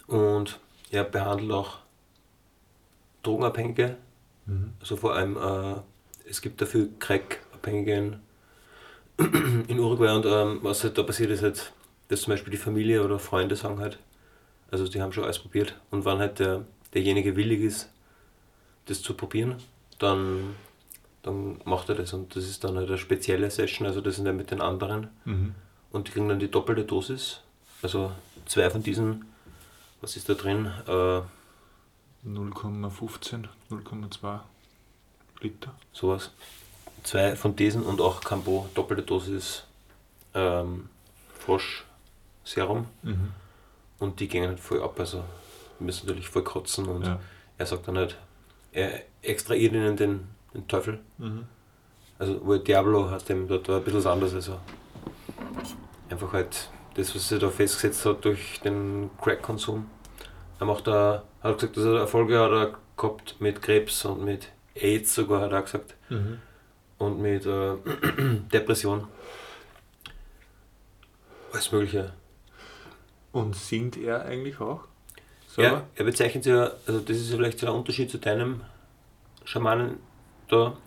Und 0.07 0.59
er 0.91 1.03
behandelt 1.03 1.51
auch 1.51 1.79
Drogenabhängige. 3.21 3.97
Mhm. 4.45 4.71
Also 4.79 4.95
vor 4.95 5.13
allem, 5.13 5.35
äh, 5.35 5.81
es 6.29 6.41
gibt 6.41 6.61
dafür 6.61 6.87
Crack-Abhängige 6.99 8.17
in, 9.67 9.77
Uruguay. 9.77 10.15
Und 10.15 10.25
ähm, 10.25 10.59
was 10.61 10.85
halt 10.85 10.97
da 10.97 11.03
passiert 11.03 11.31
ist, 11.31 11.43
halt, 11.43 11.73
dass 12.07 12.21
zum 12.21 12.31
Beispiel 12.31 12.51
die 12.51 12.57
Familie 12.57 13.03
oder 13.03 13.19
Freunde 13.19 13.57
sagen 13.57 13.79
halt, 13.79 13.99
also 14.71 14.87
die 14.87 15.01
haben 15.01 15.11
schon 15.11 15.25
alles 15.25 15.39
probiert. 15.39 15.75
Und 15.91 16.05
wenn 16.05 16.19
halt 16.19 16.39
der, 16.39 16.63
derjenige 16.93 17.35
willig 17.35 17.59
ist, 17.59 17.89
das 18.85 19.01
zu 19.01 19.15
probieren, 19.15 19.57
dann, 19.99 20.55
dann 21.23 21.59
macht 21.65 21.89
er 21.89 21.95
das. 21.95 22.13
Und 22.13 22.37
das 22.37 22.45
ist 22.45 22.63
dann 22.63 22.77
halt 22.77 22.87
eine 22.87 22.97
spezielle 22.97 23.51
Session, 23.51 23.85
also 23.85 23.99
das 23.99 24.15
sind 24.15 24.23
dann 24.23 24.37
mit 24.37 24.49
den 24.49 24.61
anderen. 24.61 25.09
Mhm. 25.25 25.55
Und 25.97 26.07
die 26.07 26.11
kriegen 26.11 26.29
dann 26.29 26.39
die 26.39 26.51
doppelte 26.51 26.83
Dosis. 26.85 27.41
Also 27.81 28.11
zwei 28.45 28.69
von 28.69 28.83
diesen, 28.83 29.25
was 29.99 30.15
ist 30.15 30.29
da 30.29 30.35
drin? 30.35 30.71
Äh, 30.87 31.21
0,15, 32.27 33.45
0,2 33.71 34.39
Liter. 35.41 35.73
sowas. 35.91 36.29
Zwei 37.01 37.35
von 37.35 37.55
diesen 37.55 37.81
und 37.83 37.99
auch 37.99 38.21
Cambo, 38.21 38.69
doppelte 38.75 39.01
Dosis 39.01 39.63
ähm, 40.35 40.87
Froschserum. 41.39 42.85
Mhm. 43.01 43.31
Und 43.97 44.19
die 44.19 44.27
gehen 44.27 44.47
halt 44.47 44.59
voll 44.59 44.83
ab. 44.83 44.99
Also 44.99 45.23
müssen 45.79 46.05
natürlich 46.05 46.29
voll 46.29 46.43
kotzen. 46.43 46.85
Und 46.87 47.05
Ja. 47.07 47.19
er 47.57 47.65
sagt 47.65 47.87
dann 47.87 47.97
halt, 47.97 48.17
er 48.71 49.01
extrahiert 49.23 49.73
ihnen 49.73 49.97
den, 49.97 50.27
den 50.53 50.67
Teufel. 50.67 50.99
Mhm. 51.17 51.45
Also 52.19 52.39
wo 52.45 52.55
Diablo 52.57 53.09
hat 53.09 53.27
dem 53.29 53.47
dort 53.47 53.67
war 53.67 53.77
ein 53.77 53.83
bisschen 53.83 53.99
was 53.99 54.05
anderes. 54.05 54.33
Also 54.35 54.59
einfach 56.09 56.33
halt 56.33 56.69
das, 56.95 57.15
was 57.15 57.31
er 57.31 57.39
da 57.39 57.49
festgesetzt 57.49 58.05
hat 58.05 58.25
durch 58.25 58.59
den 58.61 59.09
Crack-Konsum. 59.21 59.89
Er 60.59 60.65
macht 60.65 60.87
da, 60.87 61.23
hat 61.41 61.59
gesagt, 61.59 61.77
dass 61.77 61.85
er 61.85 61.99
Erfolge 61.99 62.39
hat 62.39 62.51
er 62.51 62.75
gehabt 62.97 63.39
mit 63.39 63.61
Krebs 63.61 64.03
und 64.05 64.23
mit 64.25 64.51
AIDS 64.75 65.13
sogar, 65.13 65.41
hat 65.41 65.51
er 65.51 65.61
gesagt. 65.61 65.95
Mhm. 66.09 66.39
Und 66.97 67.21
mit 67.21 67.45
äh, 67.45 67.75
Depression. 68.51 69.07
Alles 71.51 71.71
Mögliche. 71.71 72.13
Und 73.31 73.55
singt 73.55 73.97
er 73.97 74.25
eigentlich 74.25 74.59
auch? 74.59 74.81
Ja, 75.57 75.83
er 75.95 76.05
bezeichnet 76.05 76.43
sich 76.43 76.53
ja, 76.53 76.71
also 76.85 76.99
das 76.99 77.17
ist 77.17 77.31
vielleicht 77.31 77.59
so 77.59 77.65
der 77.65 77.73
Unterschied 77.73 78.11
zu 78.11 78.19
deinem 78.19 78.61
Schamanen 79.43 79.97
da. 80.49 80.77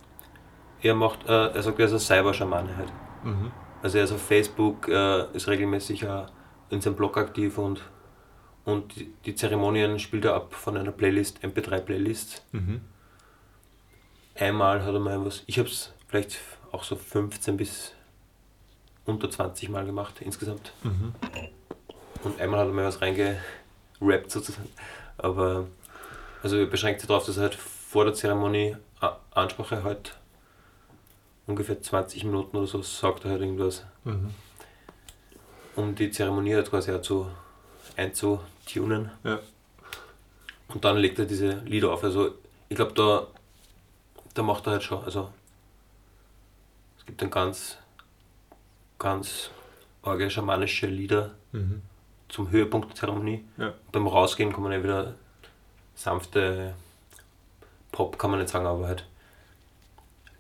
Er 0.81 0.95
macht, 0.95 1.29
äh, 1.29 1.49
er 1.49 1.63
sagt, 1.63 1.79
er 1.81 1.87
ist 1.87 1.93
ein 1.93 1.99
Cyber-Schamane 1.99 2.77
halt. 2.77 2.93
Mhm. 3.25 3.51
Also 3.83 3.99
er 3.99 4.05
ist 4.05 4.13
auf 4.13 4.23
Facebook, 4.23 4.89
äh, 4.89 5.25
ist 5.35 5.49
regelmäßig 5.49 6.07
auch 6.07 6.27
in 6.71 6.81
seinem 6.81 6.97
Blog 6.97 7.17
aktiv 7.17 7.57
und, 7.59 7.81
und 8.65 8.95
die, 9.27 9.35
Zeremonien 9.35 9.99
spielt 9.99 10.25
er 10.25 10.35
ab 10.35 10.55
von 10.55 10.77
einer 10.77 10.93
Playlist, 10.93 11.43
MP3-Playlist. 11.43 12.43
Mhm. 12.53 12.81
Einmal 14.39 14.85
hat 14.85 14.95
er 14.95 15.01
mal 15.01 15.25
was, 15.25 15.43
ich 15.47 15.59
habe 15.59 15.69
es 15.69 15.93
vielleicht 16.09 16.39
auch 16.73 16.85
so 16.85 16.97
15 16.97 17.57
bis 17.57 17.93
unter 19.05 19.31
20 19.31 19.69
Mal 19.71 19.85
gemacht 19.85 20.21
insgesamt. 20.21 20.73
Mhm. 20.83 21.15
Und 22.23 22.41
einmal 22.41 22.61
hat 22.61 22.67
er 22.69 22.73
mal 22.73 22.85
was 22.85 23.01
reingerappt 23.01 24.31
sozusagen. 24.31 24.69
Aber 25.19 25.67
also 26.43 26.57
er 26.57 26.67
beschränkt 26.67 27.01
sich 27.01 27.09
darauf, 27.09 27.27
dass 27.27 27.37
er 27.39 27.45
halt 27.45 27.55
vor 27.55 28.05
der 28.05 28.15
Zeremonie 28.15 28.77
A- 29.01 29.17
Ansprache 29.33 29.83
halt 29.83 30.17
ungefähr 31.51 31.81
20 31.83 32.25
Minuten 32.25 32.57
oder 32.57 32.67
so 32.67 32.83
sagt 32.83 33.25
er 33.25 33.33
halt 33.33 33.41
irgendwas, 33.43 33.85
Mhm. 34.05 34.31
um 35.77 35.95
die 35.95 36.11
Zeremonie 36.11 36.55
halt 36.55 36.71
quasi 36.71 36.93
auch 36.93 37.03
zu 37.03 37.29
einzutunen. 37.97 39.11
Ja. 39.25 39.39
Und 40.69 40.85
dann 40.85 40.97
legt 40.97 41.19
er 41.19 41.27
diese 41.27 41.59
Lieder 41.65 41.93
auf. 41.93 42.03
Also 42.05 42.35
ich 42.69 42.77
glaube 42.77 42.93
da, 42.95 43.27
da 44.35 44.43
macht 44.43 44.67
er 44.67 44.73
halt 44.75 44.83
schon, 44.83 45.05
also 45.05 45.31
es 46.99 47.05
gibt 47.07 47.21
dann 47.21 47.31
ganz, 47.31 47.77
ganz 48.99 49.51
arge 50.03 50.31
schamanische 50.31 50.87
Lieder 50.87 51.33
Mhm. 51.53 51.83
zum 52.29 52.51
Höhepunkt 52.51 52.91
der 52.91 52.95
Zeremonie. 52.97 53.45
Ja. 53.57 53.75
Beim 53.93 54.07
Rausgehen 54.07 54.53
kann 54.53 54.63
man 54.63 54.73
ja 54.73 54.83
wieder 54.83 55.15
sanfte 55.97 56.75
Pop, 57.93 58.19
kann 58.19 58.31
man 58.31 58.39
nicht 58.39 58.51
sagen, 58.51 58.67
aber 58.67 58.87
halt 58.87 59.05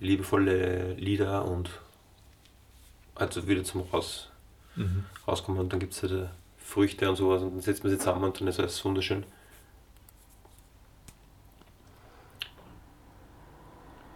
liebevolle 0.01 0.95
Lieder 0.95 1.45
und 1.45 1.71
also 3.15 3.47
wieder 3.47 3.63
zum 3.65 3.83
Raus, 3.83 4.27
Mhm. 4.77 5.05
rauskommen 5.27 5.61
und 5.61 5.73
dann 5.73 5.81
gibt 5.81 5.93
es 5.93 6.03
halt 6.03 6.13
äh, 6.13 6.27
Früchte 6.57 7.09
und 7.09 7.17
sowas 7.17 7.43
und 7.43 7.51
dann 7.53 7.61
setzt 7.61 7.83
man 7.83 7.91
sie 7.91 7.99
zusammen 7.99 8.25
und 8.25 8.41
dann 8.41 8.49
ist 8.49 8.59
alles 8.61 8.83
wunderschön. 8.85 9.25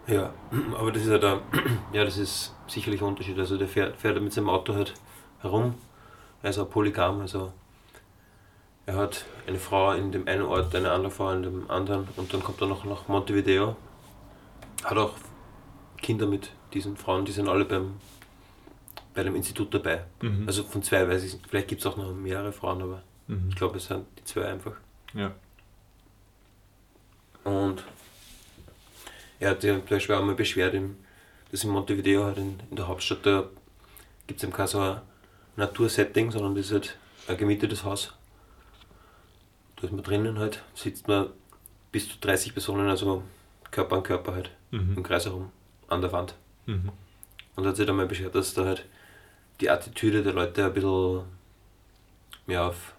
Ja, 0.07 0.32
aber 0.78 0.93
das 0.93 1.03
ist 1.03 1.11
halt 1.11 1.24
ein, 1.24 1.41
ja, 1.93 2.05
das 2.05 2.18
ist 2.18 2.55
sicherlich 2.66 3.01
ein 3.01 3.09
Unterschied. 3.09 3.39
Also 3.39 3.57
der 3.59 3.68
fährt, 3.68 3.97
fährt 3.97 4.20
mit 4.22 4.32
seinem 4.32 4.49
Auto 4.49 4.74
halt 4.74 4.95
herum. 5.41 5.74
Er 6.43 6.51
ist 6.51 6.59
ein 6.59 6.68
Polygam, 6.68 7.20
also 7.20 7.53
er 8.87 8.97
hat 8.97 9.24
eine 9.47 9.59
Frau 9.59 9.93
in 9.93 10.12
dem 10.12 10.28
einen 10.28 10.43
Ort, 10.43 10.74
eine 10.74 10.91
andere 10.91 11.11
Frau 11.11 11.30
in 11.30 11.43
dem 11.43 11.70
anderen 11.70 12.07
und 12.16 12.32
dann 12.32 12.43
kommt 12.43 12.61
er 12.61 12.66
noch 12.66 12.85
nach 12.85 13.09
Montevideo. 13.09 13.76
Hat 14.85 14.99
auch 14.99 15.14
Kinder 16.05 16.27
mit 16.27 16.51
diesen 16.75 16.97
Frauen, 16.97 17.25
die 17.25 17.33
sind 17.33 17.49
alle 17.49 17.65
beim, 17.65 17.95
bei 19.15 19.23
dem 19.23 19.35
Institut 19.37 19.73
dabei. 19.73 20.05
Mhm. 20.21 20.45
Also 20.47 20.63
von 20.65 20.83
zwei 20.83 21.09
weiß 21.09 21.25
ich, 21.25 21.39
vielleicht 21.49 21.69
gibt 21.69 21.81
es 21.81 21.87
auch 21.87 21.97
noch 21.97 22.13
mehrere 22.15 22.53
Frauen, 22.53 22.83
aber 22.83 23.03
Mhm. 23.27 23.49
ich 23.49 23.57
glaube 23.57 23.79
es 23.79 23.87
sind 23.87 24.05
die 24.19 24.25
zwei 24.25 24.45
einfach. 24.45 24.75
Ja. 25.15 25.33
Und 27.45 27.83
er 29.41 29.51
hat 29.51 29.63
zum 29.63 29.83
Beispiel 29.87 30.15
auch 30.15 30.25
mal 30.25 30.35
beschwert, 30.35 30.75
im, 30.75 30.97
dass 31.51 31.65
in 31.65 31.71
Montevideo 31.71 32.25
halt 32.25 32.37
in, 32.39 32.61
in 32.71 32.77
der 32.77 32.87
Hauptstadt, 32.89 33.25
da 33.25 33.49
gibt 34.27 34.39
es 34.41 34.45
eben 34.45 34.53
kein 34.53 34.67
so 34.67 34.79
ein 34.81 35.01
Natursetting, 35.57 36.31
sondern 36.31 36.55
das 36.55 36.67
ist 36.67 36.73
halt 36.73 36.99
ein 37.29 37.37
gemietetes 37.39 37.85
Haus. 37.85 38.13
Da 39.77 39.87
ist 39.87 39.93
man 39.93 40.03
drinnen 40.03 40.39
halt, 40.39 40.63
sitzt 40.75 41.09
man 41.09 41.29
bis 41.93 42.09
zu 42.09 42.19
30 42.21 42.53
Personen, 42.53 42.89
also 42.89 43.23
Körper 43.71 43.97
an 43.97 44.03
Körper 44.03 44.35
halt, 44.35 44.51
im 44.71 44.95
Mhm. 44.95 45.03
Kreis 45.03 45.25
herum, 45.27 45.51
an 45.89 46.01
der 46.01 46.12
Wand. 46.12 46.35
Mhm. 46.66 46.91
Und 47.57 47.66
hat 47.66 47.76
sich 47.76 47.87
dann 47.87 47.97
mal 47.97 48.07
beschwert, 48.07 48.35
dass 48.35 48.55
da 48.55 48.64
halt 48.64 48.85
die 49.61 49.70
Attitüde 49.70 50.22
der 50.22 50.32
Leute 50.32 50.64
ein 50.64 50.72
bisschen 50.72 51.24
mehr 52.47 52.64
auf 52.64 52.95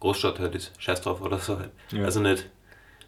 Großstadt 0.00 0.40
halt 0.40 0.54
ist, 0.54 0.72
scheiß 0.78 1.00
drauf 1.00 1.20
oder 1.20 1.38
so 1.38 1.58
halt. 1.58 1.70
Ja. 1.92 2.04
Also 2.04 2.20
nicht, 2.20 2.50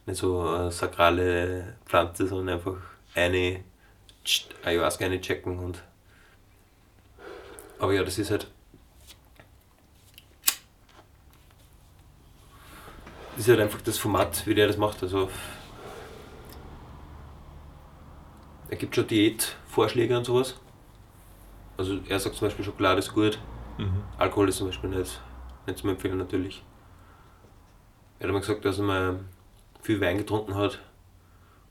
nicht 0.07 0.19
so 0.19 0.41
eine 0.41 0.71
sakrale 0.71 1.77
Pflanze, 1.87 2.29
sondern 2.29 2.57
einfach 2.57 2.77
eine 3.15 3.65
Ayahuasca 4.65 5.05
eine 5.05 5.21
checken 5.21 5.59
und 5.59 5.83
aber 7.79 7.93
ja, 7.93 8.05
das 8.05 8.19
ist 8.19 8.31
halt 8.31 8.47
das 13.37 13.41
ist 13.47 13.49
halt 13.49 13.61
einfach 13.61 13.81
das 13.83 13.99
Format, 13.99 14.47
wie 14.47 14.55
der 14.55 14.69
das 14.69 14.77
macht. 14.77 15.03
Also 15.03 15.29
er 18.75 18.79
gibt 18.79 18.97
schon 18.97 19.07
Diätvorschläge 19.07 20.19
und 20.19 20.25
sowas. 20.25 20.57
Also 21.77 22.01
er 22.09 22.19
sagt 22.19 22.35
zum 22.35 22.49
Beispiel 22.49 22.65
Schokolade 22.65 22.99
ist 22.99 23.15
gut, 23.15 23.39
Mhm. 23.77 24.03
Alkohol 24.19 24.49
ist 24.49 24.59
zum 24.59 24.69
Beispiel 24.69 24.91
nicht, 24.91 25.21
nicht 25.67 25.79
zu 25.81 25.89
empfehlen 25.89 26.19
natürlich. 26.19 26.63
Er 28.21 28.29
hat 28.29 28.33
mal 28.33 28.39
gesagt, 28.39 28.65
dass 28.65 28.79
er 28.79 28.85
mal 28.85 29.21
viel 29.83 30.01
Wein 30.01 30.19
getrunken 30.19 30.55
hat 30.55 30.81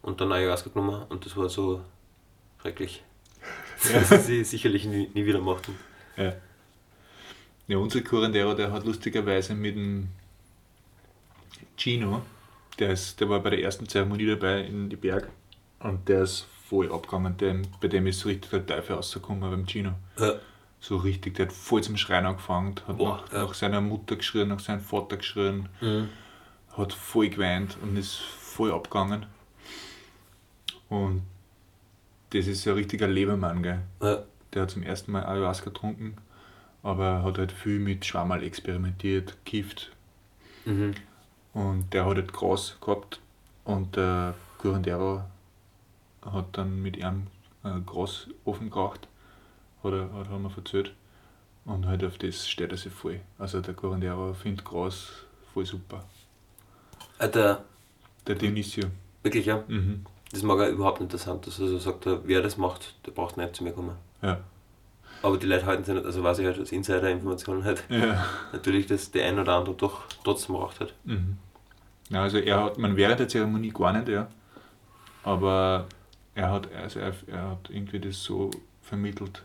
und 0.02 0.20
dann 0.20 0.34
Ayahuasca 0.34 0.70
genommen 0.70 1.04
und 1.08 1.26
das 1.26 1.38
war 1.38 1.48
so 1.48 1.82
schrecklich. 2.62 3.04
Das 3.94 4.12
er 4.12 4.20
sie 4.20 4.44
sicherlich 4.44 4.84
nie, 4.86 5.10
nie 5.14 5.26
wieder 5.26 5.40
macht. 5.40 5.70
Und 5.70 5.78
Ja. 6.18 6.34
Ja, 7.68 7.78
unser 7.78 8.02
Curandero, 8.02 8.54
der 8.54 8.70
hat 8.74 8.86
lustigerweise 8.86 9.56
mit 9.56 9.78
dem 9.78 10.10
Gino, 11.78 12.22
der, 12.80 12.92
ist, 12.92 13.18
der 13.22 13.30
war 13.30 13.40
bei 13.40 13.52
der 13.52 13.62
ersten 13.62 13.88
Zeremonie 13.88 14.28
dabei 14.28 14.62
in 14.66 14.90
die 14.90 14.98
Berg 14.98 15.30
und 15.80 16.08
der 16.10 16.24
ist 16.24 16.48
voll 16.74 16.92
abgegangen. 16.92 17.38
Der, 17.38 17.62
bei 17.80 17.88
dem 17.88 18.08
ist 18.08 18.20
so 18.20 18.30
richtig 18.30 18.50
der 18.50 18.66
Teufel 18.66 18.96
rausgekommen 18.96 19.42
beim 19.42 19.68
Gino. 19.68 19.92
Ja, 20.18 20.34
So 20.80 20.98
richtig, 20.98 21.36
der 21.36 21.46
hat 21.46 21.54
voll 21.54 21.84
zum 21.84 21.98
Schreien 21.98 22.26
angefangen, 22.26 22.74
hat 22.88 22.98
Boah, 22.98 23.18
nach, 23.18 23.32
ja. 23.32 23.44
nach 23.44 23.54
seiner 23.54 23.80
Mutter 23.80 24.16
geschrien, 24.16 24.48
nach 24.48 24.60
seinem 24.60 24.82
Vater 24.82 25.18
geschrien, 25.18 25.70
mhm. 25.82 26.10
hat 26.76 26.92
voll 26.94 27.30
geweint 27.30 27.78
und 27.84 27.96
ist 27.96 28.16
voll 28.16 28.72
abgegangen. 28.72 29.28
Und 30.90 31.22
das 32.32 32.48
ist 32.48 32.66
ja 32.66 32.72
ein 32.74 32.78
richtiger 32.80 33.08
Lebermann, 33.08 33.62
gell? 33.62 33.80
ja, 34.02 34.24
Der 34.52 34.64
hat 34.64 34.72
zum 34.72 34.82
ersten 34.82 35.12
Mal 35.12 35.26
Ayahuasca 35.26 35.66
getrunken, 35.66 36.18
aber 36.82 37.22
hat 37.22 37.38
halt 37.38 37.52
viel 37.52 37.78
mit 37.78 38.04
Schwammerl 38.04 38.44
experimentiert, 38.44 39.38
kifft 39.46 39.92
mhm. 40.66 40.96
und 41.54 41.94
der 41.94 42.06
hat 42.06 42.16
halt 42.16 42.34
Gras 42.34 42.78
gehabt 42.82 43.20
und 43.64 43.96
der 43.96 44.34
Curandero 44.58 45.22
hat 46.32 46.46
dann 46.58 46.82
mit 46.82 46.98
ihm 46.98 47.28
einen 47.64 47.86
Grasofen 47.86 48.70
geraucht, 48.70 49.08
hat 49.84 49.94
er, 49.94 50.14
hat 50.14 50.30
er 50.30 50.40
mir 50.40 50.52
erzählt 50.56 50.94
und 51.66 51.86
halt 51.86 52.04
auf 52.04 52.18
das 52.18 52.48
steht 52.48 52.72
er 52.72 52.78
sich 52.78 52.92
voll. 52.94 53.20
Also 53.38 53.62
der 53.62 53.74
Curandero 53.74 54.34
findet 54.34 54.66
Gras 54.66 55.10
voll 55.54 55.66
super. 55.66 56.04
Ah, 57.20 57.28
der, 57.28 57.64
Der 58.28 58.36
Dionisio. 58.36 58.86
wirklich, 59.22 59.46
ja. 59.46 59.64
Mhm. 59.68 60.06
Das 60.32 60.42
mag 60.42 60.60
er 60.60 60.70
überhaupt 60.70 61.00
nicht 61.00 61.06
interessant. 61.14 61.46
Also 61.46 61.78
sagt 61.78 62.06
er, 62.08 62.20
wer 62.28 62.42
das 62.42 62.58
macht, 62.58 62.96
der 63.06 63.12
braucht 63.12 63.38
nicht 63.38 63.56
zu 63.56 63.64
mir 63.64 63.72
kommen. 63.72 63.96
Ja. 64.22 64.40
Aber 65.22 65.38
die 65.38 65.46
Leute 65.46 65.66
halten 65.66 65.84
sich 65.86 65.94
nicht, 65.94 66.06
also 66.06 66.22
weiß 66.24 66.40
ich 66.40 66.46
halt 66.48 66.60
als 66.60 66.72
Insider-Information 66.72 67.64
halt, 67.64 67.84
Ja. 67.90 68.26
natürlich, 68.52 68.88
dass 68.88 69.12
der 69.12 69.26
ein 69.28 69.40
oder 69.40 69.54
andere 69.56 69.76
doch 69.76 70.02
trotzdem 70.24 70.56
raucht 70.56 70.80
hat. 70.80 70.94
Mhm. 71.06 71.38
Ja, 72.10 72.24
also 72.24 72.40
er 72.40 72.64
hat, 72.64 72.78
man 72.78 72.98
während 72.98 73.20
der 73.20 73.28
Zeremonie 73.30 73.70
gar 73.70 73.94
nicht, 73.94 74.10
ja. 74.10 74.28
Aber 75.24 75.86
er 76.36 76.52
hat, 76.52 76.74
also 76.74 77.00
er, 77.00 77.14
er 77.28 77.52
hat 77.52 77.70
irgendwie 77.70 78.00
das 78.00 78.24
so 78.24 78.52
vermittelt, 78.82 79.44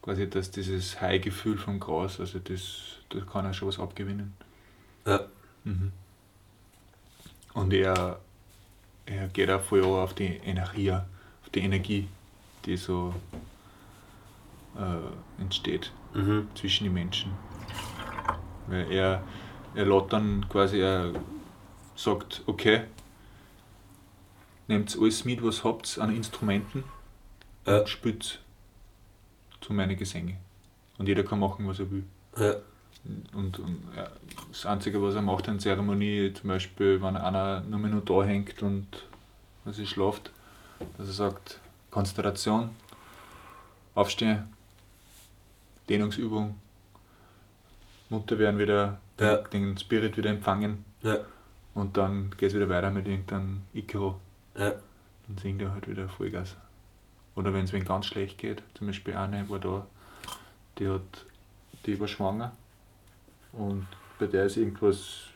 quasi, 0.00 0.28
dass 0.28 0.50
dieses 0.50 1.00
High-Gefühl 1.00 1.58
vom 1.58 1.78
Gras, 1.78 2.18
also 2.20 2.38
das, 2.38 2.98
da 3.10 3.20
kann 3.20 3.44
er 3.44 3.54
schon 3.54 3.68
was 3.68 3.78
abgewinnen. 3.78 4.34
Ja, 5.06 5.26
Mhm. 5.64 5.92
Und 7.54 7.72
er, 7.72 8.18
er 9.06 9.28
geht 9.28 9.50
auch 9.50 9.60
voll 9.60 9.84
auch 9.84 10.02
auf 10.02 10.14
die 10.14 10.40
Energie, 10.44 10.90
auf 10.90 11.50
die 11.54 11.60
Energie, 11.60 12.08
die 12.64 12.76
so 12.76 13.14
äh, 14.76 15.40
entsteht 15.40 15.92
mhm. 16.14 16.48
zwischen 16.54 16.84
den 16.84 16.94
Menschen. 16.94 17.32
Weil 18.68 18.90
er, 18.90 19.22
er 19.74 19.84
lädt 19.84 20.12
dann 20.12 20.48
quasi, 20.48 20.80
er 20.80 21.12
sagt, 21.94 22.42
okay, 22.46 22.82
nehmt 24.72 24.96
alles 24.98 25.24
mit, 25.24 25.42
was 25.42 25.62
habt 25.64 25.98
an 25.98 26.14
Instrumenten 26.14 26.84
Ja. 27.66 27.78
und 27.80 27.88
spielt 27.88 28.40
zu 29.60 29.72
meinen 29.72 29.96
Gesänge. 29.96 30.36
Und 30.98 31.06
jeder 31.08 31.22
kann 31.24 31.38
machen, 31.40 31.66
was 31.68 31.78
er 31.78 31.90
will. 31.90 32.04
ja, 32.36 32.54
Und, 33.34 33.58
und 33.58 33.78
ja, 33.96 34.08
das 34.50 34.66
Einzige, 34.66 35.02
was 35.02 35.14
er 35.14 35.22
macht 35.22 35.48
in 35.48 35.58
Zeremonie, 35.60 36.32
zum 36.34 36.48
Beispiel, 36.48 37.00
wenn 37.02 37.16
einer 37.16 37.60
nur 37.60 37.78
mehr 37.78 37.90
nur 37.90 38.02
da 38.02 38.22
hängt 38.24 38.62
und 38.62 38.86
was 39.64 39.78
er 39.78 39.86
schlaft, 39.86 40.30
dass 40.98 41.06
er 41.08 41.12
sagt, 41.14 41.60
Konzentration, 41.90 42.70
aufstehen, 43.94 44.44
Dehnungsübung, 45.88 46.54
Mutter 48.08 48.38
werden 48.38 48.58
wieder, 48.58 49.00
Ja. 49.20 49.36
den 49.36 49.76
Spirit 49.78 50.16
wieder 50.16 50.30
empfangen 50.30 50.84
ja, 51.02 51.18
und 51.74 51.96
dann 51.96 52.30
geht 52.36 52.50
es 52.50 52.54
wieder 52.54 52.68
weiter 52.68 52.90
mit 52.90 53.06
irgendeinem 53.06 53.62
Ikro. 53.74 54.20
Ja, 54.56 54.70
Dann 55.26 55.38
singt 55.38 55.62
er 55.62 55.72
halt 55.72 55.88
wieder 55.88 56.08
Vollgas. 56.08 56.56
Oder 57.34 57.52
wenn 57.54 57.64
es 57.64 57.72
wen 57.72 57.84
ganz 57.84 58.06
schlecht 58.06 58.38
geht, 58.38 58.62
zum 58.74 58.86
Beispiel 58.86 59.14
eine 59.16 59.48
war 59.48 59.58
da, 59.58 59.86
die 60.78 60.88
hat, 60.88 61.26
die 61.86 61.98
war 61.98 62.08
schwanger 62.08 62.52
und 63.52 63.86
bei 64.18 64.26
der 64.26 64.44
ist 64.46 64.56
irgendwas 64.56 65.32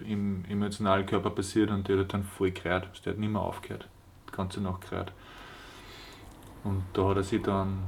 im 0.00 0.44
emotionalen 0.48 1.06
Körper 1.06 1.30
passiert 1.30 1.70
und 1.70 1.86
die 1.86 1.98
hat 1.98 2.12
dann 2.12 2.24
voll 2.24 2.50
gerät. 2.50 2.88
Die 3.04 3.10
hat 3.10 3.18
nicht 3.18 3.30
mehr 3.30 3.40
aufgehört. 3.40 3.86
Die 4.28 4.32
ganze 4.32 4.60
Nacht 4.60 4.88
gerät. 4.90 5.12
Und 6.64 6.82
da 6.94 7.08
hat 7.08 7.18
er 7.18 7.22
sich 7.22 7.42
dann 7.42 7.84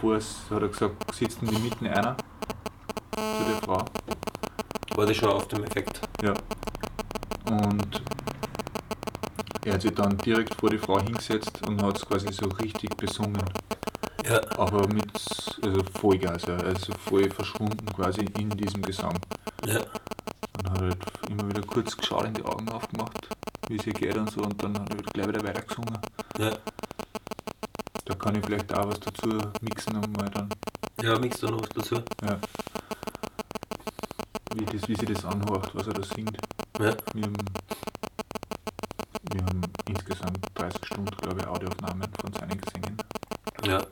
vor, 0.00 0.16
hat 0.16 0.62
er 0.62 0.68
gesagt, 0.68 1.14
sitzt 1.14 1.42
in 1.42 1.48
die 1.48 1.58
Mitte 1.58 1.88
einer 1.90 2.16
zu 3.14 3.44
der 3.44 3.56
Frau. 3.62 3.84
war 4.96 5.06
das 5.06 5.16
schon 5.16 5.28
auf 5.28 5.46
dem 5.48 5.64
Effekt. 5.64 6.00
Ja. 6.22 6.34
Und 7.46 8.02
er 9.64 9.74
hat 9.74 9.82
sich 9.82 9.92
dann 9.94 10.16
direkt 10.18 10.54
vor 10.54 10.70
die 10.70 10.78
Frau 10.78 11.00
hingesetzt 11.00 11.60
und 11.66 11.82
hat 11.82 11.96
es 11.96 12.06
quasi 12.06 12.32
so 12.32 12.46
richtig 12.46 12.96
besungen. 12.96 13.42
Ja, 14.28 14.40
Aber 14.56 14.86
mit 14.88 15.12
also 15.62 15.82
Vollgas, 16.00 16.42
ja, 16.46 16.56
also 16.56 16.92
voll 17.04 17.30
verschwunden 17.30 17.84
quasi 17.94 18.22
in 18.38 18.50
diesem 18.50 18.80
Gesang. 18.82 19.18
ja, 19.66 19.80
Und 20.58 20.70
hat 20.70 20.80
halt 20.80 20.96
immer 21.28 21.46
wieder 21.48 21.62
kurz 21.62 21.96
geschaut, 21.96 22.24
in 22.26 22.34
die 22.34 22.42
Augen 22.44 22.68
aufgemacht, 22.70 23.28
wie 23.68 23.76
es 23.76 23.86
ihr 23.86 23.92
geht 23.92 24.16
und 24.16 24.30
so, 24.30 24.40
und 24.42 24.62
dann 24.62 24.78
hat 24.78 24.88
er 24.90 24.96
halt 24.96 25.12
gleich 25.12 25.28
wieder 25.28 25.44
weiter 25.44 25.62
gesungen. 25.62 25.98
ja. 26.38 26.52
Da 28.06 28.14
kann 28.16 28.34
ich 28.36 28.44
vielleicht 28.44 28.70
auch 28.74 28.86
was 28.88 29.00
dazu 29.00 29.28
mixen 29.62 29.96
einmal 29.96 30.28
dann. 30.30 30.50
Ja, 31.02 31.18
mixst 31.18 31.42
du 31.42 31.46
noch 31.48 31.62
was 31.62 31.70
dazu? 31.70 31.96
Ja. 32.22 32.38
Wie, 34.54 34.64
das, 34.64 34.88
wie 34.88 34.94
sie 34.94 35.06
das 35.06 35.24
anhört, 35.24 35.74
was 35.74 35.86
er 35.86 35.94
da 35.94 36.02
singt. 36.02 36.36
Ja, 36.78 36.94
Wir 37.14 37.22
haben, 37.24 37.34
wir 39.34 39.44
haben 39.46 39.62
insgesamt 39.88 40.38
30 40.54 40.86
Stunden, 40.86 41.16
glaube 41.16 41.40
ich, 41.40 41.46
Audioaufnahmen 41.46 42.08
von 42.20 42.32
seinen 42.32 42.60
Gesängen. 42.60 42.96
ja. 43.66 43.82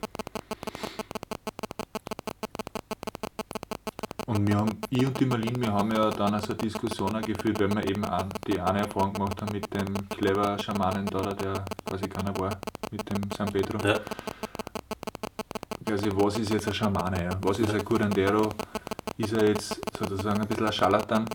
wir 4.47 4.57
haben, 4.57 4.71
ich 4.91 5.07
und 5.07 5.21
die 5.21 5.27
Marlene, 5.27 5.61
wir 5.61 5.73
haben 5.73 5.93
ja 5.93 6.11
dann 6.11 6.35
also 6.35 6.55
Diskussionen 6.55 7.23
geführt, 7.23 7.61
weil 7.61 7.75
wir 7.75 7.89
eben 7.89 8.05
auch 8.05 8.25
die 8.47 8.59
eine 8.61 8.81
Erfahrung 8.81 9.13
gemacht 9.13 9.41
haben 9.41 9.53
mit 9.53 9.73
dem 9.75 10.09
clever 10.09 10.59
Schamanen 10.59 11.07
da, 11.07 11.35
der 11.35 11.65
quasi 11.85 12.09
keiner 12.09 12.37
war, 12.39 12.59
mit 12.91 13.09
dem 13.11 13.23
San 13.37 13.53
Pedro. 13.53 13.79
Ja. 13.87 14.01
Also 15.91 16.17
was 16.17 16.39
ist 16.39 16.51
jetzt 16.51 16.69
ein 16.69 16.75
Schamane? 16.75 17.25
Ja? 17.25 17.31
Was 17.43 17.59
ist 17.59 17.73
ein 17.75 17.85
Curandero? 17.85 18.49
Ist 19.19 19.33
er 19.33 19.49
jetzt 19.49 19.81
sozusagen 19.99 20.41
ein 20.41 20.49
bisschen 20.49 20.67
ein 20.67 20.73
Scharlatan? 20.73 21.29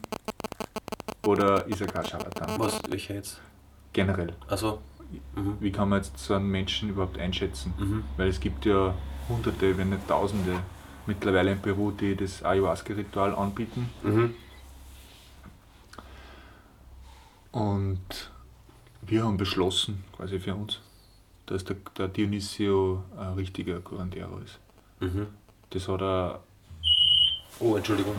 Oder 1.26 1.66
ist 1.68 1.82
er 1.82 1.88
kein 1.88 2.06
Scharlatan? 2.06 2.60
Was, 2.60 2.80
welcher 2.90 3.16
jetzt? 3.16 3.40
Generell. 3.98 4.34
Also. 4.48 4.80
Mhm. 5.36 5.58
Wie 5.60 5.72
kann 5.72 5.90
man 5.90 6.04
jetzt 6.04 6.20
so 6.20 6.36
einen 6.36 6.52
Menschen 6.52 6.90
überhaupt 6.90 7.18
einschätzen? 7.18 7.74
Mhm. 7.80 8.04
Weil 8.16 8.28
es 8.28 8.40
gibt 8.40 8.66
ja 8.66 8.94
hunderte, 9.28 9.76
wenn 9.76 9.90
nicht 9.90 10.08
tausende 10.08 10.60
mittlerweile 11.08 11.54
in 11.54 11.60
Peru, 11.60 11.92
die 11.92 12.16
das 12.16 12.44
Ayahuasca-Ritual 12.44 13.34
anbieten. 13.34 13.90
Mhm. 14.04 14.36
Und 17.52 18.32
wir 19.02 19.24
haben 19.24 19.38
beschlossen, 19.38 20.04
quasi 20.16 20.40
für 20.40 20.54
uns, 20.54 20.80
dass 21.48 21.64
der, 21.64 21.78
der 21.98 22.10
Dionisio 22.10 23.04
ein 23.18 23.34
richtiger 23.34 23.80
Curandero 23.80 24.38
ist. 24.40 24.60
Mhm. 25.00 25.28
Das 25.72 25.88
hat 25.88 26.02
er. 26.02 26.44
Oh, 27.60 27.76
Entschuldigung. 27.76 28.16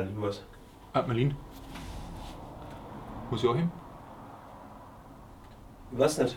Marlin 0.00 0.22
was? 0.22 0.42
Ah, 0.94 1.02
Marlin? 1.02 1.34
Muss 3.30 3.42
ich 3.42 3.48
auch 3.48 3.54
hin? 3.54 3.70
Ich 5.92 5.98
weiß 5.98 6.18
nicht. 6.18 6.36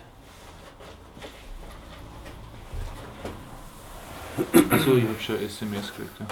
Achso, 4.69 4.95
ich 4.95 5.03
habe 5.03 5.19
schon 5.19 5.39
SMS 5.39 5.87
gekriegt, 5.87 6.19
ja. 6.19 6.25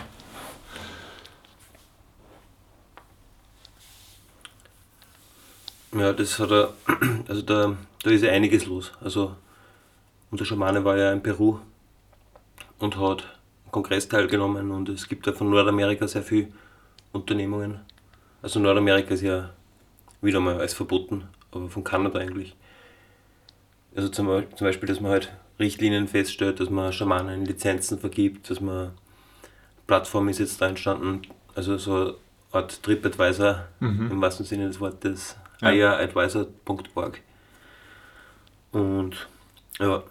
Ja, 5.99 6.13
das 6.13 6.39
hat 6.39 6.51
er, 6.51 6.73
also 7.27 7.41
da, 7.41 7.75
da 8.03 8.09
ist 8.09 8.23
ja 8.23 8.31
einiges 8.31 8.65
los. 8.65 8.91
Also 9.01 9.35
unser 10.31 10.45
Schamane 10.45 10.83
war 10.83 10.97
ja 10.97 11.11
in 11.11 11.21
Peru 11.21 11.59
und 12.79 12.97
hat 12.97 13.23
am 13.65 13.71
Kongress 13.71 14.07
teilgenommen 14.07 14.71
und 14.71 14.89
es 14.89 15.07
gibt 15.07 15.27
ja 15.27 15.33
von 15.33 15.49
Nordamerika 15.49 16.07
sehr 16.07 16.23
viele 16.23 16.51
Unternehmungen. 17.11 17.79
Also 18.41 18.59
Nordamerika 18.59 19.13
ist 19.13 19.21
ja 19.21 19.51
wieder 20.21 20.39
mal 20.39 20.57
alles 20.57 20.73
verboten, 20.73 21.27
aber 21.51 21.69
von 21.69 21.83
Kanada 21.83 22.19
eigentlich. 22.19 22.55
Also 23.95 24.09
zum, 24.09 24.27
zum 24.55 24.67
Beispiel, 24.67 24.87
dass 24.87 24.99
man 24.99 25.11
halt 25.11 25.31
Richtlinien 25.59 26.07
feststellt, 26.07 26.59
dass 26.59 26.69
man 26.69 26.93
Schamanen 26.93 27.45
Lizenzen 27.45 27.99
vergibt, 27.99 28.49
dass 28.49 28.61
man 28.61 28.91
Plattform 29.87 30.29
ist 30.29 30.39
jetzt 30.39 30.61
da 30.61 30.67
entstanden, 30.67 31.23
also 31.55 31.77
so 31.77 31.95
eine 31.95 32.15
Art 32.51 32.81
TripAdvisor 32.83 33.67
mhm. 33.79 34.11
im 34.11 34.21
wahrsten 34.21 34.45
Sinne 34.45 34.67
des 34.67 34.79
Wortes, 34.79 35.35
ja. 35.61 35.69
ayaadvisor.org. 35.69 37.19
Und 38.71 39.27
ja, 39.79 40.03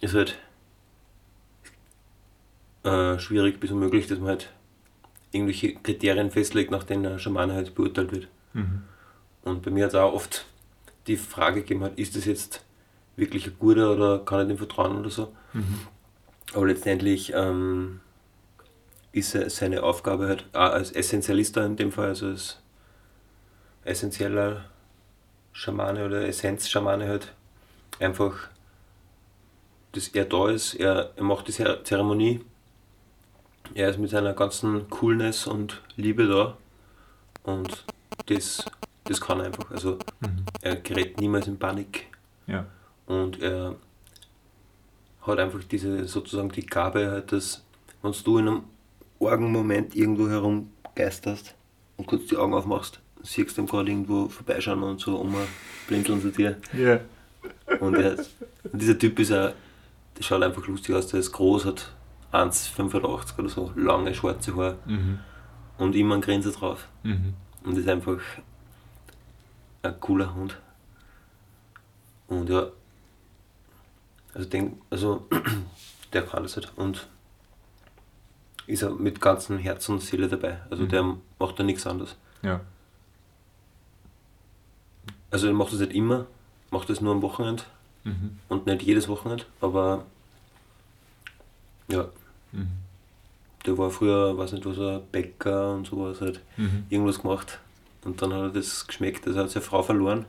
ist 0.00 0.14
halt 0.14 0.38
äh, 2.82 3.18
schwierig 3.18 3.60
bis 3.60 3.70
unmöglich, 3.70 4.06
dass 4.06 4.18
man 4.18 4.28
halt 4.28 4.50
irgendwelche 5.34 5.74
Kriterien 5.74 6.30
festlegt, 6.30 6.70
nach 6.70 6.84
denen 6.84 7.06
ein 7.06 7.18
Schamane 7.18 7.54
halt 7.54 7.74
beurteilt 7.74 8.12
wird. 8.12 8.28
Mhm. 8.52 8.82
Und 9.42 9.62
bei 9.62 9.70
mir 9.70 9.84
hat 9.84 9.90
es 9.90 9.96
auch 9.96 10.12
oft 10.12 10.46
die 11.06 11.16
Frage 11.16 11.60
gegeben, 11.60 11.82
halt, 11.82 11.98
ist 11.98 12.16
das 12.16 12.24
jetzt 12.24 12.64
wirklich 13.16 13.46
ein 13.46 13.56
guter 13.58 13.92
oder 13.92 14.18
kann 14.20 14.40
ich 14.42 14.48
dem 14.48 14.58
vertrauen 14.58 14.98
oder 14.98 15.10
so. 15.10 15.32
Mhm. 15.52 15.80
Aber 16.54 16.66
letztendlich 16.66 17.32
ähm, 17.34 18.00
ist 19.12 19.32
seine 19.50 19.82
Aufgabe 19.82 20.28
halt 20.28 20.46
auch 20.52 20.72
als 20.72 20.92
Essentialist 20.92 21.56
in 21.56 21.76
dem 21.76 21.92
Fall, 21.92 22.08
also 22.08 22.28
als 22.28 22.58
essentieller 23.84 24.64
Schamane 25.52 26.04
oder 26.04 26.26
Essenz-Schamane 26.26 27.06
halt 27.06 27.32
einfach, 28.00 28.48
dass 29.92 30.08
er 30.08 30.24
da 30.24 30.48
ist, 30.50 30.74
er, 30.74 31.12
er 31.16 31.22
macht 31.22 31.48
die 31.48 31.52
Zeremonie, 31.52 32.40
er 33.72 33.90
ist 33.90 33.98
mit 33.98 34.10
seiner 34.10 34.34
ganzen 34.34 34.88
Coolness 34.90 35.46
und 35.46 35.80
Liebe 35.96 36.26
da 36.26 36.56
und 37.44 37.84
das, 38.26 38.64
das 39.04 39.20
kann 39.20 39.40
er 39.40 39.46
einfach. 39.46 39.70
Also 39.70 39.98
mhm. 40.20 40.44
er 40.60 40.76
gerät 40.76 41.20
niemals 41.20 41.46
in 41.46 41.58
Panik. 41.58 42.06
Ja. 42.46 42.66
Und 43.06 43.40
er 43.40 43.76
hat 45.22 45.38
einfach 45.38 45.60
diese 45.64 46.06
sozusagen 46.06 46.50
die 46.50 46.66
Gabe, 46.66 47.10
halt, 47.10 47.32
dass 47.32 47.62
wenn 48.02 48.12
du 48.24 48.38
in 48.38 48.48
einem 48.48 48.62
argen 49.20 49.50
Moment 49.50 49.94
irgendwo 49.96 50.28
herumgeisterst 50.28 51.54
und 51.96 52.06
kurz 52.06 52.26
die 52.26 52.36
Augen 52.36 52.54
aufmachst, 52.54 53.00
siehst 53.22 53.56
du 53.56 53.62
ihm 53.62 53.66
gerade 53.66 53.90
irgendwo 53.90 54.28
vorbeischauen 54.28 54.82
und 54.82 55.00
so 55.00 55.16
um 55.16 55.34
blinzeln 55.86 56.20
zu 56.20 56.30
dir. 56.30 56.56
Ja. 56.72 57.00
Und, 57.80 57.94
er, 57.94 58.18
und 58.70 58.80
dieser 58.80 58.98
Typ 58.98 59.18
ist 59.18 59.32
auch, 59.32 59.52
der 60.16 60.22
schaut 60.22 60.42
einfach 60.42 60.66
lustig 60.66 60.94
aus, 60.94 61.08
der 61.08 61.20
ist 61.20 61.32
groß, 61.32 61.64
hat 61.64 61.90
1,85 62.34 63.38
oder 63.38 63.48
so, 63.48 63.72
lange 63.76 64.14
schwarze 64.14 64.56
Haare 64.56 64.78
mhm. 64.86 65.20
und 65.78 65.94
immer 65.94 66.16
ein 66.16 66.20
Grinser 66.20 66.52
drauf. 66.52 66.88
Mhm. 67.02 67.34
Und 67.62 67.78
ist 67.78 67.88
einfach 67.88 68.18
ein 69.82 70.00
cooler 70.00 70.34
Hund. 70.34 70.58
Und 72.28 72.50
ja, 72.50 72.68
also, 74.34 74.48
denk, 74.48 74.80
also 74.90 75.26
der 76.12 76.22
kann 76.22 76.42
das 76.42 76.56
halt. 76.56 76.72
Und 76.76 77.06
ist 78.66 78.82
er 78.82 78.90
mit 78.90 79.20
ganzem 79.20 79.58
Herz 79.58 79.88
und 79.88 80.00
Seele 80.00 80.28
dabei. 80.28 80.60
Also 80.70 80.84
mhm. 80.84 80.88
der 80.88 81.16
macht 81.38 81.58
da 81.58 81.62
nichts 81.62 81.86
anderes. 81.86 82.16
Ja. 82.42 82.60
Also 85.30 85.48
er 85.48 85.52
macht 85.52 85.72
das 85.72 85.80
nicht 85.80 85.92
immer, 85.92 86.26
macht 86.70 86.88
das 86.88 87.00
nur 87.00 87.12
am 87.12 87.22
Wochenende 87.22 87.64
mhm. 88.04 88.38
und 88.48 88.66
nicht 88.66 88.82
jedes 88.82 89.08
Wochenende, 89.08 89.44
aber 89.60 90.04
ja. 91.88 92.08
Mhm. 92.54 92.68
Der 93.66 93.78
war 93.78 93.90
früher, 93.90 94.36
weiß 94.36 94.52
nicht 94.52 94.66
was, 94.66 94.78
ein 94.78 95.02
Bäcker 95.10 95.74
und 95.74 95.86
sowas, 95.86 96.20
halt 96.20 96.40
mhm. 96.56 96.84
irgendwas 96.90 97.20
gemacht. 97.20 97.60
Und 98.04 98.20
dann 98.20 98.32
hat 98.32 98.40
er 98.40 98.50
das 98.50 98.86
geschmeckt, 98.86 99.26
also 99.26 99.38
er 99.38 99.44
hat 99.44 99.50
seine 99.50 99.64
Frau 99.64 99.82
verloren. 99.82 100.26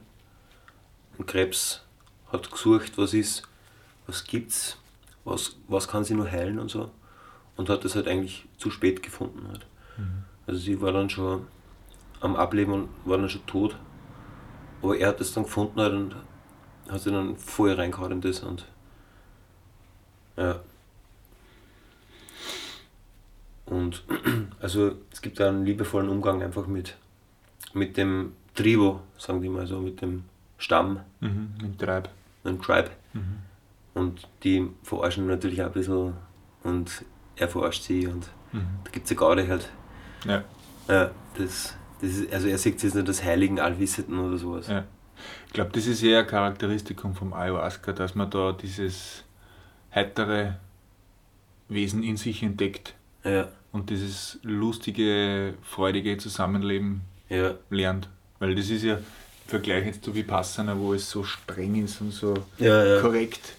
Und 1.18 1.28
Krebs 1.28 1.84
hat 2.32 2.50
gesucht, 2.50 2.98
was 2.98 3.14
ist 3.14 3.48
was 4.08 4.24
gibt's, 4.24 4.78
was, 5.24 5.58
was 5.68 5.88
kann 5.88 6.04
sie 6.04 6.14
nur 6.14 6.30
heilen 6.30 6.60
und 6.60 6.70
so. 6.70 6.92
Und 7.58 7.70
hat 7.70 7.86
das 7.86 7.96
halt 7.96 8.08
eigentlich 8.08 8.46
zu 8.58 8.70
spät 8.70 9.02
gefunden. 9.02 9.48
Halt. 9.48 9.66
Mhm. 9.98 10.24
Also 10.46 10.60
sie 10.60 10.82
war 10.82 10.92
dann 10.92 11.10
schon 11.10 11.48
am 12.20 12.36
Ableben 12.36 12.74
und 12.74 12.90
war 13.06 13.18
dann 13.18 13.30
schon 13.30 13.46
tot. 13.46 13.76
Aber 14.82 14.98
er 14.98 15.10
hat 15.10 15.20
das 15.20 15.34
dann 15.34 15.46
gefunden 15.46 15.80
halt 15.80 15.94
und 15.94 16.16
hat 16.90 17.02
sich 17.02 17.12
dann 17.12 17.38
voll 17.38 17.72
reingehauen 17.72 18.12
in 18.12 18.22
das 18.22 18.42
und 18.42 18.66
ja. 20.38 20.60
Und 23.66 24.03
also 24.59 24.93
es 25.11 25.22
gibt 25.22 25.39
da 25.39 25.49
einen 25.49 25.66
liebevollen 25.66 26.09
Umgang 26.09 26.41
einfach 26.43 26.68
mit, 26.68 26.97
mit 27.74 27.97
dem 27.97 28.34
Tribo, 28.53 29.01
sagen 29.18 29.41
die 29.41 29.49
mal 29.49 29.68
so, 29.68 29.80
mit 29.80 30.01
dem 30.01 30.24
Stamm. 30.57 31.01
Mhm, 31.20 31.49
mit 31.61 31.61
dem 31.61 31.78
Tribe. 31.78 32.09
Mit 32.43 32.53
dem 32.53 32.61
Tribe. 32.61 32.89
Mhm. 33.13 33.38
Und 33.93 34.28
die 34.43 34.70
verarschen 34.84 35.28
natürlich 35.28 35.61
auch 35.61 35.68
ein 35.68 35.74
bisschen 35.74 36.13
und 36.63 37.05
er 37.36 37.47
verarscht 37.47 37.84
sie 37.84 38.07
und 38.07 38.30
mhm. 38.51 38.68
da 38.84 38.91
gibt 38.91 39.05
es 39.05 39.11
ja 39.11 39.18
Gaude 39.18 39.47
halt. 39.47 39.70
Ja. 40.26 40.43
ja 40.88 41.11
das, 41.38 41.76
das 42.01 42.09
ist, 42.11 42.34
also 42.34 42.47
er 42.47 42.57
sieht 42.57 42.82
jetzt 42.84 42.95
nicht 42.95 43.07
als 43.07 43.24
heiligen 43.24 43.59
Allwissenden 43.59 44.20
oder 44.20 44.38
sowas. 44.38 44.68
Ja. 44.68 44.86
Ich 45.47 45.53
glaube, 45.53 45.72
das 45.72 45.88
ist 45.88 46.03
eher 46.03 46.20
ein 46.20 46.28
Charakteristikum 46.28 47.16
vom 47.16 47.34
Ayahuasca, 47.34 47.93
dass 47.93 48.16
man 48.16 48.30
da 48.30 48.51
dieses 48.51 49.24
heitere 49.93 50.55
Wesen 51.70 52.03
in 52.03 52.18
sich 52.18 52.43
entdeckt. 52.43 52.95
Ja. 53.26 53.50
Und 53.72 53.90
dieses 53.90 54.40
lustige, 54.44 55.56
freudige 55.64 56.18
Zusammenleben 56.18 57.02
ja. 57.30 57.56
lernt. 57.70 58.08
Weil 58.40 58.56
das 58.56 58.70
ist 58.70 58.84
ja 58.84 58.96
im 58.96 59.04
Vergleich 59.48 59.86
jetzt 59.86 60.06
zu 60.06 60.16
Vipassana, 60.16 60.78
wo 60.78 60.94
es 60.94 61.10
so 61.10 61.24
streng 61.24 61.84
ist 61.84 62.00
und 62.00 62.12
so 62.12 62.34
ja, 62.58 63.02
korrekt 63.02 63.56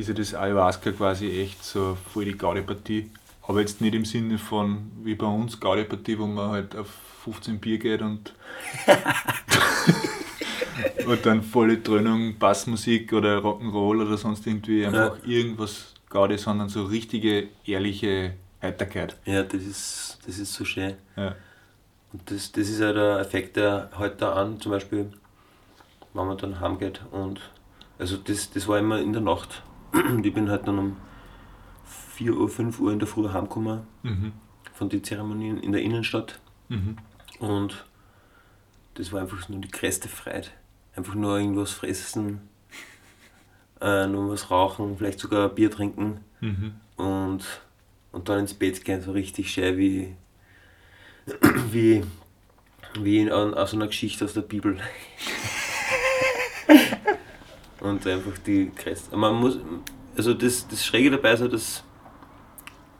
ist 0.00 0.08
ja 0.08 0.14
das 0.14 0.34
Ayahuasca 0.34 0.92
quasi 0.92 1.40
echt 1.40 1.62
so 1.62 1.96
voll 2.12 2.24
die 2.24 2.36
Gaudi-Partie. 2.36 3.10
Aber 3.42 3.60
jetzt 3.60 3.80
nicht 3.80 3.94
im 3.94 4.04
Sinne 4.04 4.38
von, 4.38 4.90
wie 5.02 5.14
bei 5.14 5.26
uns, 5.26 5.60
Gaudi-Partie, 5.60 6.18
wo 6.18 6.26
man 6.26 6.50
halt 6.50 6.76
auf 6.76 6.88
15 7.24 7.58
Bier 7.58 7.78
geht 7.78 8.00
und, 8.00 8.32
und 11.06 11.26
dann 11.26 11.42
volle 11.42 11.78
Dröhnung, 11.78 12.38
Bassmusik 12.38 13.12
oder 13.12 13.38
Rock'n'Roll 13.38 14.06
oder 14.06 14.16
sonst 14.16 14.46
irgendwie 14.46 14.86
einfach 14.86 15.18
ja. 15.24 15.30
irgendwas 15.30 15.94
Gaudi, 16.08 16.38
sondern 16.38 16.68
so 16.68 16.84
richtige, 16.84 17.48
ehrliche 17.66 18.34
Heiterkeit. 18.62 19.16
Ja, 19.24 19.42
das 19.42 19.62
ist, 19.62 20.18
das 20.26 20.38
ist 20.38 20.52
so 20.54 20.64
schön. 20.64 20.94
Ja. 21.16 21.34
Und 22.12 22.30
das, 22.30 22.52
das 22.52 22.68
ist 22.68 22.80
ja 22.80 22.92
der 22.92 23.18
Effekt, 23.20 23.56
der 23.56 23.90
heute 23.96 24.26
halt 24.26 24.36
an, 24.36 24.60
zum 24.60 24.72
Beispiel, 24.72 25.10
wenn 26.12 26.26
man 26.26 26.36
dann 26.38 26.60
heimgeht 26.60 27.00
und 27.12 27.40
Also 27.98 28.16
das, 28.16 28.50
das 28.50 28.66
war 28.66 28.78
immer 28.78 28.98
in 29.00 29.12
der 29.12 29.22
Nacht. 29.22 29.62
Und 29.92 30.24
ich 30.26 30.34
bin 30.34 30.50
halt 30.50 30.66
dann 30.66 30.78
um 30.78 30.96
4 32.14 32.34
Uhr, 32.34 32.48
5 32.48 32.80
Uhr 32.80 32.92
in 32.92 32.98
der 32.98 33.08
Früh 33.08 33.28
heimgekommen 33.28 33.82
Mhm. 34.02 34.32
von 34.74 34.88
den 34.88 35.04
Zeremonien 35.04 35.58
in 35.58 35.72
der 35.72 35.82
Innenstadt. 35.82 36.38
Mhm. 36.68 36.96
Und 37.38 37.84
das 38.94 39.12
war 39.12 39.20
einfach 39.20 39.48
nur 39.48 39.60
die 39.60 39.70
größte 39.70 40.08
Freude. 40.08 40.48
Einfach 40.96 41.14
nur 41.14 41.38
irgendwas 41.38 41.70
fressen, 41.72 42.40
äh, 43.80 44.06
nur 44.06 44.30
was 44.30 44.50
rauchen, 44.50 44.96
vielleicht 44.98 45.20
sogar 45.20 45.48
Bier 45.48 45.70
trinken 45.70 46.20
Mhm. 46.40 46.74
und, 46.96 47.44
und 48.12 48.28
dann 48.28 48.40
ins 48.40 48.54
Bett 48.54 48.84
gehen, 48.84 49.02
so 49.02 49.12
richtig 49.12 49.50
schön 49.50 49.76
wie, 49.78 50.14
wie, 51.70 52.02
wie 53.00 53.18
in, 53.20 53.30
an- 53.30 53.54
aus 53.54 53.74
einer 53.74 53.86
Geschichte 53.86 54.24
aus 54.24 54.34
der 54.34 54.42
Bibel. 54.42 54.78
und 57.80 58.06
einfach 58.06 58.38
die 58.46 58.70
größte. 58.74 59.16
Man 59.16 59.34
muss, 59.36 59.58
also 60.16 60.34
das, 60.34 60.66
das 60.68 60.84
Schräge 60.84 61.10
dabei 61.10 61.32
ist, 61.32 61.52
dass, 61.52 61.84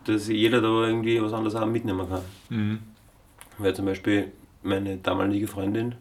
dass 0.05 0.29
jeder 0.29 0.61
da 0.61 0.69
irgendwie 0.87 1.21
was 1.23 1.33
anderes 1.33 1.55
auch 1.55 1.67
mitnehmen 1.67 2.09
kann. 2.09 2.23
Mhm. 2.49 2.79
Weil 3.59 3.75
zum 3.75 3.85
Beispiel 3.87 4.33
meine 4.63 4.97
damalige 4.97 5.47
Freundin, 5.47 5.95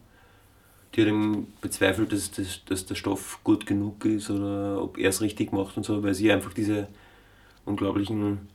die 0.95 1.01
hat 1.01 1.07
eben 1.09 1.53
bezweifelt, 1.61 2.11
dass, 2.11 2.31
dass, 2.31 2.63
dass 2.65 2.85
der 2.85 2.95
Stoff 2.95 3.39
gut 3.43 3.65
genug 3.65 4.03
ist 4.05 4.29
oder 4.29 4.81
ob 4.81 4.97
er 4.97 5.09
es 5.09 5.21
richtig 5.21 5.51
macht 5.51 5.77
und 5.77 5.85
so, 5.85 6.01
weil 6.03 6.13
sie 6.13 6.31
einfach 6.31 6.53
diese 6.53 6.87
unglaublichen 7.65 8.47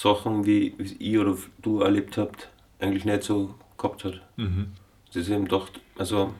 Sachen, 0.00 0.46
wie, 0.46 0.74
ich 0.98 1.18
oder 1.18 1.36
du 1.58 1.80
erlebt 1.80 2.16
habt, 2.16 2.48
eigentlich 2.78 3.04
nicht 3.04 3.22
so 3.22 3.54
gehabt 3.76 4.04
hat. 4.04 4.20
Mhm. 4.36 4.72
Sie 5.10 5.20
ist 5.20 5.28
eben 5.28 5.44
gedacht, 5.44 5.80
also 5.98 6.32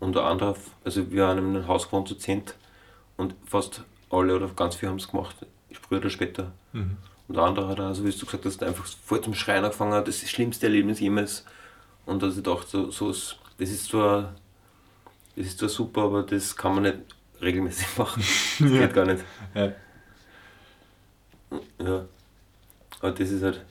unter 0.00 0.24
anderem, 0.24 0.54
also 0.84 1.10
wir 1.10 1.26
haben 1.26 1.38
in 1.38 1.56
einem 1.56 1.66
Haus 1.66 1.86
gewohnt 1.86 2.08
zu 2.08 2.14
zehnt 2.14 2.54
und 3.16 3.34
fast 3.46 3.82
alle 4.10 4.36
oder 4.36 4.48
ganz 4.48 4.76
viele 4.76 4.90
haben 4.90 4.98
es 4.98 5.08
gemacht, 5.08 5.34
früher 5.72 5.98
oder 5.98 6.10
später. 6.10 6.52
Mhm. 6.72 6.96
Und 7.28 7.36
der 7.36 7.44
andere 7.44 7.68
hat 7.68 7.80
auch, 7.80 7.94
so 7.94 8.04
wie 8.04 8.10
du 8.10 8.24
gesagt 8.24 8.44
hast, 8.44 8.62
einfach 8.62 8.86
voll 8.86 9.20
zum 9.20 9.34
Schreien 9.34 9.64
angefangen, 9.64 10.04
das 10.04 10.16
ist 10.16 10.24
das 10.24 10.30
schlimmste 10.30 10.66
Erlebnis 10.66 11.00
jemals. 11.00 11.44
Und 12.04 12.22
dass 12.22 12.36
ich 12.36 12.42
dachte, 12.42 12.66
so, 12.68 12.90
so 12.90 13.10
ist, 13.10 13.38
das 13.58 13.70
ist 13.70 13.88
zwar 13.88 14.34
das 15.36 15.46
ist 15.46 15.58
zwar 15.58 15.68
super, 15.68 16.02
aber 16.02 16.22
das 16.22 16.56
kann 16.56 16.74
man 16.74 16.84
nicht 16.84 16.98
regelmäßig 17.40 17.86
machen. 17.98 18.22
Das 18.58 18.70
geht 18.70 18.94
gar 18.94 19.04
nicht. 19.04 19.24
Ja. 19.54 19.72
Ja. 21.78 22.04
Aber 23.00 23.12
das 23.12 23.30
ist 23.30 23.42
halt, 23.42 23.64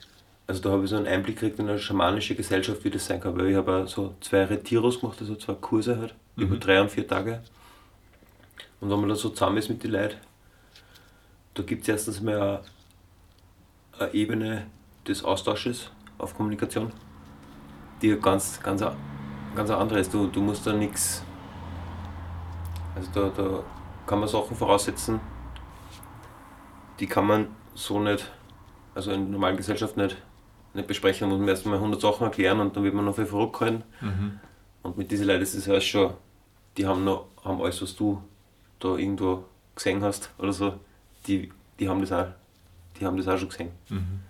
also 0.46 0.62
da 0.62 0.70
habe 0.70 0.84
ich 0.84 0.90
so 0.90 0.96
einen 0.96 1.06
Einblick 1.06 1.36
gekriegt 1.36 1.58
in 1.58 1.68
eine 1.68 1.78
schamanische 1.78 2.34
Gesellschaft, 2.34 2.84
wie 2.84 2.90
das 2.90 3.06
sein 3.06 3.20
kann, 3.20 3.36
weil 3.36 3.48
ich 3.48 3.56
habe 3.56 3.84
auch 3.84 3.88
so 3.88 4.14
zwei 4.20 4.44
Retiros 4.44 5.00
gemacht, 5.00 5.18
also 5.20 5.34
zwei 5.36 5.54
Kurse 5.54 5.98
halt, 5.98 6.14
über 6.36 6.56
drei 6.56 6.80
und 6.80 6.90
vier 6.90 7.06
Tage. 7.06 7.42
Und 8.80 8.90
wenn 8.90 9.00
man 9.00 9.08
da 9.08 9.14
so 9.16 9.30
zusammen 9.30 9.56
ist 9.56 9.68
mit 9.68 9.82
den 9.82 9.90
Leuten, 9.92 10.16
da 11.54 11.62
gibt 11.62 11.82
es 11.82 11.88
erstens 11.88 12.20
mal 12.20 12.34
eine, 12.38 12.60
eine 13.98 14.14
Ebene 14.14 14.66
des 15.06 15.24
Austausches 15.24 15.90
auf 16.18 16.36
Kommunikation, 16.36 16.92
die 18.02 18.18
ganz, 18.20 18.60
ganz, 18.62 18.84
ganz 19.54 19.70
andere 19.70 20.00
ist. 20.00 20.12
Du, 20.12 20.26
du 20.26 20.40
musst 20.40 20.66
da 20.66 20.72
nichts, 20.72 21.24
also 22.94 23.10
da, 23.12 23.42
da 23.42 23.64
kann 24.06 24.20
man 24.20 24.28
Sachen 24.28 24.56
voraussetzen, 24.56 25.20
die 27.00 27.06
kann 27.06 27.26
man 27.26 27.48
so 27.74 27.98
nicht, 27.98 28.30
also 28.96 29.12
in 29.12 29.30
normalen 29.30 29.56
Gesellschaft 29.56 29.96
nicht, 29.96 30.16
nicht 30.74 30.88
besprechen. 30.88 31.28
Da 31.28 31.32
muss 31.32 31.38
man 31.38 31.48
erstmal 31.48 31.76
100 31.76 32.00
Sachen 32.00 32.24
erklären 32.24 32.60
und 32.60 32.74
dann 32.76 32.82
wird 32.82 32.94
man 32.94 33.04
noch 33.04 33.14
viel 33.14 33.26
verrückt 33.26 33.58
gehalten. 33.58 33.82
Mhm. 34.00 34.40
Und 34.82 34.96
mit 34.98 35.10
diesen 35.10 35.26
Leuten 35.26 35.42
ist 35.42 35.54
es 35.54 35.66
ja 35.66 35.80
schon, 35.80 36.14
die 36.76 36.86
haben 36.86 37.04
noch 37.04 37.26
haben 37.44 37.60
alles, 37.62 37.80
was 37.82 37.94
du 37.94 38.22
da 38.80 38.96
irgendwo 38.96 39.44
gesehen 39.74 40.02
hast 40.02 40.30
oder 40.38 40.52
so, 40.52 40.74
die, 41.26 41.52
die 41.78 41.88
haben 41.88 42.00
das 42.00 42.10
auch, 42.12 42.26
die 42.98 43.06
haben 43.06 43.16
das 43.16 43.28
auch 43.28 43.38
schon 43.38 43.48
gesehen. 43.48 43.70
Mhm. 43.88 44.20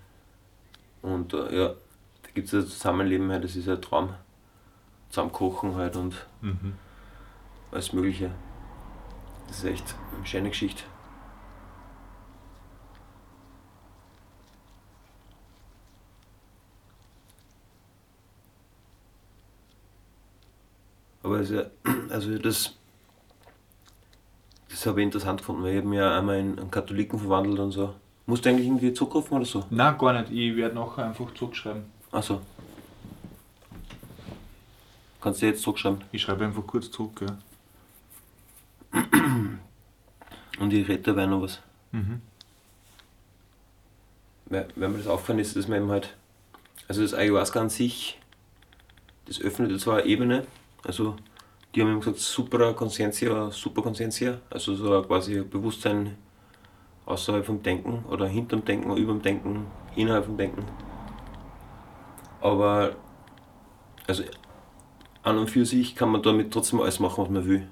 Und 1.02 1.32
äh, 1.34 1.56
ja, 1.58 1.68
da 1.68 2.30
gibt 2.34 2.48
es 2.48 2.54
ein 2.54 2.66
Zusammenleben 2.66 3.30
halt, 3.30 3.44
das 3.44 3.56
ist 3.56 3.68
ein 3.68 3.80
Traum. 3.80 4.10
Zusammen 5.10 5.32
kochen 5.32 5.76
halt 5.76 5.96
und 5.96 6.26
Mhm. 6.42 6.74
alles 7.70 7.92
Mögliche. 7.92 8.30
Das 9.48 9.58
ist 9.58 9.64
echt 9.64 9.94
eine 10.16 10.26
schöne 10.26 10.48
Geschichte. 10.50 10.82
Aber 21.26 21.40
es 21.40 21.52
also 22.10 22.38
das, 22.38 22.72
das 24.70 24.86
habe 24.86 25.00
ich 25.00 25.06
interessant 25.06 25.40
gefunden, 25.40 25.64
weil 25.64 25.72
ich 25.72 25.78
habe 25.78 25.88
mich 25.88 25.98
ja 25.98 26.16
einmal 26.16 26.38
in 26.38 26.56
einen 26.56 26.70
Katholiken 26.70 27.18
verwandelt 27.18 27.58
und 27.58 27.72
so. 27.72 27.94
Musst 28.26 28.44
du 28.44 28.50
eigentlich 28.50 28.66
irgendwie 28.66 28.92
zurückrufen 28.92 29.36
oder 29.36 29.44
so? 29.44 29.66
Nein, 29.70 29.98
gar 29.98 30.12
nicht. 30.12 30.30
Ich 30.30 30.54
werde 30.56 30.76
nachher 30.76 31.06
einfach 31.06 31.34
zurückschreiben. 31.34 31.82
Achso. 32.12 32.40
Kannst 35.20 35.42
du 35.42 35.46
jetzt 35.46 35.62
zurückschreiben. 35.62 36.02
Ich 36.12 36.22
schreibe 36.22 36.44
einfach 36.44 36.64
kurz 36.64 36.92
zurück. 36.92 37.20
Ja. 38.94 39.02
Und 40.60 40.72
ich 40.72 40.86
rede 40.86 41.02
dabei 41.02 41.26
noch 41.26 41.42
was. 41.42 41.60
Mhm. 41.90 42.22
Weil, 44.44 44.68
wenn 44.76 44.92
mir 44.92 44.98
das 44.98 45.08
auffallen 45.08 45.40
ist, 45.40 45.56
dass 45.56 45.66
man 45.66 45.78
eben 45.82 45.90
halt, 45.90 46.14
also 46.86 47.02
das 47.02 47.14
Ayahuasca 47.14 47.60
an 47.60 47.68
sich, 47.68 48.20
das 49.24 49.40
öffnet 49.40 49.80
zwar 49.80 49.98
eine 49.98 50.06
Ebene, 50.06 50.46
also 50.86 51.16
die 51.74 51.82
haben 51.82 51.90
eben 51.90 52.00
gesagt, 52.00 52.18
supra 52.18 52.72
conscientia, 52.72 53.50
super 53.50 53.82
conscientia, 53.82 54.40
also 54.48 54.74
so 54.74 55.02
quasi 55.02 55.42
Bewusstsein 55.42 56.16
außerhalb 57.04 57.44
vom 57.44 57.62
Denken 57.62 58.04
oder 58.08 58.26
hinterm 58.26 58.64
Denken, 58.64 58.96
überm 58.96 59.20
Denken, 59.20 59.66
innerhalb 59.94 60.24
vom 60.24 60.36
Denken. 60.36 60.64
Aber, 62.40 62.96
also 64.06 64.22
an 65.22 65.38
und 65.38 65.50
für 65.50 65.66
sich 65.66 65.94
kann 65.94 66.10
man 66.10 66.22
damit 66.22 66.52
trotzdem 66.52 66.80
alles 66.80 67.00
machen, 67.00 67.24
was 67.24 67.30
man 67.30 67.46
will. 67.46 67.68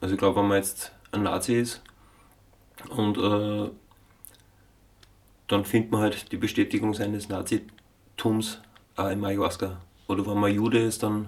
Also 0.00 0.14
ich 0.14 0.18
glaube, 0.18 0.40
wenn 0.40 0.48
man 0.48 0.58
jetzt 0.58 0.92
ein 1.12 1.22
Nazi 1.22 1.54
ist 1.54 1.82
und 2.90 3.16
äh, 3.16 3.70
dann 5.46 5.64
findet 5.64 5.92
man 5.92 6.02
halt 6.02 6.32
die 6.32 6.36
Bestätigung 6.36 6.94
seines 6.94 7.28
Nazitums 7.28 8.60
auch 8.96 9.08
im 9.10 9.24
Ayahuasca. 9.24 9.80
Oder 10.08 10.26
wenn 10.26 10.38
man 10.38 10.52
Jude 10.52 10.80
ist, 10.80 11.02
dann 11.02 11.26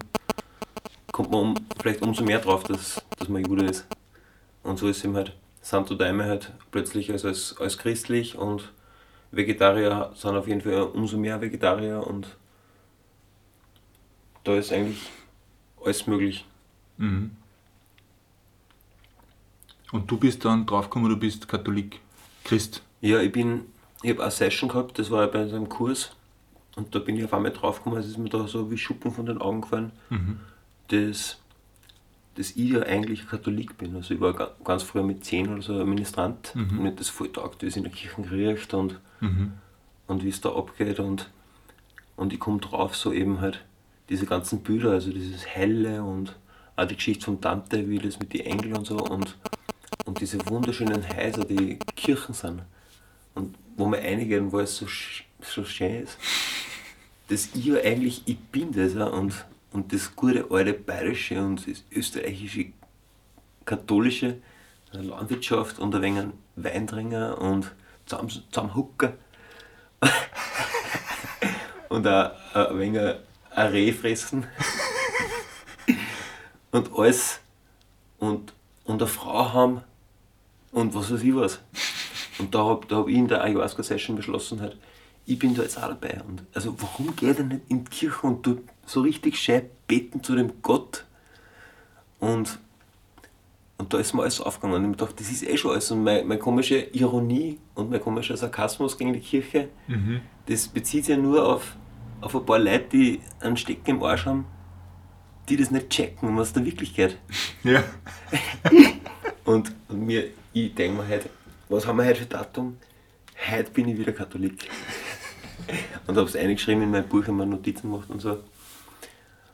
kommt 1.17 1.31
man 1.31 1.41
um, 1.41 1.55
vielleicht 1.81 2.03
umso 2.03 2.23
mehr 2.23 2.37
drauf, 2.37 2.61
dass, 2.65 3.01
dass 3.17 3.27
man 3.27 3.43
Jude 3.43 3.65
ist. 3.65 3.87
Und 4.61 4.77
so 4.77 4.87
ist 4.87 5.03
ihm 5.03 5.15
halt 5.15 5.35
Santo 5.61 5.95
Daime 5.95 6.25
halt 6.25 6.53
plötzlich 6.69 7.11
als, 7.11 7.25
als, 7.25 7.57
als 7.59 7.79
christlich 7.79 8.37
und 8.37 8.71
Vegetarier 9.31 10.11
sind 10.13 10.35
auf 10.35 10.47
jeden 10.47 10.61
Fall 10.61 10.83
umso 10.83 11.17
mehr 11.17 11.41
Vegetarier 11.41 12.05
und 12.05 12.37
da 14.43 14.57
ist 14.57 14.71
eigentlich 14.71 15.09
alles 15.83 16.05
möglich. 16.05 16.45
Mhm. 16.97 17.31
Und 19.91 20.11
du 20.11 20.17
bist 20.17 20.45
dann 20.45 20.67
draufgekommen, 20.67 21.09
du 21.09 21.17
bist 21.17 21.47
Katholik, 21.47 21.99
Christ. 22.43 22.83
Ja, 23.01 23.21
ich 23.21 23.31
bin, 23.31 23.65
ich 24.03 24.11
habe 24.11 24.21
eine 24.21 24.29
Session 24.29 24.69
gehabt, 24.69 24.99
das 24.99 25.09
war 25.09 25.25
bei 25.25 25.47
so 25.47 25.55
einem 25.55 25.67
Kurs 25.67 26.15
und 26.75 26.93
da 26.93 26.99
bin 26.99 27.17
ich 27.17 27.23
auf 27.23 27.33
einmal 27.33 27.53
draufgekommen, 27.53 27.97
es 27.97 28.05
ist 28.05 28.19
mir 28.19 28.29
da 28.29 28.47
so 28.47 28.69
wie 28.69 28.77
Schuppen 28.77 29.11
von 29.11 29.25
den 29.25 29.41
Augen 29.41 29.61
gefallen, 29.61 29.91
Mhm. 30.11 30.41
Dass, 30.89 31.37
dass 32.35 32.51
ich 32.51 32.69
ja 32.71 32.81
eigentlich 32.83 33.27
Katholik 33.27 33.77
bin. 33.77 33.95
Also 33.95 34.13
ich 34.13 34.19
war 34.21 34.33
ga- 34.33 34.51
ganz 34.63 34.83
früher 34.83 35.03
mit 35.03 35.25
10 35.25 35.49
oder 35.51 35.61
so 35.61 35.79
ein 35.79 35.89
Ministrant 35.89 36.53
Mhm. 36.55 36.69
und 36.77 36.83
mir 36.83 36.91
das 36.91 37.09
voll 37.09 37.31
taugt, 37.31 37.61
wie 37.61 37.67
es 37.67 37.75
in 37.77 37.83
der 37.83 37.91
Kirche 37.91 38.29
riecht 38.31 38.73
und, 38.73 38.99
Mhm. 39.21 39.53
und 40.07 40.23
wie 40.23 40.29
es 40.29 40.41
da 40.41 40.49
abgeht 40.55 40.99
und, 40.99 41.29
und 42.15 42.33
ich 42.33 42.39
komme 42.39 42.59
drauf, 42.59 42.95
so 42.95 43.11
eben 43.11 43.41
halt 43.41 43.63
diese 44.09 44.25
ganzen 44.25 44.61
Bilder, 44.61 44.91
also 44.91 45.11
dieses 45.11 45.45
Helle 45.45 46.03
und 46.03 46.35
auch 46.75 46.85
die 46.85 46.95
Geschichte 46.95 47.25
von 47.25 47.41
Tante, 47.41 47.89
wie 47.89 47.97
das 47.99 48.19
mit 48.19 48.33
den 48.33 48.41
Engeln 48.45 48.75
und 48.77 48.85
so 48.87 48.97
und, 48.97 49.35
und 50.05 50.21
diese 50.21 50.37
wunderschönen 50.47 51.03
Häuser, 51.09 51.43
die 51.43 51.77
Kirchen 51.95 52.33
sind 52.33 52.61
und 53.35 53.55
wo 53.75 53.85
man 53.87 53.99
einigen, 53.99 54.51
wo 54.51 54.59
es 54.59 54.77
so, 54.77 54.87
so 55.41 55.63
schön 55.65 56.03
ist, 56.03 56.17
dass 57.27 57.49
ich 57.53 57.65
ja 57.65 57.75
eigentlich, 57.81 58.21
ich 58.25 58.37
bin 58.39 58.71
das 58.71 58.93
ja, 58.93 59.05
und, 59.07 59.33
und 59.71 59.93
das 59.93 60.15
gute 60.15 60.45
alte 60.49 60.73
bayerische 60.73 61.39
und 61.39 61.67
das 61.67 61.83
österreichische 61.91 62.67
katholische 63.65 64.37
Landwirtschaft 64.91 65.79
und 65.79 65.93
ein 65.95 66.01
wenig 66.01 66.25
Weindringer 66.55 67.37
und 67.39 67.73
zusammen, 68.05 68.29
zusammenhucken 68.29 69.13
und 71.89 72.07
auch 72.07 72.31
ein 72.53 72.79
wenig 72.79 73.15
ein 73.51 73.71
Reh 73.71 73.91
fressen 73.91 74.47
und 76.71 76.91
alles 76.95 77.39
und, 78.19 78.53
und 78.85 79.01
eine 79.01 79.09
Frau 79.09 79.53
haben 79.53 79.81
und 80.71 80.93
was 80.93 81.11
weiß 81.11 81.23
ich 81.23 81.35
was. 81.35 81.59
Und 82.39 82.53
da 82.53 82.65
habe 82.65 82.85
da 82.87 82.97
hab 82.97 83.07
ich 83.07 83.15
in 83.15 83.27
der 83.27 83.43
Ayahuasca-Session 83.43 84.15
beschlossen, 84.15 84.61
halt, 84.61 84.77
ich 85.25 85.39
bin 85.39 85.55
da 85.55 85.63
jetzt 85.63 85.77
auch 85.77 85.87
dabei. 85.87 86.21
Und 86.27 86.43
also 86.53 86.75
warum 86.79 87.15
geht 87.15 87.39
er 87.39 87.45
nicht 87.45 87.61
in 87.67 87.83
die 87.83 87.89
Kirche 87.89 88.27
und 88.27 88.43
tut 88.43 88.59
so 88.87 89.01
richtig 89.01 89.37
schön 89.37 89.63
beten 89.87 90.23
zu 90.23 90.35
dem 90.35 90.61
Gott? 90.63 91.05
Und 92.19 92.57
Und 93.79 93.93
da 93.93 93.99
ist 93.99 94.13
mir 94.15 94.23
alles 94.23 94.41
aufgegangen. 94.41 94.85
Und 94.85 94.91
ich 94.93 94.97
dachte, 94.97 95.13
das 95.17 95.29
ist 95.31 95.43
eh 95.43 95.55
schon 95.55 95.69
alles. 95.71 95.91
Und 95.91 96.03
meine, 96.03 96.23
meine 96.23 96.39
komische 96.39 96.79
Ironie 96.79 97.59
und 97.75 97.91
mein 97.91 98.01
komischer 98.01 98.35
Sarkasmus 98.35 98.97
gegen 98.97 99.13
die 99.13 99.19
Kirche, 99.19 99.69
Mhm. 99.87 100.21
das 100.47 100.67
bezieht 100.67 101.05
sich 101.05 101.15
ja 101.15 101.21
nur 101.21 101.45
auf, 101.47 101.75
auf 102.21 102.35
ein 102.35 102.43
paar 102.43 102.57
Leute, 102.57 102.85
die 102.93 103.21
einen 103.39 103.55
Stecken 103.55 103.91
im 103.97 104.03
Arsch 104.03 104.25
haben, 104.25 104.45
die 105.47 105.57
das 105.57 105.69
nicht 105.69 105.91
checken, 105.91 106.35
was 106.35 106.53
da 106.53 106.65
wirklich 106.65 106.95
geht. 106.95 107.19
Ja. 107.63 107.83
Und, 109.45 109.71
und 109.89 110.05
mir, 110.07 110.23
ich 110.53 110.73
denke 110.73 110.97
mir 111.01 111.07
halt, 111.07 111.29
was 111.69 111.85
haben 111.85 111.97
wir 111.97 112.05
heute 112.05 112.21
für 112.21 112.25
Datum? 112.25 112.77
Heute 113.51 113.69
bin 113.71 113.89
ich 113.89 113.97
wieder 113.99 114.11
Katholik. 114.11 114.69
und 116.07 116.17
habe 116.17 116.27
es 116.27 116.35
eingeschrieben 116.35 116.81
in 116.81 116.89
mein 116.91 117.07
Buch, 117.07 117.21
habe 117.23 117.33
mir 117.33 117.45
Notizen 117.45 117.91
gemacht 117.91 118.09
und 118.09 118.21
so. 118.21 118.39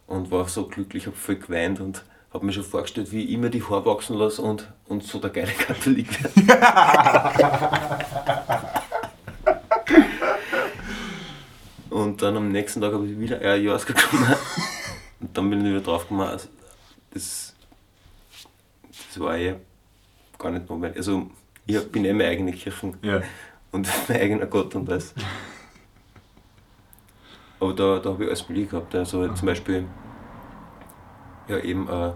Und 0.08 0.32
war 0.32 0.47
so 0.47 0.68
glücklich, 0.68 1.08
habe 1.08 1.16
voll 1.16 1.36
geweint 1.38 1.80
und 1.80 2.04
habe 2.34 2.45
mir 2.45 2.54
schon 2.54 2.64
vorgestellt, 2.64 3.12
wie 3.12 3.24
ich 3.24 3.32
immer 3.32 3.49
die 3.49 3.64
Haare 3.64 3.86
wachsen 3.86 4.18
lasse 4.18 4.41
und, 4.41 4.68
und 4.88 5.04
so 5.04 5.20
der 5.20 5.30
geile 5.30 5.51
Katholik 5.51 6.24
werde. 6.24 6.34
und 11.89 12.22
dann 12.22 12.38
am 12.38 12.51
nächsten 12.51 12.82
Tag 12.82 12.93
habe 12.93 13.08
ich 13.08 13.18
wieder 13.20 13.39
Ayahuasca 13.39 13.93
genommen. 13.93 14.36
Und 15.22 15.38
dann 15.38 15.49
bin 15.49 15.62
ich 15.62 15.68
wieder 15.72 15.82
drauf 15.82 16.04
gekommen, 16.04 16.28
also 16.28 16.47
das, 17.12 17.54
das 18.89 19.20
war 19.20 19.38
ja 19.38 19.56
gar 20.38 20.51
nicht 20.51 20.70
notwendig. 20.70 20.97
Also 20.97 21.30
ich 21.66 21.82
bin 21.91 22.04
eh 22.06 22.14
meine 22.14 22.30
eigene 22.30 22.51
Kirche 22.51 22.93
Ja. 23.04 23.22
und 23.72 23.88
mein 24.10 24.20
eigener 24.20 24.45
Gott 24.47 24.76
und 24.76 24.86
das. 24.86 25.14
Aber 27.64 27.74
da, 27.74 27.99
da 27.99 28.09
habe 28.09 28.24
ich 28.24 28.30
alles 28.30 28.49
möglich 28.49 28.70
gehabt. 28.70 28.93
Also 28.93 29.26
zum 29.30 29.45
Beispiel 29.45 29.86
ja 31.47 31.59
eben 31.59 31.88
äh, 31.88 32.11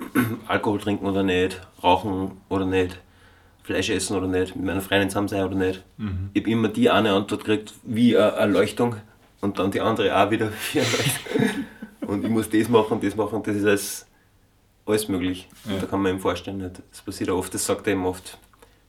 Alkohol 0.46 0.78
trinken 0.78 1.06
oder 1.06 1.22
nicht, 1.22 1.60
rauchen 1.82 2.32
oder 2.50 2.66
nicht, 2.66 3.00
Fleisch 3.62 3.88
essen 3.88 4.16
oder 4.16 4.26
nicht, 4.26 4.54
mit 4.56 4.66
meiner 4.66 4.82
Freundin 4.82 5.08
zusammen 5.08 5.28
sein 5.28 5.44
oder 5.44 5.54
nicht. 5.54 5.82
Mhm. 5.96 6.30
Ich 6.34 6.42
habe 6.42 6.50
immer 6.50 6.68
die 6.68 6.90
eine 6.90 7.12
Antwort 7.12 7.44
gekriegt 7.44 7.72
wie 7.84 8.16
eine 8.16 8.32
Erleuchtung 8.32 8.96
und 9.40 9.58
dann 9.58 9.70
die 9.70 9.80
andere 9.80 10.14
auch 10.14 10.30
wieder 10.30 10.50
wie 10.72 10.78
Erleuchtung. 10.78 11.64
und 12.06 12.24
ich 12.24 12.30
muss 12.30 12.50
das 12.50 12.68
machen 12.68 13.00
das 13.00 13.16
machen, 13.16 13.42
das 13.42 13.56
ist 13.56 13.64
alles, 13.64 14.06
alles 14.84 15.08
möglich. 15.08 15.48
Ja. 15.64 15.74
Und 15.74 15.82
da 15.82 15.86
kann 15.86 16.02
man 16.02 16.12
ihm 16.12 16.20
vorstellen, 16.20 16.58
nicht? 16.58 16.82
das 16.90 17.00
passiert 17.00 17.30
auch 17.30 17.38
oft, 17.38 17.54
das 17.54 17.64
sagt 17.64 17.86
er 17.86 17.94
ihm 17.94 18.04
oft, 18.04 18.36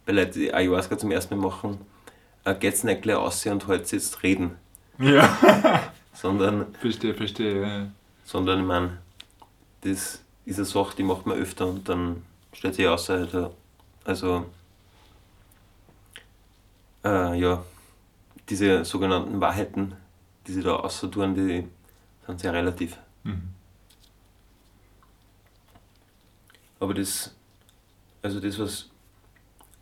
bei 0.06 0.12
Leuten, 0.12 0.34
die 0.34 0.54
Ayahuasca 0.54 0.98
zum 0.98 1.12
ersten 1.12 1.38
Mal 1.38 1.48
machen, 1.48 1.78
äh, 2.44 2.56
geht's 2.56 2.84
nicht 2.84 3.04
gleich 3.04 3.16
aus 3.16 3.46
und 3.46 3.68
halt 3.68 3.90
jetzt 3.90 4.22
reden, 4.24 4.58
Ja. 5.00 5.92
sondern 6.14 6.74
verstehe, 6.76 7.14
verstehe. 7.14 7.62
Ja. 7.62 7.88
sondern 8.24 8.60
ich 8.60 8.66
meine, 8.66 8.98
das 9.82 10.24
ist 10.46 10.58
eine 10.58 10.66
Sache, 10.66 10.96
die 10.96 11.04
macht 11.04 11.26
man 11.26 11.38
öfter 11.38 11.68
und 11.68 11.88
dann 11.90 12.24
stellt 12.54 12.76
sich 12.76 12.88
aus, 12.88 13.10
Alter, 13.10 13.52
also 14.04 14.46
äh, 17.04 17.40
ja, 17.40 17.64
diese 18.50 18.86
sogenannten 18.86 19.40
Wahrheiten, 19.40 19.96
die 20.46 20.54
sie 20.54 20.62
da 20.62 20.76
außer 20.76 21.08
die 21.08 21.68
sind 22.28 22.40
sehr 22.40 22.54
relativ. 22.54 22.98
Mhm. 23.24 23.50
Aber 26.80 26.94
das, 26.94 27.36
also 28.22 28.40
das, 28.40 28.58
was, 28.60 28.90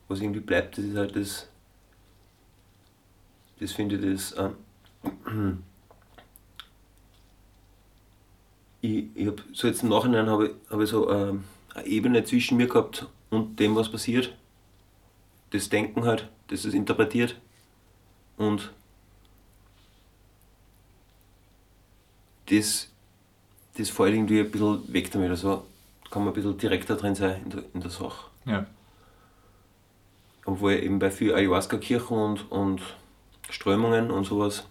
was 0.07 0.19
irgendwie 0.19 0.41
bleibt, 0.41 0.77
das 0.77 0.85
ist 0.85 0.97
halt 0.97 1.15
das, 1.15 1.49
das 3.59 3.71
finde 3.71 3.95
ich 3.95 4.13
das, 4.13 4.37
ähm, 4.37 4.55
ich, 8.81 9.05
ich 9.15 9.27
habe 9.27 9.43
so 9.53 9.67
jetzt 9.67 9.83
im 9.83 9.89
Nachhinein 9.89 10.27
habe 10.27 10.47
ich, 10.47 10.71
habe 10.71 10.83
ich 10.83 10.89
so 10.89 11.09
ähm, 11.11 11.43
eine 11.73 11.85
Ebene 11.85 12.23
zwischen 12.23 12.57
mir 12.57 12.67
gehabt 12.67 13.07
und 13.29 13.59
dem, 13.59 13.75
was 13.75 13.91
passiert. 13.91 14.35
Das 15.51 15.69
Denken 15.69 16.05
halt, 16.05 16.29
das 16.47 16.65
ist 16.65 16.73
interpretiert 16.73 17.35
und 18.37 18.71
das, 22.49 22.89
das 23.77 23.89
fällt 23.89 24.13
irgendwie 24.13 24.39
ein 24.39 24.51
bisschen 24.51 24.93
weg 24.93 25.11
damit. 25.11 25.29
Also 25.29 25.65
kann 26.09 26.23
man 26.23 26.31
ein 26.31 26.35
bisschen 26.35 26.57
direkter 26.57 26.95
drin 26.95 27.15
sein 27.15 27.41
in 27.43 27.49
der, 27.49 27.63
in 27.73 27.81
der 27.81 27.91
Sache. 27.91 28.29
Ja. 28.45 28.65
Obwohl 30.45 30.73
eben 30.73 30.99
bei 30.99 31.11
vielen 31.11 31.35
Ayahuasca-Kirchen 31.35 32.17
und, 32.17 32.51
und 32.51 32.81
Strömungen 33.49 34.09
und 34.09 34.25
sowas 34.25 34.65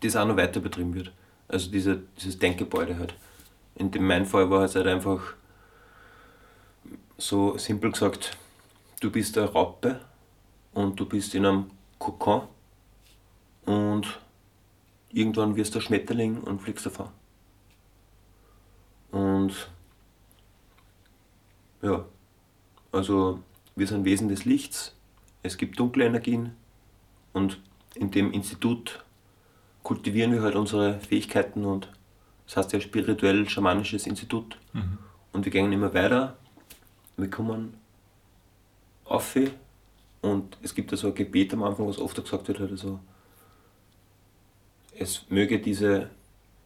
das 0.00 0.16
auch 0.16 0.26
noch 0.26 0.36
weiter 0.36 0.60
betrieben 0.60 0.94
wird. 0.94 1.12
Also 1.48 1.70
diese, 1.70 2.02
dieses 2.16 2.38
Denkgebäude 2.38 2.98
halt. 2.98 3.14
In 3.76 3.90
dem 3.90 4.06
meinem 4.06 4.26
Fall 4.26 4.50
war 4.50 4.64
es 4.64 4.74
halt 4.74 4.86
einfach 4.86 5.34
so 7.18 7.56
simpel 7.58 7.92
gesagt, 7.92 8.36
du 9.00 9.10
bist 9.10 9.36
eine 9.38 9.50
Raupe 9.50 10.00
und 10.72 10.98
du 10.98 11.06
bist 11.06 11.34
in 11.34 11.46
einem 11.46 11.70
Kokon 11.98 12.42
und 13.64 14.20
irgendwann 15.10 15.56
wirst 15.56 15.74
du 15.74 15.78
ein 15.78 15.82
Schmetterling 15.82 16.40
und 16.40 16.60
fliegst 16.60 16.86
davon. 16.86 17.08
Und 19.10 19.70
ja, 21.82 22.04
also 22.92 23.42
wir 23.76 23.86
sind 23.86 24.04
Wesen 24.04 24.28
des 24.28 24.44
Lichts, 24.44 24.94
es 25.42 25.56
gibt 25.56 25.78
dunkle 25.78 26.04
Energien 26.04 26.54
und 27.32 27.60
in 27.94 28.10
dem 28.10 28.32
Institut 28.32 29.04
kultivieren 29.86 30.32
wir 30.32 30.42
halt 30.42 30.56
unsere 30.56 30.98
Fähigkeiten 30.98 31.64
und 31.64 31.88
das 32.46 32.56
heißt 32.56 32.72
ja 32.72 32.80
spirituell-schamanisches 32.80 34.08
Institut. 34.08 34.58
Mhm. 34.72 34.98
Und 35.32 35.44
wir 35.44 35.52
gehen 35.52 35.70
immer 35.70 35.94
weiter, 35.94 36.36
wir 37.16 37.30
kommen 37.30 37.74
auf 39.04 39.38
und 40.22 40.58
es 40.60 40.74
gibt 40.74 40.90
da 40.90 40.96
so 40.96 41.06
ein 41.06 41.14
Gebet 41.14 41.52
am 41.52 41.62
Anfang, 41.62 41.86
was 41.86 42.00
oft 42.00 42.16
gesagt 42.16 42.48
wird, 42.48 42.58
halt 42.58 42.72
also, 42.72 42.98
es 44.98 45.24
möge 45.28 45.60
diese 45.60 46.10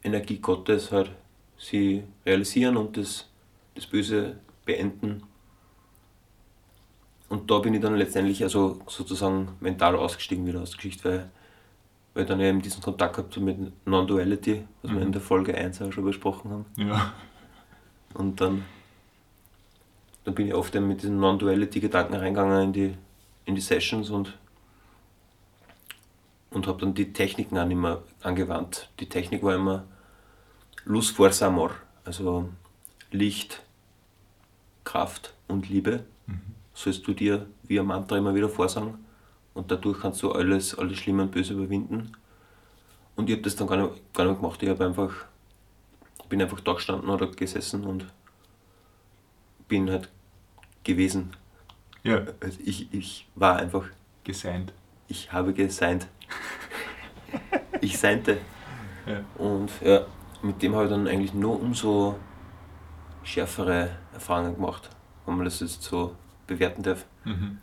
Energie 0.02 0.38
Gottes 0.38 0.90
halt 0.90 1.10
sie 1.58 2.04
realisieren 2.24 2.78
und 2.78 2.96
das, 2.96 3.28
das 3.74 3.86
Böse 3.86 4.38
beenden. 4.64 5.24
Und 7.28 7.50
da 7.50 7.58
bin 7.58 7.74
ich 7.74 7.82
dann 7.82 7.96
letztendlich 7.96 8.42
also 8.42 8.80
sozusagen 8.86 9.56
mental 9.60 9.94
ausgestiegen 9.94 10.46
wieder 10.46 10.62
aus 10.62 10.70
der 10.70 10.76
Geschichte, 10.78 11.10
weil, 11.10 11.30
weil 12.14 12.26
dann 12.26 12.40
eben 12.40 12.60
diesen 12.60 12.82
Kontakt 12.82 13.16
gehabt 13.16 13.36
mit 13.38 13.86
Non-Duality, 13.86 14.64
was 14.82 14.92
wir 14.92 15.02
in 15.02 15.12
der 15.12 15.20
Folge 15.20 15.54
1 15.54 15.80
auch 15.82 15.92
schon 15.92 16.04
besprochen 16.04 16.50
haben. 16.50 16.66
Ja. 16.76 17.12
Und 18.14 18.40
dann, 18.40 18.64
dann 20.24 20.34
bin 20.34 20.48
ich 20.48 20.54
oft 20.54 20.74
eben 20.74 20.88
mit 20.88 21.02
diesen 21.02 21.20
Non-Duality-Gedanken 21.20 22.14
reingegangen 22.14 22.62
in 22.64 22.72
die, 22.72 22.94
in 23.44 23.54
die 23.54 23.60
Sessions 23.60 24.10
und, 24.10 24.36
und 26.50 26.66
habe 26.66 26.80
dann 26.80 26.94
die 26.94 27.12
Techniken 27.12 27.56
auch 27.58 27.66
nicht 27.66 27.78
mehr 27.78 28.02
angewandt. 28.22 28.90
Die 28.98 29.08
Technik 29.08 29.42
war 29.42 29.54
immer 29.54 29.84
Luz, 30.84 31.10
Forza, 31.10 31.46
Amor, 31.46 31.72
also 32.04 32.48
Licht, 33.12 33.62
Kraft 34.82 35.34
und 35.46 35.68
Liebe. 35.68 36.04
Sollst 36.74 37.06
du 37.06 37.12
dir 37.12 37.46
wie 37.64 37.78
ein 37.78 37.86
Mantra 37.86 38.16
immer 38.16 38.34
wieder 38.34 38.48
vorsagen 38.48 38.98
und 39.54 39.70
dadurch 39.70 40.00
kannst 40.00 40.22
du 40.22 40.32
alles, 40.32 40.76
alles 40.78 40.98
Schlimme 40.98 41.22
und 41.22 41.32
Böse 41.32 41.54
überwinden. 41.54 42.12
Und 43.16 43.28
ich 43.28 43.34
habe 43.34 43.42
das 43.42 43.56
dann 43.56 43.66
gar 43.66 43.76
nicht, 43.76 44.14
gar 44.14 44.24
nicht 44.24 44.40
gemacht. 44.40 44.62
Ich 44.62 44.68
habe 44.68 44.84
einfach 44.84 45.26
bin 46.30 46.40
einfach 46.40 46.60
da 46.60 46.72
gestanden 46.72 47.10
oder 47.10 47.26
gesessen 47.26 47.84
und 47.84 48.06
bin 49.68 49.90
halt 49.90 50.08
gewesen. 50.84 51.32
Ja. 52.02 52.22
Also 52.40 52.58
ich, 52.64 52.92
ich 52.94 53.26
war 53.34 53.56
einfach, 53.56 53.84
Geseint. 54.24 54.72
ich 55.08 55.32
habe 55.32 55.52
geseint. 55.52 56.06
ich 57.80 57.98
seinte. 57.98 58.38
Ja. 59.06 59.22
Und 59.36 59.70
ja, 59.82 60.06
mit 60.40 60.62
dem 60.62 60.74
habe 60.74 60.84
ich 60.84 60.90
dann 60.90 61.06
eigentlich 61.06 61.34
nur 61.34 61.60
umso 61.60 62.18
schärfere 63.24 63.90
Erfahrungen 64.14 64.54
gemacht, 64.54 64.88
wenn 65.26 65.36
man 65.36 65.44
das 65.44 65.60
jetzt 65.60 65.82
so 65.82 66.14
bewerten 66.46 66.82
darf. 66.82 67.04
Mhm. 67.24 67.58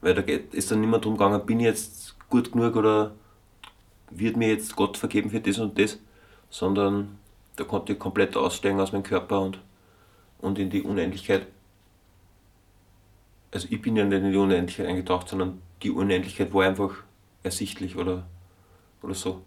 Weil 0.00 0.14
da 0.14 0.22
geht, 0.22 0.54
ist 0.54 0.70
dann 0.70 0.80
nicht 0.80 0.90
mehr 0.90 1.00
darum 1.00 1.16
gegangen, 1.16 1.44
bin 1.44 1.60
ich 1.60 1.66
jetzt 1.66 2.16
gut 2.28 2.52
genug 2.52 2.76
oder 2.76 3.12
wird 4.10 4.36
mir 4.36 4.48
jetzt 4.48 4.76
Gott 4.76 4.96
vergeben 4.96 5.30
für 5.30 5.40
das 5.40 5.58
und 5.58 5.78
das, 5.78 5.98
sondern 6.50 7.18
da 7.56 7.64
konnte 7.64 7.92
ich 7.92 7.98
komplett 7.98 8.36
aussteigen 8.36 8.80
aus 8.80 8.92
meinem 8.92 9.02
Körper 9.02 9.40
und, 9.40 9.58
und 10.38 10.58
in 10.58 10.70
die 10.70 10.82
Unendlichkeit. 10.82 11.46
Also 13.50 13.66
ich 13.70 13.82
bin 13.82 13.96
ja 13.96 14.04
nicht 14.04 14.22
in 14.22 14.30
die 14.30 14.36
Unendlichkeit 14.36 14.86
eingetaucht, 14.86 15.28
sondern 15.28 15.60
die 15.82 15.90
Unendlichkeit 15.90 16.52
war 16.52 16.66
einfach 16.66 16.94
ersichtlich 17.42 17.96
oder, 17.96 18.24
oder 19.02 19.14
so. 19.14 19.42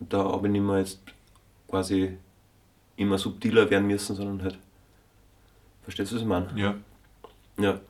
Da 0.00 0.18
habe 0.24 0.46
ich 0.46 0.52
nicht 0.52 0.62
mehr 0.62 0.78
jetzt 0.78 1.00
quasi 1.68 2.16
immer 2.96 3.18
subtiler 3.18 3.68
werden 3.70 3.86
müssen, 3.86 4.14
sondern 4.14 4.42
halt. 4.42 4.58
Verstehst 5.82 6.12
du, 6.12 6.16
was 6.16 6.22
ich 6.22 6.28
meine? 6.28 6.52
Ja. 6.56 6.74
Ja. 7.58 7.80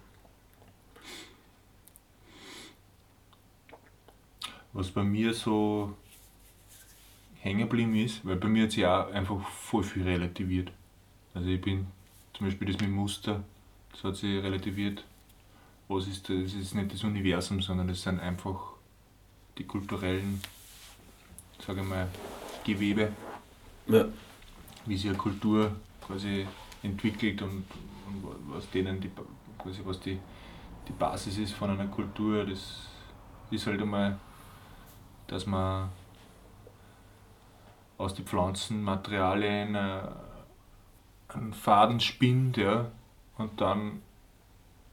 Was 4.72 4.90
bei 4.90 5.02
mir 5.02 5.34
so 5.34 5.94
hängen 7.40 7.60
geblieben 7.60 7.94
ist, 7.94 8.24
weil 8.24 8.36
bei 8.36 8.48
mir 8.48 8.64
hat 8.64 8.72
sich 8.72 8.86
auch 8.86 9.10
einfach 9.10 9.46
voll 9.48 9.84
viel 9.84 10.04
relativiert. 10.04 10.70
Also 11.34 11.48
ich 11.48 11.60
bin 11.60 11.86
zum 12.32 12.46
Beispiel 12.46 12.72
das 12.72 12.80
mit 12.80 12.90
Muster, 12.90 13.44
das 13.92 14.04
hat 14.04 14.16
sich 14.16 14.42
relativiert. 14.42 15.04
Was 15.88 16.06
ist 16.06 16.28
das? 16.28 16.36
Das 16.44 16.54
ist 16.54 16.74
nicht 16.74 16.92
das 16.92 17.04
Universum, 17.04 17.60
sondern 17.60 17.88
das 17.88 18.02
sind 18.02 18.20
einfach 18.20 18.72
die 19.58 19.64
kulturellen, 19.64 20.40
sage 21.64 21.80
ich 21.80 21.86
mal, 21.86 22.08
Gewebe, 22.64 23.12
ja. 23.86 24.06
wie 24.86 24.96
sich 24.96 25.08
eine 25.08 25.18
Kultur 25.18 25.74
quasi 26.06 26.46
entwickelt 26.82 27.42
und, 27.42 27.64
und 28.06 28.24
was 28.48 28.70
denen 28.70 29.00
die, 29.00 29.10
quasi 29.68 29.82
was 29.84 30.00
die, 30.00 30.18
die 30.86 30.92
Basis 30.92 31.38
ist 31.38 31.52
von 31.52 31.70
einer 31.70 31.86
Kultur. 31.86 32.44
Das 32.44 32.88
ist 33.50 33.66
halt 33.66 33.80
einmal, 33.80 34.18
dass 35.26 35.46
man 35.46 35.90
aus 37.98 38.14
den 38.14 38.24
Pflanzenmaterialien 38.24 39.74
äh, 39.74 40.00
einen 41.28 41.52
Faden 41.52 42.00
spinnt 42.00 42.56
ja, 42.56 42.90
und 43.36 43.60
dann 43.60 44.02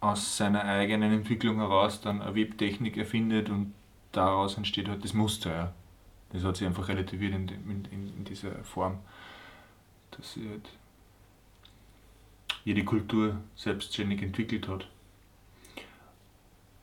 aus 0.02 0.38
seiner 0.38 0.64
eigenen 0.64 1.14
Entwicklung 1.14 1.58
heraus 1.58 2.02
dann 2.02 2.22
eine 2.22 2.36
Webtechnik 2.36 2.98
erfindet 2.98 3.50
und 3.50 3.74
daraus 4.12 4.58
entsteht 4.58 4.88
halt 4.88 5.04
das 5.04 5.14
Muster. 5.14 5.52
Ja. 5.52 5.74
Das 6.32 6.44
hat 6.44 6.58
sich 6.58 6.68
einfach 6.68 6.88
relativiert 6.88 7.34
in, 7.34 7.48
in, 7.48 7.86
in 8.18 8.26
dieser 8.26 8.52
Form, 8.64 9.00
dass 10.12 10.34
sich 10.34 10.48
halt 10.50 10.70
jede 12.66 12.84
Kultur 12.84 13.38
selbstständig 13.56 14.22
entwickelt 14.22 14.68
hat. 14.68 14.88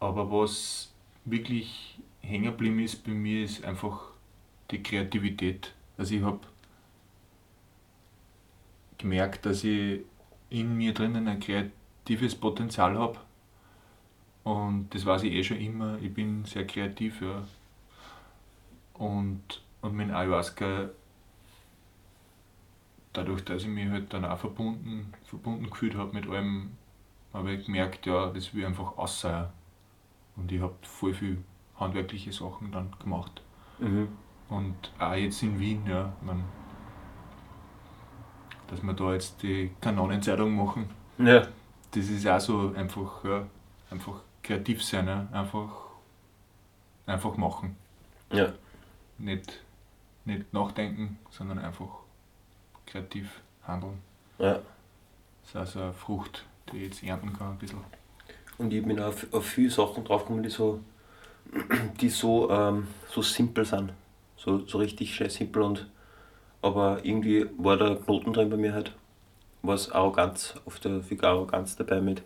Aber 0.00 0.30
was 0.30 0.92
wirklich 1.24 1.98
hängen 2.20 2.46
geblieben 2.46 2.78
ist 2.78 3.04
bei 3.04 3.12
mir, 3.12 3.44
ist 3.44 3.64
einfach 3.64 4.00
die 4.70 4.82
Kreativität. 4.82 5.74
Also 5.98 6.14
ich 6.14 6.22
habe 6.22 6.40
gemerkt, 8.98 9.44
dass 9.44 9.64
ich 9.64 10.00
in 10.50 10.76
mir 10.76 10.94
drinnen 10.94 11.28
ein 11.28 11.40
kreatives 11.40 12.34
Potenzial 12.34 12.98
habe. 12.98 13.18
Und 14.44 14.88
das 14.90 15.04
weiß 15.04 15.24
ich 15.24 15.32
eh 15.32 15.44
schon 15.44 15.60
immer. 15.60 15.98
Ich 16.00 16.12
bin 16.12 16.44
sehr 16.44 16.66
kreativ, 16.66 17.20
ja. 17.20 17.44
Und, 18.94 19.62
und 19.80 19.94
mit 19.94 20.10
Ayahuasca, 20.10 20.90
dadurch, 23.12 23.44
dass 23.44 23.62
ich 23.62 23.68
mich 23.68 23.88
halt 23.88 24.12
dann 24.12 24.24
auch 24.24 24.38
verbunden, 24.38 25.12
verbunden 25.24 25.70
gefühlt 25.70 25.96
habe 25.96 26.12
mit 26.12 26.28
allem, 26.28 26.72
habe 27.32 27.52
ich 27.52 27.66
gemerkt, 27.66 28.06
ja, 28.06 28.28
das 28.28 28.54
will 28.54 28.64
einfach 28.64 28.96
aussehen. 28.96 29.46
Und 30.36 30.50
ich 30.50 30.60
habe 30.60 30.74
voll 30.82 31.14
viel 31.14 31.38
handwerkliche 31.76 32.32
Sachen 32.32 32.72
dann 32.72 32.92
gemacht. 32.98 33.42
Mhm. 33.78 34.08
Und 34.48 34.92
auch 34.98 35.14
jetzt 35.14 35.42
in 35.42 35.58
Wien, 35.58 35.86
ja, 35.86 36.12
man, 36.22 36.44
dass 38.68 38.82
wir 38.82 38.92
da 38.92 39.12
jetzt 39.12 39.42
die 39.42 39.70
Kanonenzeitung 39.80 40.54
machen. 40.54 40.88
Ja. 41.18 41.46
Das 41.90 42.08
ist 42.08 42.26
auch 42.26 42.40
so 42.40 42.72
einfach, 42.74 43.24
ja, 43.24 43.46
einfach 43.90 44.20
kreativ 44.42 44.82
sein, 44.82 45.06
ja, 45.06 45.26
einfach, 45.32 45.70
einfach 47.06 47.36
machen. 47.36 47.76
Ja. 48.30 48.52
Nicht, 49.18 49.62
nicht 50.24 50.52
nachdenken, 50.52 51.18
sondern 51.30 51.58
einfach 51.58 52.01
kreativ 52.92 53.40
handeln. 53.66 53.98
Ja. 54.38 54.60
Das 55.42 55.50
ist 55.50 55.56
also 55.56 55.80
eine 55.80 55.92
Frucht, 55.92 56.44
die 56.70 56.76
ich 56.78 56.82
jetzt 56.84 57.02
ernten 57.02 57.32
kann 57.32 57.52
ein 57.52 57.58
bisschen. 57.58 57.80
Und 58.58 58.72
ich 58.72 58.84
bin 58.84 59.00
auf, 59.00 59.26
auf 59.32 59.46
viele 59.46 59.70
Sachen 59.70 60.04
draufgekommen, 60.04 60.42
die 60.42 60.50
so, 60.50 60.80
die 62.00 62.10
so, 62.10 62.50
ähm, 62.50 62.86
so 63.08 63.22
simpel 63.22 63.64
sind. 63.64 63.92
So, 64.36 64.66
so 64.66 64.78
richtig 64.78 65.14
schön 65.14 65.30
simpel 65.30 65.62
und 65.62 65.88
aber 66.62 67.04
irgendwie 67.04 67.46
war 67.58 67.76
der 67.76 67.96
Knoten 67.96 68.32
drin 68.32 68.50
bei 68.50 68.56
mir 68.56 68.72
halt. 68.72 68.94
Was 69.62 69.90
Arroganz, 69.90 70.54
oft 70.64 70.82
viel 70.82 71.24
Arroganz 71.24 71.76
dabei 71.76 72.00
mit, 72.00 72.22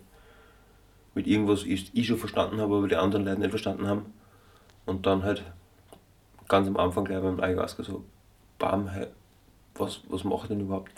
mit 1.13 1.27
irgendwas, 1.27 1.63
ich, 1.63 1.91
ich 1.95 2.07
schon 2.07 2.17
verstanden 2.17 2.59
habe, 2.59 2.77
aber 2.77 2.87
die 2.87 2.95
anderen 2.95 3.25
Leute 3.25 3.39
nicht 3.39 3.49
verstanden 3.49 3.87
haben. 3.87 4.13
Und 4.85 5.05
dann 5.05 5.23
halt 5.23 5.43
ganz 6.47 6.67
am 6.67 6.77
Anfang 6.77 7.05
gleich 7.05 7.21
beim 7.21 7.39
Ayahuasca 7.39 7.83
so, 7.83 8.03
bam, 8.57 8.89
was, 9.79 10.01
was 10.09 10.23
mache 10.23 10.43
ich 10.43 10.49
denn 10.49 10.61
überhaupt? 10.61 10.91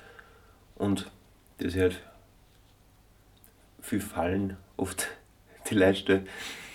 Und 0.75 1.09
das 1.57 1.73
ist 1.73 1.81
halt 1.81 2.01
viel 3.81 4.01
Fallen 4.01 4.57
oft 4.77 5.07
die 5.69 5.75
Leute, 5.75 6.23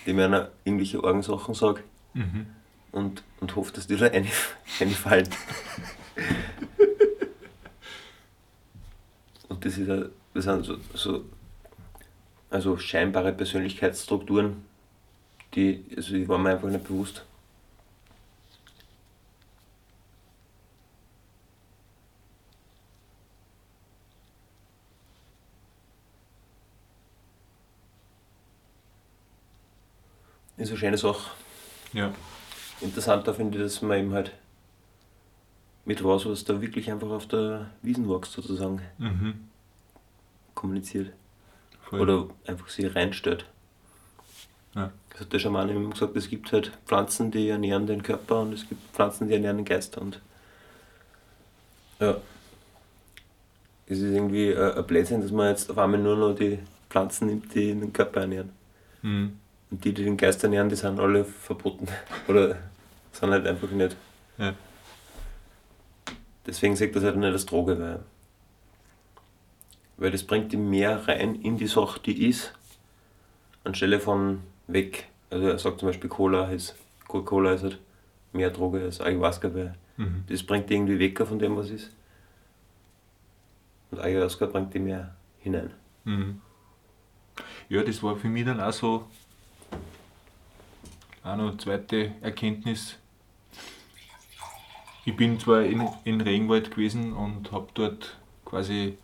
die 0.07 0.13
mir 0.13 0.27
einer 0.27 0.51
irgendwelche 0.65 1.03
Orgensachen 1.03 1.55
sagen 1.55 1.83
mhm. 2.13 2.47
und, 2.93 3.23
und 3.41 3.57
hoffe, 3.57 3.73
dass 3.73 3.87
die 3.87 3.97
da 3.97 4.07
eine, 4.07 4.29
eine 4.81 4.91
fallen. 4.91 5.29
und 9.49 9.65
das, 9.65 9.79
ist 9.79 9.91
a, 9.91 10.07
das 10.35 10.45
sind 10.45 10.65
so, 10.65 10.77
so 10.95 11.25
also 12.51 12.77
scheinbare 12.79 13.33
Persönlichkeitsstrukturen, 13.33 14.65
die, 15.55 15.85
also 15.97 16.15
die 16.15 16.29
waren 16.29 16.43
mir 16.43 16.51
einfach 16.51 16.69
nicht 16.69 16.85
bewusst. 16.85 17.25
Ist 30.65 30.71
eine 30.71 30.79
schöne 30.79 30.99
Sache. 30.99 31.31
Ja. 31.93 32.13
Interessanter 32.81 33.35
finde 33.35 33.59
ich, 33.59 33.65
dass 33.65 33.83
man 33.83 33.99
eben 33.99 34.13
halt 34.13 34.33
mit 35.85 36.03
was, 36.03 36.27
was 36.27 36.45
da 36.45 36.61
wirklich 36.61 36.91
einfach 36.91 37.11
auf 37.11 37.27
der 37.27 37.71
Wiesen 37.83 38.09
wächst, 38.09 38.33
sozusagen, 38.33 38.81
mhm. 38.99 39.49
kommuniziert. 40.55 41.13
Voll. 41.83 42.01
Oder 42.01 42.29
einfach 42.47 42.69
sich 42.69 42.95
reinstellt. 42.95 43.45
Ja. 44.75 44.91
Das 45.11 45.21
hat 45.21 45.33
der 45.33 45.39
Schaman 45.39 45.69
eben 45.69 45.91
gesagt, 45.91 46.17
es 46.17 46.29
gibt 46.29 46.53
halt 46.53 46.73
Pflanzen, 46.87 47.31
die 47.31 47.49
ernähren 47.49 47.87
den 47.87 48.03
Körper 48.03 48.41
und 48.41 48.53
es 48.53 48.69
gibt 48.69 48.81
Pflanzen, 48.93 49.29
die 49.29 49.35
ernähren 49.35 49.59
den 49.59 49.65
Geist. 49.65 49.97
Und 49.99 50.21
ja, 52.01 52.17
es 53.87 53.99
ist 53.99 54.13
irgendwie 54.13 54.57
ein 54.57 54.87
Blödsinn, 54.87 55.21
dass 55.21 55.31
man 55.31 55.51
jetzt 55.51 55.71
auf 55.71 55.79
einmal 55.79 56.01
nur 56.01 56.17
noch 56.17 56.35
die 56.35 56.59
Pflanzen 56.89 57.27
nimmt, 57.27 57.55
die 57.55 57.75
den 57.75 57.93
Körper 57.93 58.23
ernähren. 58.23 58.51
Mhm. 59.03 59.39
Und 59.71 59.85
die, 59.85 59.93
die 59.93 60.05
den 60.05 60.17
Geist 60.17 60.43
ernähren, 60.43 60.69
die 60.69 60.77
sind 60.77 61.01
alle 61.01 61.25
verboten. 61.25 61.89
Oder 62.29 62.57
sind 63.13 63.31
halt 63.31 63.47
einfach 63.47 63.71
nicht. 63.71 63.97
Ja. 64.39 64.55
Deswegen 66.47 66.77
sagt 66.77 66.95
das 66.95 67.05
halt 67.05 67.17
nicht 67.17 67.33
als 67.33 67.47
Droge, 67.47 67.79
weil, 67.79 68.01
weil 69.97 70.11
das 70.11 70.25
bringt 70.25 70.53
die 70.53 70.57
mehr 70.57 71.09
rein 71.09 71.37
in 71.37 71.57
die 71.57 71.67
Sache, 71.67 72.01
die 72.01 72.29
ist, 72.29 72.53
anstelle 73.65 73.99
von 73.99 74.43
weg. 74.67 75.09
Also 75.31 75.49
er 75.49 75.59
sagt 75.59 75.81
zum 75.81 75.89
Beispiel 75.89 76.11
Cola 76.11 76.51
ist, 76.51 76.77
Coca-Cola 77.09 77.53
ist 77.55 77.63
halt 77.63 77.79
mehr 78.33 78.51
Droge 78.51 78.83
als 78.83 79.01
Ayahuasca, 79.01 79.55
weil 79.55 79.75
mhm. 79.97 80.25
das 80.29 80.43
bringt 80.43 80.69
die 80.69 80.75
irgendwie 80.75 80.99
weg 80.99 81.19
von 81.27 81.39
dem, 81.39 81.57
was 81.57 81.71
ist. 81.71 81.91
Und 83.91 84.01
Ayahuasca 84.01 84.47
bringt 84.47 84.75
die 84.75 84.81
mehr 84.81 85.15
hinein. 85.39 85.71
Mhm. 86.05 86.41
Ja, 87.69 87.83
das 87.83 88.03
war 88.03 88.17
für 88.17 88.29
mich 88.29 88.45
dann 88.45 88.61
auch 88.61 88.73
so 88.73 89.07
auch 91.25 91.37
noch 91.37 91.49
eine 91.49 91.57
zweite 91.57 92.13
Erkenntnis, 92.21 92.97
ich 95.07 95.17
bin 95.17 95.39
zwar 95.39 95.63
in, 95.63 95.87
in 96.05 96.21
Regenwald 96.21 96.71
gewesen 96.71 97.13
und 97.13 97.53
habe 97.53 97.69
dort 97.75 98.17
quasi 98.45 98.97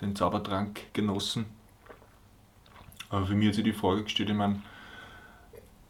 den 0.00 0.16
Zaubertrank 0.16 0.92
genossen, 0.92 1.46
aber 3.10 3.26
für 3.26 3.34
mich 3.34 3.48
hat 3.48 3.54
sich 3.54 3.64
die 3.64 3.72
Frage 3.72 4.04
gestellt, 4.04 4.30
ich 4.30 4.36
meine, 4.36 4.62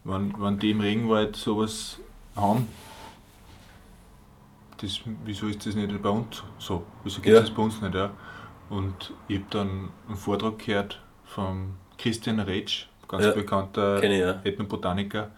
wenn, 0.04 0.34
wenn 0.40 0.58
die 0.58 0.70
im 0.70 0.80
Regenwald 0.80 1.36
sowas 1.36 1.98
haben, 2.36 2.68
das, 4.78 5.00
wieso 5.24 5.48
ist 5.48 5.66
das 5.66 5.74
nicht 5.74 6.02
bei 6.02 6.08
uns 6.08 6.42
so? 6.58 6.84
Wieso 7.02 7.20
gibt 7.20 7.34
es 7.34 7.34
ja. 7.34 7.40
das 7.40 7.50
bei 7.50 7.62
uns 7.62 7.80
nicht? 7.80 7.94
Ja? 7.94 8.10
Und 8.70 9.12
ich 9.26 9.38
habe 9.38 9.46
dann 9.50 9.88
einen 10.06 10.16
Vortrag 10.16 10.58
gehört 10.58 11.00
von 11.24 11.74
Christian 11.96 12.38
Retsch, 12.38 12.86
ganz 13.08 13.24
ja. 13.24 13.32
bekannter. 13.32 14.00
Ethnobotaniker. 14.44 15.30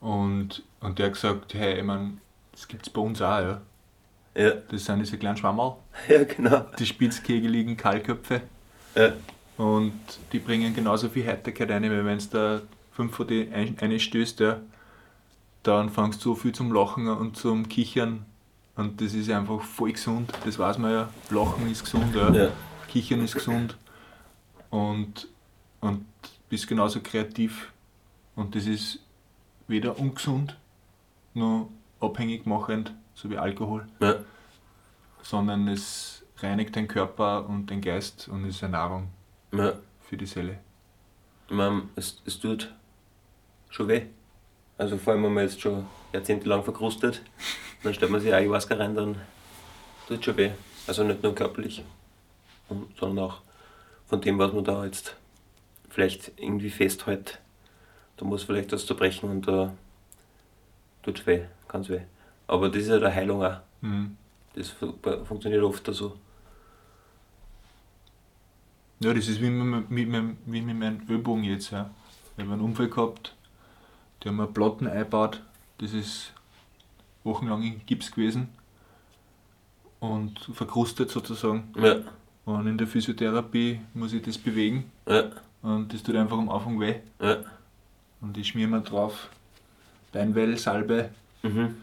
Und, 0.00 0.62
und 0.80 0.98
der 0.98 1.06
hat 1.06 1.12
gesagt, 1.14 1.54
hey, 1.54 1.78
ich 1.78 1.84
meine, 1.84 2.18
das 2.52 2.66
gibt 2.66 2.86
es 2.86 2.92
bei 2.92 3.00
uns 3.00 3.20
auch, 3.20 3.40
ja. 3.40 3.60
Ja. 4.34 4.50
Das 4.70 4.84
sind 4.84 5.00
diese 5.00 5.18
kleinen 5.18 5.36
Schwammerl. 5.36 5.76
Ja, 6.08 6.24
genau. 6.24 6.64
Die 6.78 6.86
spitzkegeligen 6.86 7.76
Kahlköpfe. 7.76 8.42
Ja. 8.94 9.12
Und 9.56 9.92
die 10.32 10.38
bringen 10.38 10.74
genauso 10.74 11.08
viel 11.08 11.26
Heiterkeit 11.26 11.70
rein, 11.70 11.82
weil 11.82 12.04
wenn 12.04 12.16
es 12.16 12.30
da 12.30 12.62
fünf 12.92 13.14
von 13.14 13.26
denen 13.26 13.78
einstößt, 13.78 14.40
ja, 14.40 14.60
dann 15.62 15.90
fangst 15.90 16.24
du 16.24 16.30
so 16.30 16.34
viel 16.34 16.52
zum 16.52 16.72
Lachen 16.72 17.08
und 17.08 17.36
zum 17.36 17.68
Kichern. 17.68 18.24
Und 18.76 19.00
das 19.00 19.12
ist 19.12 19.28
einfach 19.30 19.60
voll 19.60 19.92
gesund. 19.92 20.32
Das 20.44 20.58
weiß 20.58 20.78
man 20.78 20.92
ja. 20.92 21.08
Lachen 21.28 21.70
ist 21.70 21.84
gesund, 21.84 22.14
ja. 22.14 22.32
ja. 22.32 22.48
Kichern 22.88 23.22
ist 23.22 23.34
gesund. 23.34 23.76
Und, 24.70 25.28
und 25.80 26.06
bist 26.48 26.66
genauso 26.66 27.00
kreativ. 27.00 27.72
Und 28.36 28.54
das 28.54 28.66
ist 28.66 29.00
weder 29.70 29.98
ungesund 29.98 30.56
noch 31.34 31.70
abhängig 32.00 32.46
machend, 32.46 32.92
so 33.14 33.30
wie 33.30 33.38
Alkohol, 33.38 33.86
ja. 34.00 34.16
sondern 35.22 35.68
es 35.68 36.24
reinigt 36.38 36.74
den 36.76 36.88
Körper 36.88 37.46
und 37.48 37.70
den 37.70 37.80
Geist 37.80 38.28
und 38.28 38.44
ist 38.46 38.62
eine 38.62 38.72
Nahrung 38.72 39.08
Ja. 39.52 39.74
für 40.02 40.16
die 40.16 40.26
Seele. 40.26 40.58
Ich 41.48 41.54
meine, 41.54 41.82
es, 41.96 42.22
es 42.24 42.38
tut 42.38 42.72
schon 43.68 43.88
weh. 43.88 44.02
Also 44.78 44.96
vor 44.96 45.12
allem, 45.12 45.24
wenn 45.24 45.34
man 45.34 45.44
jetzt 45.44 45.60
schon 45.60 45.86
jahrzehntelang 46.12 46.64
verkrustet, 46.64 47.22
dann 47.82 47.94
stellt 47.94 48.10
man 48.10 48.20
sich 48.20 48.32
Ayahuasca 48.32 48.74
rein, 48.74 48.94
dann 48.94 49.16
tut 50.08 50.24
schon 50.24 50.36
weh. 50.36 50.50
Also 50.86 51.04
nicht 51.04 51.22
nur 51.22 51.34
körperlich, 51.34 51.84
sondern 52.98 53.26
auch 53.26 53.42
von 54.06 54.20
dem, 54.20 54.38
was 54.38 54.52
man 54.52 54.64
da 54.64 54.84
jetzt 54.84 55.16
vielleicht 55.90 56.32
irgendwie 56.36 56.70
festhält. 56.70 57.40
Da 58.20 58.26
muss 58.26 58.42
vielleicht 58.42 58.70
was 58.70 58.84
zerbrechen 58.84 59.30
und 59.30 59.48
da 59.48 59.72
tut 61.02 61.26
weh, 61.26 61.40
ganz 61.68 61.88
weh. 61.88 62.02
Aber 62.46 62.68
das 62.68 62.82
ist 62.82 62.88
ja 62.88 62.98
der 62.98 63.14
Heilung 63.14 63.42
auch. 63.42 63.56
Mhm. 63.80 64.14
Das 64.54 64.68
fu- 64.68 64.92
funktioniert 65.24 65.62
oft 65.62 65.86
so. 65.94 66.16
Ja, 69.02 69.14
das 69.14 69.26
ist 69.28 69.40
wie 69.40 69.48
mit, 69.48 69.88
mit, 69.90 70.08
mit, 70.08 70.36
wie 70.44 70.60
mit 70.60 70.78
meinem 70.78 71.00
Ölbogen 71.08 71.44
jetzt. 71.44 71.70
Ja. 71.70 71.88
Wir 72.36 72.44
haben 72.44 72.52
einen 72.52 72.60
Unfall 72.62 72.88
gehabt, 72.88 73.34
die 74.22 74.28
haben 74.28 74.38
einen 74.40 74.52
Platten 74.52 74.86
eingebaut, 74.86 75.42
das 75.78 75.94
ist 75.94 76.32
wochenlang 77.24 77.62
in 77.62 77.80
Gips 77.86 78.10
gewesen 78.12 78.48
und 80.00 80.38
verkrustet 80.52 81.10
sozusagen. 81.10 81.72
Ja, 81.82 81.96
Und 82.44 82.66
in 82.66 82.76
der 82.76 82.86
Physiotherapie 82.86 83.80
muss 83.94 84.12
ich 84.12 84.22
das 84.22 84.36
bewegen 84.36 84.90
ja, 85.08 85.30
und 85.62 85.92
das 85.94 86.02
tut 86.02 86.16
einfach 86.16 86.36
am 86.38 86.50
Anfang 86.50 86.78
weh. 86.80 86.96
ja. 87.20 87.38
Und 88.20 88.36
ich 88.36 88.48
schmier 88.48 88.68
mir 88.68 88.80
drauf 88.80 89.28
Beinwell, 90.12 90.56
Salbe 90.58 91.10
Mhm. 91.42 91.76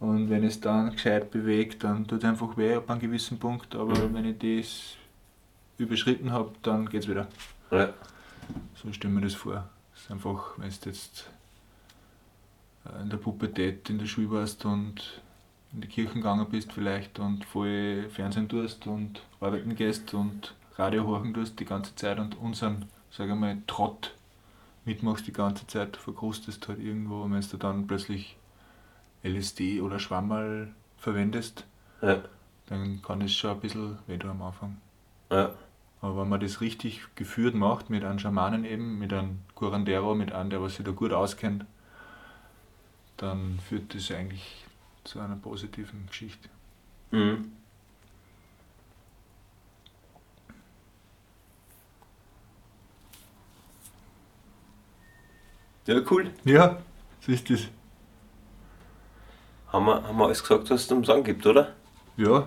und 0.00 0.30
wenn 0.30 0.44
es 0.44 0.60
dann 0.60 0.92
gescheit 0.92 1.30
bewegt, 1.30 1.84
dann 1.84 2.06
tut 2.06 2.22
es 2.22 2.28
einfach 2.28 2.56
weh 2.56 2.74
ab 2.76 2.88
einem 2.90 3.00
gewissen 3.00 3.38
Punkt, 3.38 3.74
aber 3.74 3.98
Mhm. 3.98 4.14
wenn 4.14 4.24
ich 4.24 4.38
das 4.38 4.96
überschritten 5.78 6.32
habe, 6.32 6.52
dann 6.62 6.88
geht's 6.88 7.08
wieder. 7.08 7.26
Ja, 7.70 7.92
So 8.74 8.92
stelle 8.92 9.12
mir 9.14 9.20
das 9.22 9.34
vor. 9.34 9.68
Es 9.94 10.02
ist 10.02 10.10
einfach, 10.10 10.52
wenn 10.58 10.68
du 10.68 10.88
jetzt 10.88 11.28
äh, 12.86 13.02
in 13.02 13.10
der 13.10 13.16
Pubertät 13.18 13.88
in 13.90 13.98
der 13.98 14.06
Schule 14.06 14.30
warst 14.30 14.64
und 14.64 15.20
in 15.72 15.80
die 15.80 15.88
Kirchen 15.88 16.16
gegangen 16.16 16.46
bist 16.50 16.72
vielleicht 16.72 17.18
und 17.18 17.44
voll 17.44 18.08
Fernsehen 18.10 18.48
tust 18.48 18.86
und 18.86 19.22
arbeiten 19.40 19.74
gehst 19.74 20.12
und 20.14 20.54
Radio 20.76 21.06
horchen 21.06 21.32
tust 21.34 21.58
die 21.60 21.64
ganze 21.64 21.94
Zeit 21.96 22.18
und 22.18 22.36
unseren, 22.38 22.86
sag 23.10 23.28
ich 23.28 23.34
mal, 23.34 23.56
Trott 23.66 24.14
mitmachst 24.84 25.26
die 25.26 25.32
ganze 25.32 25.66
Zeit, 25.66 25.96
verkrustest 25.96 26.68
halt 26.68 26.78
irgendwo 26.78 27.22
und 27.22 27.32
wenn 27.32 27.40
du 27.40 27.56
dann 27.56 27.86
plötzlich 27.86 28.36
LSD 29.22 29.80
oder 29.80 29.98
Schwammerl 29.98 30.74
verwendest, 30.96 31.64
ja, 32.00 32.22
dann 32.66 33.02
kann 33.02 33.20
es 33.22 33.32
schon 33.32 33.52
ein 33.52 33.60
bisschen 33.60 33.98
weh 34.06 34.18
tun 34.18 34.30
am 34.30 34.42
Anfang. 34.42 34.78
ja. 35.30 35.54
Aber 36.00 36.22
wenn 36.22 36.28
man 36.28 36.40
das 36.40 36.60
richtig 36.60 37.06
geführt 37.14 37.54
macht, 37.54 37.88
mit 37.88 38.02
einem 38.02 38.18
Schamanen 38.18 38.64
eben, 38.64 38.98
mit 38.98 39.12
einem 39.12 39.38
Curandero, 39.54 40.16
mit 40.16 40.32
einem, 40.32 40.50
der 40.50 40.60
was 40.60 40.74
sich 40.74 40.84
da 40.84 40.90
gut 40.90 41.12
auskennt, 41.12 41.64
dann 43.18 43.60
führt 43.60 43.94
das 43.94 44.10
eigentlich 44.10 44.66
zu 45.04 45.20
einer 45.20 45.36
positiven 45.36 46.06
Geschichte. 46.08 46.48
Mhm. 47.12 47.52
Ja, 55.86 56.00
cool. 56.10 56.30
Ja, 56.44 56.78
so 57.20 57.32
ist 57.32 57.48
das. 57.50 57.60
Haben 59.68 59.86
wir, 59.86 60.02
haben 60.02 60.16
wir 60.16 60.24
alles 60.26 60.42
gesagt, 60.42 60.70
was 60.70 60.82
es 60.82 60.86
zum 60.86 61.04
Sagen 61.04 61.24
gibt, 61.24 61.44
oder? 61.46 61.72
Ja, 62.16 62.46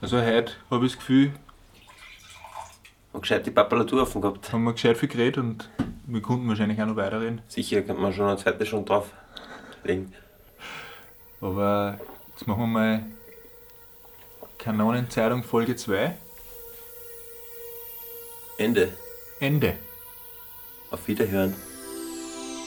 also 0.00 0.20
heute 0.20 0.52
habe 0.70 0.86
ich 0.86 0.92
das 0.92 0.98
Gefühl, 0.98 1.32
Und 3.12 3.20
gescheit 3.22 3.44
die 3.44 3.50
Papalatur 3.50 4.02
offen 4.02 4.22
gehabt. 4.22 4.52
haben 4.52 4.64
wir 4.64 4.72
gescheit 4.72 4.96
viel 4.96 5.08
geredet 5.08 5.38
und 5.38 5.68
wir 6.06 6.22
konnten 6.22 6.48
wahrscheinlich 6.48 6.80
auch 6.80 6.86
noch 6.86 6.96
weiterreden. 6.96 7.42
Sicher 7.48 7.82
könnte 7.82 8.00
man 8.00 8.12
schon 8.12 8.26
eine 8.26 8.38
zweite 8.38 8.64
schon 8.64 8.84
drauf 8.84 9.10
legen. 9.84 10.14
Aber 11.40 11.98
jetzt 12.30 12.46
machen 12.46 12.60
wir 12.60 12.66
mal 12.68 13.04
Kanonenzeitung 14.58 15.42
Folge 15.42 15.76
2. 15.76 16.16
Ende. 18.58 18.92
Ende. 19.40 19.76
Auf 20.90 21.08
Wiederhören. 21.08 21.54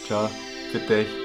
Ciao, 0.06 0.30
für 0.72 0.94
euch. 0.94 1.25